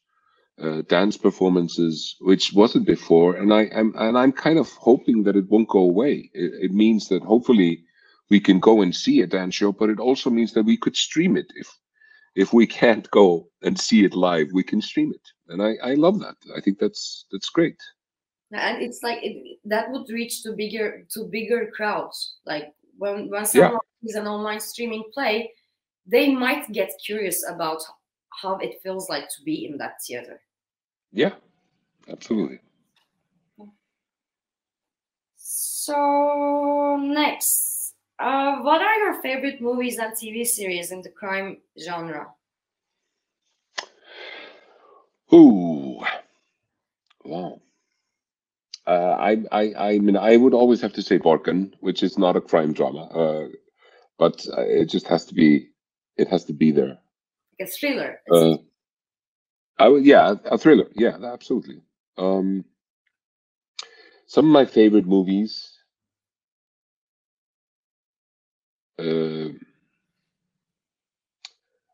uh, 0.63 0.83
dance 0.89 1.17
performances, 1.17 2.17
which 2.21 2.53
wasn't 2.53 2.87
before, 2.87 3.37
and 3.37 3.53
I 3.53 3.63
am 3.73 3.95
and 3.99 4.19
I'm 4.19 4.33
kind 4.33 4.59
of 4.59 4.69
hoping 4.73 5.23
that 5.25 5.37
it 5.37 5.49
won't 5.49 5.69
go 5.69 5.81
away. 5.81 6.31
It, 6.35 6.53
it 6.71 6.73
means 6.73 7.09
that 7.09 7.23
hopefully 7.23 7.85
we 8.31 8.41
can 8.41 8.61
go 8.61 8.83
and 8.83 8.95
see 8.95 9.21
a 9.23 9.27
dance 9.27 9.55
show, 9.55 9.73
but 9.73 9.91
it 9.91 9.99
also 10.01 10.31
means 10.31 10.53
that 10.55 10.65
we 10.67 10.77
could 10.77 10.97
stream 10.97 11.37
it 11.37 11.47
if 11.57 11.69
if 12.35 12.53
we 12.53 12.67
can't 12.67 13.11
go 13.11 13.49
and 13.63 13.79
see 13.79 14.05
it 14.05 14.15
live, 14.15 14.49
we 14.53 14.63
can 14.63 14.81
stream 14.83 15.13
it, 15.15 15.27
and 15.49 15.63
I 15.63 15.77
I 15.83 15.95
love 15.95 16.19
that. 16.21 16.37
I 16.57 16.61
think 16.61 16.79
that's 16.79 17.27
that's 17.33 17.51
great. 17.51 17.81
and 18.53 18.83
it's 18.83 19.03
like 19.03 19.19
it, 19.23 19.59
that 19.65 19.91
would 19.91 20.09
reach 20.11 20.43
to 20.43 20.53
bigger 20.53 21.05
to 21.15 21.25
bigger 21.25 21.71
crowds 21.77 22.37
like 22.47 22.73
when 22.99 23.29
when 23.31 23.45
Yeah. 23.55 23.71
someone 23.71 23.81
sees 24.03 24.15
an 24.17 24.27
online 24.27 24.61
streaming 24.61 25.05
play 25.13 25.51
they 26.11 26.35
might 26.35 26.71
get 26.73 26.91
curious 27.05 27.45
about 27.49 27.83
how 28.43 28.57
it 28.57 28.81
feels 28.83 29.09
like 29.09 29.29
to 29.29 29.43
be 29.45 29.67
in 29.67 29.77
that 29.79 29.95
theater 30.07 30.41
Yeah, 31.13 31.35
absolutely. 32.09 32.61
so 35.37 36.97
next 37.01 37.95
uh, 38.19 38.57
what 38.63 38.83
are 38.83 38.99
your 38.99 39.23
favorite 39.23 39.61
movies 39.61 39.99
and 39.99 40.13
tv 40.13 40.47
series 40.47 40.91
in 40.91 41.01
the 41.03 41.11
crime 41.11 41.59
genre 41.79 42.27
Ooh, 45.33 46.01
wow. 47.25 47.61
Uh, 48.87 49.17
I, 49.21 49.37
I, 49.53 49.75
I 49.91 49.99
mean, 49.99 50.17
I 50.17 50.37
would 50.39 50.55
always 50.55 50.81
have 50.81 50.95
to 50.95 51.03
say 51.03 51.19
Borgen, 51.19 51.75
which 51.81 52.03
is 52.03 52.17
not 52.17 52.37
a 52.37 52.41
crime 52.41 52.73
drama, 52.73 53.05
uh, 53.09 53.49
but 54.19 54.47
uh, 54.57 54.63
it 54.63 54.87
just 54.87 55.07
has 55.09 55.27
to 55.27 55.35
be, 55.35 55.69
it 56.19 56.29
has 56.29 56.45
to 56.47 56.53
be 56.55 56.73
there. 56.73 56.99
like 57.61 57.69
a 57.69 57.73
thriller 57.73 58.21
Uh, 58.31 58.59
I 59.79 59.89
would, 59.89 60.05
yeah, 60.07 60.35
a 60.47 60.59
thriller, 60.59 60.89
yeah, 60.95 61.17
absolutely. 61.23 61.83
Um, 62.19 62.65
some 64.27 64.47
of 64.47 64.53
my 64.53 64.65
favorite 64.67 65.07
movies. 65.07 65.73
Uh, 68.99 69.51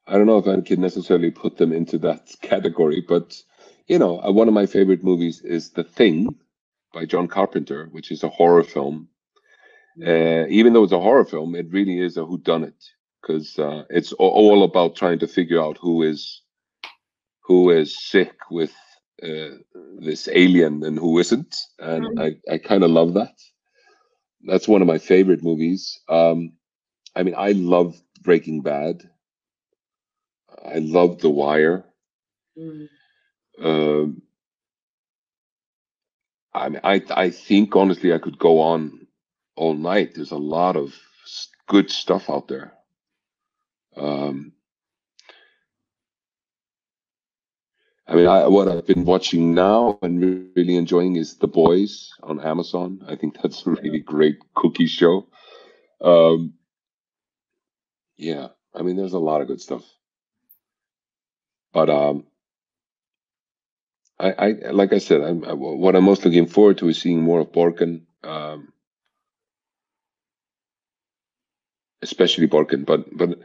I 0.07 0.19
don't 0.19 0.27
know 0.27 0.39
if 0.39 0.49
I 0.49 0.61
can 0.63 0.81
necessarily 0.81 1.31
put 1.31 1.57
them 1.57 1.73
into 1.73 1.99
that 1.99 2.31
category, 2.43 3.05
but 3.07 3.43
you 3.87 3.99
know, 3.99 4.21
uh, 4.21 4.33
one 4.33 4.49
of 4.49 4.55
my 4.55 4.67
favorite 4.67 5.05
movies 5.05 5.43
is 5.43 5.71
The 5.71 5.85
Thing 5.85 6.35
by 6.95 7.05
John 7.07 7.29
Carpenter, 7.29 7.89
which 7.93 8.11
is 8.11 8.23
a 8.25 8.29
horror 8.29 8.65
film. 8.65 9.09
Uh, 10.05 10.47
even 10.49 10.73
though 10.73 10.85
it's 10.85 10.93
a 10.93 11.01
horror 11.01 11.25
film, 11.25 11.55
it 11.55 11.71
really 11.71 12.01
is 12.01 12.17
a 12.17 12.21
whodunit 12.21 12.75
because 13.25 13.59
uh, 13.59 13.85
it's 13.91 14.13
all 14.13 14.65
about 14.65 14.97
trying 14.97 15.19
to 15.21 15.27
figure 15.27 15.61
out 15.63 15.79
who 15.81 16.03
is 16.03 16.43
who 17.43 17.71
is 17.71 17.99
sick 18.11 18.35
with 18.51 18.75
uh, 19.23 19.57
this 19.99 20.29
alien 20.33 20.85
and 20.85 20.99
who 20.99 21.19
isn't, 21.19 21.57
and 21.79 22.05
Mhm. 22.05 22.39
I, 22.49 22.53
I 22.55 22.59
kind 22.59 22.85
of 22.85 22.91
love 22.91 23.15
that. 23.15 23.35
That's 24.43 24.69
one 24.69 24.83
of 24.83 24.89
my 24.89 24.99
favorite 24.99 25.43
movies. 25.43 26.01
Um, 26.09 26.53
I 27.17 27.23
mean, 27.23 27.35
I 27.37 27.53
love 27.53 28.01
Breaking 28.23 28.63
Bad. 28.63 29.03
I 30.65 30.79
love 30.79 31.21
The 31.21 31.31
Wire. 31.31 31.85
Mm. 32.59 32.89
Um, 33.61 34.23
I 36.55 36.69
mean, 36.69 36.81
I 36.85 37.03
I 37.11 37.31
think 37.31 37.77
honestly 37.77 38.13
I 38.13 38.19
could 38.19 38.39
go 38.39 38.61
on 38.61 39.07
all 39.57 39.75
night. 39.75 40.15
There's 40.15 40.33
a 40.33 40.37
lot 40.37 40.77
of 40.77 40.95
good 41.69 41.91
stuff 41.91 42.31
out 42.31 42.49
there. 42.49 42.75
Um, 43.97 44.53
I 48.07 48.15
mean, 48.17 48.27
I, 48.27 48.47
what 48.49 48.69
I've 48.69 48.87
been 48.87 49.05
watching 49.05 49.55
now 49.55 49.99
and 50.03 50.51
really 50.55 50.77
enjoying 50.77 51.17
is 51.17 51.37
The 51.37 51.49
Boys 51.49 52.11
on 52.23 52.41
Amazon. 52.41 53.03
I 53.09 53.17
think 53.17 53.37
that's 53.43 53.67
a 53.67 53.71
really 53.71 54.01
great 54.01 54.39
cookie 54.55 54.87
show. 54.87 55.27
Um, 56.01 56.55
yeah, 58.17 58.49
I 58.75 58.83
mean, 58.83 58.97
there's 58.97 59.15
a 59.15 59.19
lot 59.19 59.41
of 59.41 59.49
good 59.49 59.61
stuff. 59.61 59.85
But 61.73 61.91
um, 61.91 62.25
I, 64.19 64.33
I 64.33 64.49
like 64.71 64.93
I 64.93 64.99
said, 64.99 65.23
I'm, 65.23 65.45
I, 65.45 65.53
what 65.55 65.97
I'm 65.97 66.05
most 66.05 66.25
looking 66.25 66.47
forward 66.47 66.79
to 66.79 66.89
is 66.89 67.01
seeing 67.01 67.23
more 67.23 67.41
of 67.41 67.53
Borgen, 67.53 68.03
um, 68.23 68.73
especially 72.03 72.47
Borgen. 72.47 72.87
But 72.87 73.17
but 73.17 73.39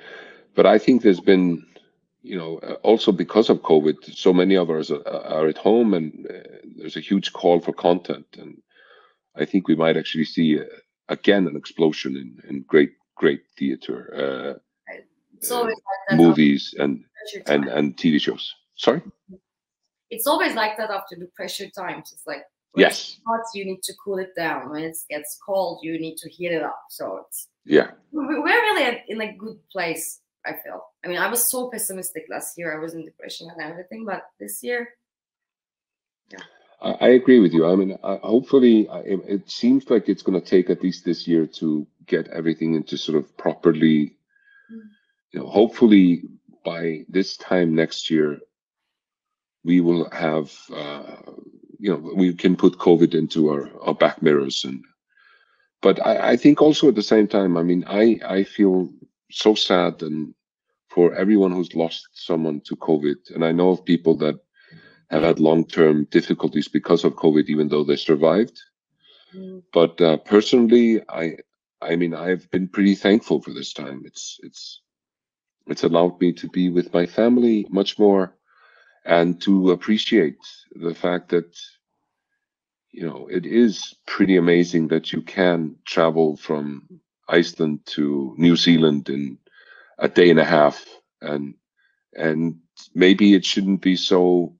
but 0.59 0.65
I 0.65 0.77
think 0.77 1.03
there's 1.03 1.21
been, 1.21 1.65
you 2.21 2.35
know, 2.37 2.57
uh, 2.57 2.73
also 2.83 3.13
because 3.13 3.49
of 3.49 3.61
COVID, 3.61 3.95
so 4.13 4.33
many 4.33 4.57
of 4.57 4.69
us 4.69 4.91
are, 4.91 5.47
at 5.47 5.57
home, 5.57 5.93
and 5.93 6.27
uh, 6.29 6.33
there's 6.75 6.97
a 6.97 7.07
huge 7.11 7.31
call 7.31 7.61
for 7.61 7.71
content, 7.71 8.25
and 8.37 8.61
I 9.37 9.45
think 9.45 9.69
we 9.69 9.77
might 9.77 9.95
actually 9.95 10.25
see 10.25 10.59
uh, 10.59 10.65
again 11.07 11.47
an 11.47 11.55
explosion 11.55 12.17
in, 12.17 12.29
in 12.49 12.63
great 12.63 12.91
great 13.15 13.43
theater, 13.57 14.59
it's 15.37 15.49
uh, 15.49 15.63
like 15.63 15.75
uh, 16.11 16.15
movies, 16.17 16.75
and 16.77 17.05
and 17.47 17.69
and 17.69 17.95
TV 17.95 18.19
shows. 18.19 18.53
Sorry. 18.75 19.01
it's 20.09 20.27
always 20.27 20.55
like 20.55 20.75
that 20.77 20.89
after 20.89 21.15
the 21.15 21.29
pressure 21.37 21.69
times 21.69 22.11
it's 22.13 22.27
like 22.27 22.43
Yes. 22.75 23.17
hot 23.25 23.45
you 23.53 23.63
need 23.63 23.81
to 23.83 23.93
cool 24.03 24.19
it 24.25 24.33
down 24.35 24.69
when 24.71 24.83
it 24.83 24.97
gets 25.09 25.37
cold 25.45 25.79
you 25.85 25.93
need 26.05 26.17
to 26.23 26.27
heat 26.29 26.51
it 26.59 26.63
up 26.63 26.81
so 26.89 27.03
it's 27.23 27.47
Yeah. 27.77 27.91
we- 28.11 28.41
we're 28.45 28.63
really 28.69 28.87
in 29.13 29.21
a 29.21 29.31
good 29.43 29.59
place 29.75 30.05
i 30.49 30.53
feel 30.63 30.79
i 31.03 31.07
mean 31.07 31.17
i 31.17 31.29
was 31.29 31.49
so 31.49 31.69
pessimistic 31.69 32.25
last 32.29 32.57
year 32.57 32.75
i 32.75 32.79
was 32.79 32.93
in 32.93 33.05
depression 33.05 33.49
and 33.51 33.61
everything 33.61 34.05
but 34.05 34.23
this 34.39 34.61
year 34.63 34.89
I, 36.81 36.91
I 36.91 37.07
agree 37.09 37.39
with 37.39 37.53
you. 37.53 37.67
I 37.67 37.75
mean, 37.75 37.97
I, 38.03 38.19
hopefully, 38.23 38.87
I, 38.89 38.99
it 38.99 39.19
it 39.27 39.49
seems 39.49 39.89
like 39.89 40.09
it's 40.09 40.23
going 40.23 40.39
to 40.39 40.45
take 40.45 40.69
at 40.69 40.83
least 40.83 41.05
this 41.05 41.27
year 41.27 41.45
to 41.45 41.85
get 42.05 42.27
everything 42.29 42.75
into 42.75 42.97
sort 42.97 43.17
of 43.17 43.35
properly. 43.37 44.15
Mm. 44.71 44.81
You 45.31 45.39
know, 45.39 45.47
hopefully 45.47 46.23
by 46.65 47.05
this 47.09 47.37
time 47.37 47.75
next 47.75 48.09
year, 48.09 48.39
we 49.63 49.81
will 49.81 50.09
have. 50.11 50.51
Uh, 50.73 51.15
you 51.81 51.91
know, 51.91 52.11
we 52.13 52.33
can 52.33 52.57
put 52.57 52.77
COVID 52.77 53.13
into 53.13 53.49
our, 53.49 53.69
our 53.81 53.93
back 53.93 54.21
mirrors, 54.21 54.63
and. 54.65 54.83
But 55.81 56.05
I, 56.05 56.31
I 56.31 56.35
think 56.35 56.61
also 56.61 56.89
at 56.89 56.95
the 56.95 57.01
same 57.01 57.25
time, 57.25 57.55
I 57.55 57.63
mean, 57.63 57.85
I 57.87 58.19
I 58.27 58.43
feel 58.43 58.89
so 59.31 59.55
sad 59.55 60.01
and 60.01 60.33
for 60.89 61.13
everyone 61.13 61.51
who's 61.51 61.75
lost 61.75 62.07
someone 62.13 62.61
to 62.61 62.75
COVID, 62.75 63.35
and 63.35 63.45
I 63.45 63.51
know 63.51 63.69
of 63.69 63.85
people 63.85 64.17
that 64.17 64.35
have 65.09 65.23
had 65.23 65.39
long-term 65.39 66.07
difficulties 66.11 66.67
because 66.67 67.03
of 67.03 67.15
COVID, 67.15 67.45
even 67.47 67.67
though 67.67 67.83
they 67.83 67.95
survived. 67.95 68.59
Mm, 69.35 69.63
But 69.73 69.99
uh, 70.01 70.17
personally, 70.17 71.01
I, 71.07 71.37
I 71.81 71.95
mean, 71.95 72.13
I've 72.13 72.49
been 72.51 72.67
pretty 72.67 72.95
thankful 72.95 73.41
for 73.41 73.53
this 73.53 73.73
time. 73.73 74.03
It's, 74.05 74.39
it's, 74.43 74.81
it's 75.67 75.83
allowed 75.83 76.19
me 76.19 76.33
to 76.33 76.47
be 76.49 76.69
with 76.69 76.93
my 76.93 77.05
family 77.05 77.65
much 77.69 77.97
more, 77.99 78.35
and 79.05 79.39
to 79.41 79.71
appreciate 79.71 80.37
the 80.71 80.93
fact 80.93 81.29
that, 81.29 81.57
you 82.91 83.05
know, 83.05 83.27
it 83.31 83.45
is 83.45 83.95
pretty 84.05 84.37
amazing 84.37 84.87
that 84.89 85.13
you 85.13 85.21
can 85.21 85.75
travel 85.85 86.35
from 86.37 86.99
Iceland 87.27 87.81
to 87.85 88.33
New 88.37 88.55
Zealand 88.55 89.09
in 89.09 89.37
a 89.99 90.09
day 90.09 90.31
and 90.31 90.39
a 90.39 90.45
half, 90.45 90.85
and 91.21 91.55
and 92.15 92.59
maybe 92.95 93.35
it 93.35 93.45
shouldn't 93.45 93.81
be 93.81 93.97
so 93.97 94.53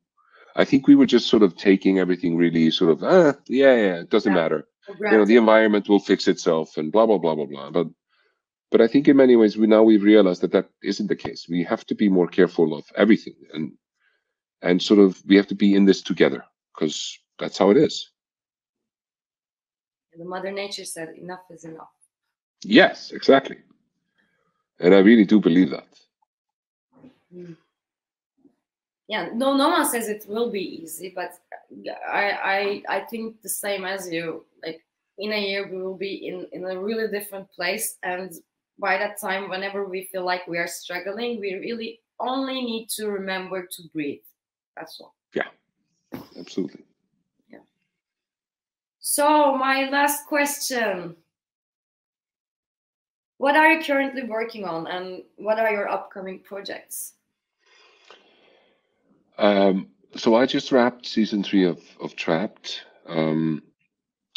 I 0.56 0.66
think 0.66 0.88
we 0.88 0.96
were 0.96 1.08
just 1.08 1.30
sort 1.30 1.44
of 1.44 1.58
taking 1.58 2.00
everything 2.00 2.38
really 2.38 2.72
sort 2.72 2.92
of, 2.92 3.04
ah, 3.04 3.36
yeah, 3.50 3.76
yeah, 3.76 3.96
it 4.02 4.12
doesn't 4.12 4.34
Yeah. 4.34 4.42
matter. 4.44 4.68
You 5.12 5.18
know, 5.20 5.26
the 5.26 5.38
environment 5.38 5.90
will 5.90 6.00
fix 6.02 6.30
itself 6.30 6.78
and 6.78 6.94
blah, 6.94 7.08
blah, 7.08 7.20
blah, 7.20 7.36
blah, 7.36 7.48
blah. 7.48 7.72
But, 7.72 7.88
but 8.72 8.82
I 8.82 8.88
think 8.88 9.08
in 9.08 9.18
many 9.18 9.36
ways, 9.36 9.58
we 9.58 9.68
now 9.68 9.84
we've 9.84 10.04
realized 10.04 10.42
that 10.42 10.54
that 10.54 10.70
isn't 10.84 11.08
the 11.08 11.16
case. 11.16 11.48
We 11.50 11.64
have 11.66 11.86
to 11.88 11.96
be 11.96 12.10
more 12.10 12.28
careful 12.28 12.76
of 12.78 12.86
everything. 12.96 13.36
And, 13.54 13.74
and 14.62 14.82
sort 14.82 15.00
of 15.02 15.22
we 15.28 15.38
have 15.38 15.48
to 15.48 15.56
be 15.56 15.76
in 15.76 15.86
this 15.86 16.02
together 16.04 16.46
because 16.76 17.18
that's 17.40 17.58
how 17.60 17.72
it 17.72 17.78
is. 17.78 18.12
The 20.18 20.26
Mother 20.26 20.52
Nature 20.52 20.86
said, 20.86 21.10
"Enough 21.18 21.42
is 21.52 21.66
enough." 21.66 21.90
Yes, 22.64 23.12
exactly, 23.12 23.58
and 24.80 24.94
I 24.94 25.00
really 25.00 25.26
do 25.26 25.40
believe 25.40 25.72
that. 25.72 25.88
Yeah, 29.08 29.30
no, 29.34 29.58
no 29.58 29.70
one 29.70 29.90
says 29.90 30.08
it 30.08 30.26
will 30.28 30.52
be 30.52 30.84
easy, 30.84 31.12
but 31.16 31.32
I, 32.08 32.84
I, 32.88 32.98
I 32.98 33.00
think 33.02 33.42
the 33.42 33.50
same 33.50 33.84
as 33.84 34.12
you. 34.12 34.46
Like 34.64 34.82
in 35.18 35.34
a 35.34 35.40
year, 35.40 35.68
we 35.68 35.82
will 35.82 35.98
be 35.98 36.28
in 36.28 36.48
in 36.52 36.64
a 36.66 36.80
really 36.80 37.08
different 37.08 37.52
place, 37.52 37.98
and 38.04 38.32
by 38.78 38.98
that 38.98 39.20
time, 39.20 39.50
whenever 39.50 39.86
we 39.86 40.10
feel 40.12 40.24
like 40.24 40.48
we 40.48 40.58
are 40.58 40.68
struggling, 40.68 41.40
we 41.40 41.56
really 41.56 42.02
only 42.20 42.62
need 42.62 42.88
to 42.98 43.08
remember 43.08 43.66
to 43.66 43.82
breathe. 43.94 44.20
That's 44.78 45.02
all. 45.02 45.16
Yeah, 45.34 45.50
absolutely. 46.38 46.84
Yeah. 47.50 47.60
So, 49.00 49.58
my 49.58 49.90
last 49.90 50.28
question 50.28 51.16
What 53.40 53.56
are 53.56 53.72
you 53.72 53.82
currently 53.82 54.24
working 54.24 54.66
on, 54.66 54.86
and 54.88 55.24
what 55.38 55.60
are 55.60 55.72
your 55.72 55.90
upcoming 55.90 56.40
projects? 56.40 57.14
Um, 59.38 59.88
so, 60.16 60.36
I 60.36 60.46
just 60.46 60.74
wrapped 60.74 61.06
season 61.06 61.42
three 61.42 61.64
of, 61.64 61.80
of 62.02 62.18
Trapped. 62.18 62.84
Um, 63.08 63.64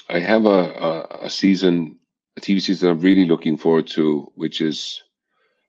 I 0.09 0.21
have 0.21 0.47
a, 0.47 0.49
a, 0.49 1.19
a 1.23 1.31
season 1.31 1.99
a 2.37 2.41
TV 2.41 2.63
season 2.63 2.91
I'm 2.91 3.01
really 3.01 3.27
looking 3.27 3.59
forward 3.59 3.87
to, 3.89 4.31
which 4.37 4.61
is 4.61 5.03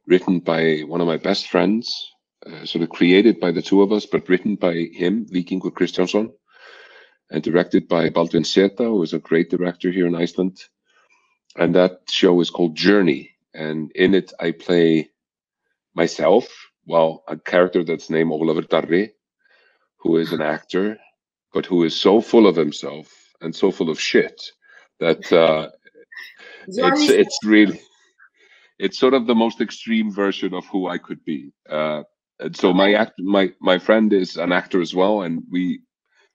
written 0.08 0.40
by 0.40 0.82
one 0.82 1.02
of 1.02 1.08
my 1.08 1.18
best 1.18 1.48
friends, 1.48 2.12
uh, 2.46 2.66
sort 2.66 2.84
of 2.84 2.90
created 2.90 3.40
by 3.40 3.52
the 3.52 3.64
two 3.64 3.82
of 3.82 3.92
us, 3.92 4.06
but 4.06 4.30
written 4.30 4.56
by 4.56 4.74
him, 4.94 5.26
Víkingur 5.26 5.72
Kristjánsson, 5.72 6.32
and 7.32 7.44
directed 7.44 7.88
by 7.88 8.10
Baldvin 8.10 8.46
Seta, 8.46 8.84
who 8.84 9.02
is 9.02 9.14
a 9.14 9.20
great 9.20 9.50
director 9.50 9.92
here 9.92 10.08
in 10.08 10.16
Iceland. 10.16 10.64
And 11.58 11.76
that 11.76 12.02
show 12.10 12.40
is 12.42 12.50
called 12.50 12.76
Journey. 12.76 13.32
And 13.54 13.92
in 13.92 14.14
it, 14.14 14.34
I 14.40 14.52
play 14.52 15.10
myself, 15.94 16.48
well, 16.86 17.24
a 17.28 17.38
character 17.38 17.84
that's 17.84 18.10
named 18.10 18.32
Ólafur 18.32 18.68
Darri, 18.68 19.12
who 19.98 20.18
is 20.18 20.34
an 20.34 20.42
actor, 20.42 20.98
but 21.54 21.66
who 21.66 21.84
is 21.84 21.96
so 21.96 22.20
full 22.20 22.48
of 22.48 22.56
himself 22.56 23.14
and 23.42 23.56
so 23.56 23.72
full 23.72 23.90
of 23.90 24.00
shit 24.00 24.42
that 25.00 25.32
uh, 25.32 25.70
it's 26.68 27.10
it's 27.10 27.40
really 27.44 27.82
it's 28.80 28.98
sort 28.98 29.14
of 29.14 29.28
the 29.28 29.36
most 29.36 29.62
extreme 29.62 30.12
version 30.12 30.54
of 30.54 30.66
who 30.68 30.88
I 30.88 30.98
could 30.98 31.24
be. 31.24 31.52
Uh, 31.70 32.04
and 32.40 32.56
so 32.56 32.74
my 32.74 32.94
act 32.94 33.14
my 33.20 33.52
my 33.62 33.78
friend 33.78 34.12
is 34.14 34.38
an 34.38 34.52
actor 34.52 34.82
as 34.82 34.96
well, 34.96 35.22
and 35.22 35.44
we 35.52 35.82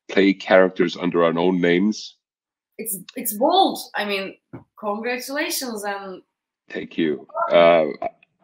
play 0.08 0.32
characters 0.32 0.96
under 0.96 1.24
our 1.24 1.36
own 1.38 1.60
names. 1.60 2.16
It's 2.78 2.96
it's 3.16 3.32
bold. 3.32 3.78
I 3.94 4.04
mean, 4.04 4.36
congratulations 4.78 5.84
and 5.84 6.22
thank 6.70 6.96
you. 6.96 7.26
Uh, 7.50 7.86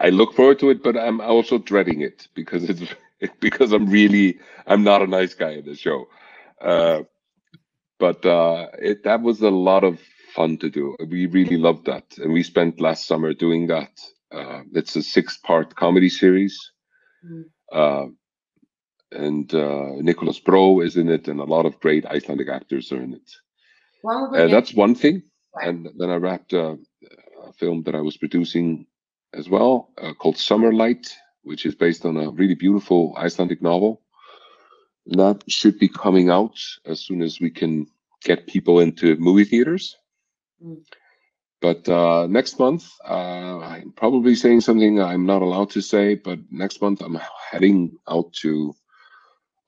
I 0.01 0.11
look 0.11 0.35
forward 0.35 0.59
to 0.59 0.71
it, 0.71 0.83
but 0.83 0.97
I'm 0.97 1.21
also 1.21 1.59
dreading 1.59 2.01
it 2.01 2.29
because 2.35 2.69
it's 2.69 2.83
because 3.41 3.73
I'm 3.73 3.87
really 3.87 4.39
I'm 4.67 4.83
not 4.83 5.03
a 5.03 5.07
nice 5.07 5.35
guy 5.35 5.51
in 5.51 5.65
the 5.65 5.77
show. 5.77 6.09
Uh, 6.61 7.03
but 7.99 8.25
uh, 8.27 8.69
it 8.79 9.05
that 9.05 9.23
was 9.23 9.41
a 9.41 9.51
lot 9.51 9.85
of 9.85 10.01
fun 10.35 10.59
to 10.59 10.69
do. 10.69 10.97
We 11.09 11.27
really 11.27 11.57
loved 11.57 11.87
that, 11.87 12.05
and 12.19 12.33
we 12.33 12.43
spent 12.43 12.81
last 12.81 13.07
summer 13.07 13.33
doing 13.33 13.69
that. 13.69 13.93
Uh, 14.33 14.63
it's 14.73 14.97
a 14.97 15.03
six-part 15.03 15.77
comedy 15.77 16.09
series, 16.09 16.73
mm. 17.25 17.45
uh, 17.73 18.07
and 19.13 19.55
uh, 19.55 19.93
Nicolas 20.01 20.41
Bro 20.41 20.81
is 20.81 20.97
in 20.97 21.09
it, 21.09 21.29
and 21.29 21.39
a 21.39 21.45
lot 21.45 21.67
of 21.67 21.79
great 21.79 22.05
Icelandic 22.07 22.49
actors 22.49 22.91
are 22.91 23.01
in 23.01 23.15
it. 23.15 23.31
Uh, 24.07 24.49
that's 24.49 24.75
one 24.75 24.95
thing, 24.95 25.23
right. 25.57 25.69
and 25.69 25.89
then 25.97 26.11
I 26.11 26.17
wrapped 26.17 26.53
a, 26.53 26.79
a, 27.47 27.53
film 27.55 27.83
that 27.85 27.95
I 27.95 28.01
was 28.01 28.17
producing 28.17 28.87
as 29.33 29.49
well 29.49 29.91
uh, 29.99 30.13
called 30.15 30.37
Summerlight, 30.37 31.09
which 31.43 31.65
is 31.67 31.75
based 31.75 32.05
on 32.05 32.17
a 32.17 32.31
really 32.31 32.55
beautiful 32.55 33.15
Icelandic 33.17 33.63
novel. 33.63 34.03
That 35.07 35.43
should 35.49 35.79
be 35.79 35.89
coming 35.89 36.31
out 36.31 36.59
as 36.85 37.01
soon 37.01 37.23
as 37.23 37.41
we 37.41 37.51
can 37.51 37.87
get 38.23 38.47
people 38.47 38.81
into 38.81 39.17
movie 39.17 39.45
theaters. 39.45 39.97
Mm. 40.63 40.83
But 41.61 41.89
uh, 41.89 42.27
next 42.27 42.59
month, 42.59 42.91
uh, 43.09 43.59
I'm 43.59 43.93
probably 43.93 44.35
saying 44.35 44.61
something 44.61 45.01
I'm 45.01 45.25
not 45.25 45.41
allowed 45.41 45.71
to 45.71 45.81
say, 45.81 46.15
but 46.15 46.39
next 46.51 46.83
month 46.83 47.01
I'm 47.01 47.19
heading 47.51 47.97
out 48.07 48.33
to 48.43 48.75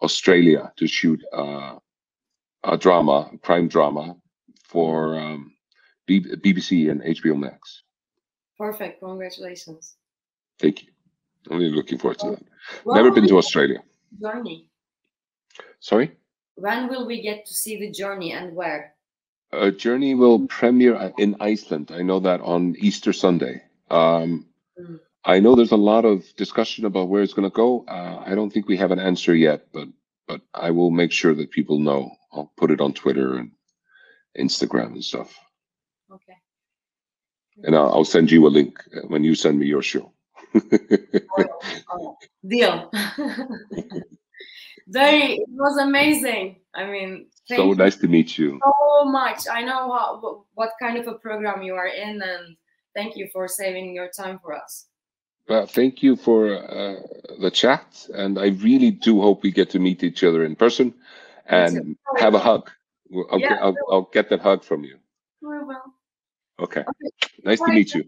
Australia 0.02 0.72
to 0.76 0.86
shoot 0.86 1.22
uh, 1.32 1.76
a 2.64 2.76
drama, 2.76 3.30
a 3.32 3.38
crime 3.38 3.68
drama 3.68 4.14
for 4.76 5.18
um, 5.18 5.52
B- 6.04 6.20
BBC 6.20 6.90
and 6.90 7.00
HBO 7.00 7.34
Max. 7.34 7.82
Perfect. 8.58 9.00
Congratulations. 9.00 9.96
Thank 10.58 10.82
you. 10.82 10.88
I'm 11.50 11.56
really 11.56 11.74
looking 11.74 11.96
forward 11.96 12.18
to 12.18 12.32
that. 12.32 12.42
Well, 12.84 12.94
Never 12.94 13.10
been 13.10 13.26
to 13.28 13.38
Australia. 13.38 13.78
Journey. 14.20 14.68
Sorry? 15.80 16.12
When 16.56 16.88
will 16.90 17.06
we 17.06 17.22
get 17.22 17.46
to 17.46 17.54
see 17.54 17.80
the 17.80 17.90
journey 17.90 18.32
and 18.32 18.54
where? 18.54 18.92
A 19.50 19.70
Journey 19.70 20.14
will 20.14 20.46
premiere 20.46 21.10
in 21.16 21.36
Iceland. 21.40 21.90
I 21.90 22.02
know 22.02 22.20
that 22.20 22.42
on 22.42 22.74
Easter 22.78 23.14
Sunday. 23.14 23.62
Um, 23.90 24.44
mm. 24.78 25.00
I 25.24 25.40
know 25.40 25.54
there's 25.54 25.72
a 25.72 25.88
lot 25.92 26.04
of 26.04 26.22
discussion 26.36 26.84
about 26.84 27.08
where 27.08 27.22
it's 27.22 27.32
going 27.32 27.50
to 27.50 27.54
go. 27.64 27.86
Uh, 27.88 28.22
I 28.26 28.34
don't 28.34 28.52
think 28.52 28.68
we 28.68 28.76
have 28.76 28.92
an 28.92 28.98
answer 28.98 29.34
yet, 29.34 29.68
but 29.72 29.88
but 30.28 30.42
I 30.52 30.70
will 30.72 30.90
make 30.90 31.12
sure 31.12 31.34
that 31.34 31.50
people 31.50 31.78
know. 31.78 32.10
I'll 32.32 32.52
put 32.58 32.70
it 32.70 32.80
on 32.82 32.92
Twitter 32.92 33.38
and 33.38 33.52
Instagram 34.38 34.92
and 34.92 35.04
stuff. 35.04 35.38
Okay. 36.12 36.36
And 37.64 37.74
I'll, 37.74 37.92
I'll 37.92 38.04
send 38.04 38.30
you 38.30 38.46
a 38.46 38.48
link 38.48 38.82
when 39.08 39.24
you 39.24 39.34
send 39.34 39.58
me 39.58 39.66
your 39.66 39.82
show. 39.82 40.12
oh, 40.54 41.60
oh, 41.90 42.16
deal. 42.46 42.90
Very, 44.88 45.34
it 45.34 45.48
was 45.48 45.78
amazing. 45.78 46.60
I 46.74 46.86
mean, 46.86 47.26
so 47.46 47.72
nice 47.72 47.96
to 47.96 48.08
meet 48.08 48.38
you. 48.38 48.60
So 48.62 49.04
much. 49.04 49.48
I 49.50 49.62
know 49.62 49.92
how, 49.92 50.44
what 50.54 50.70
kind 50.80 50.96
of 50.96 51.08
a 51.08 51.14
program 51.14 51.62
you 51.62 51.74
are 51.74 51.88
in, 51.88 52.22
and 52.22 52.56
thank 52.94 53.16
you 53.16 53.28
for 53.32 53.48
saving 53.48 53.94
your 53.94 54.08
time 54.08 54.38
for 54.38 54.52
us. 54.52 54.86
Well, 55.48 55.66
thank 55.66 56.02
you 56.02 56.16
for 56.16 56.56
uh, 56.56 57.00
the 57.40 57.50
chat, 57.50 58.06
and 58.14 58.38
I 58.38 58.48
really 58.48 58.90
do 58.90 59.20
hope 59.20 59.42
we 59.42 59.52
get 59.52 59.70
to 59.70 59.78
meet 59.78 60.02
each 60.02 60.24
other 60.24 60.44
in 60.44 60.56
person 60.56 60.94
and 61.46 61.96
have 62.18 62.34
a 62.34 62.38
hug. 62.40 62.70
I'll, 63.30 63.40
yeah, 63.40 63.48
get, 63.48 63.62
I'll, 63.62 63.76
I'll, 63.90 64.10
get 64.12 64.28
that 64.30 64.40
hug 64.40 64.64
from 64.64 64.84
you. 64.84 64.98
We 65.42 65.58
will. 65.58 65.76
Okay. 66.60 66.80
okay. 66.80 67.32
Nice 67.44 67.60
Bye. 67.60 67.66
to 67.66 67.72
meet 67.72 67.94
you. 67.94 68.04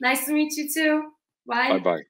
Nice 0.00 0.26
to 0.26 0.32
meet 0.32 0.52
you 0.56 0.68
too. 0.72 1.02
Bye. 1.46 1.68
Bye 1.68 1.78
bye. 1.78 2.02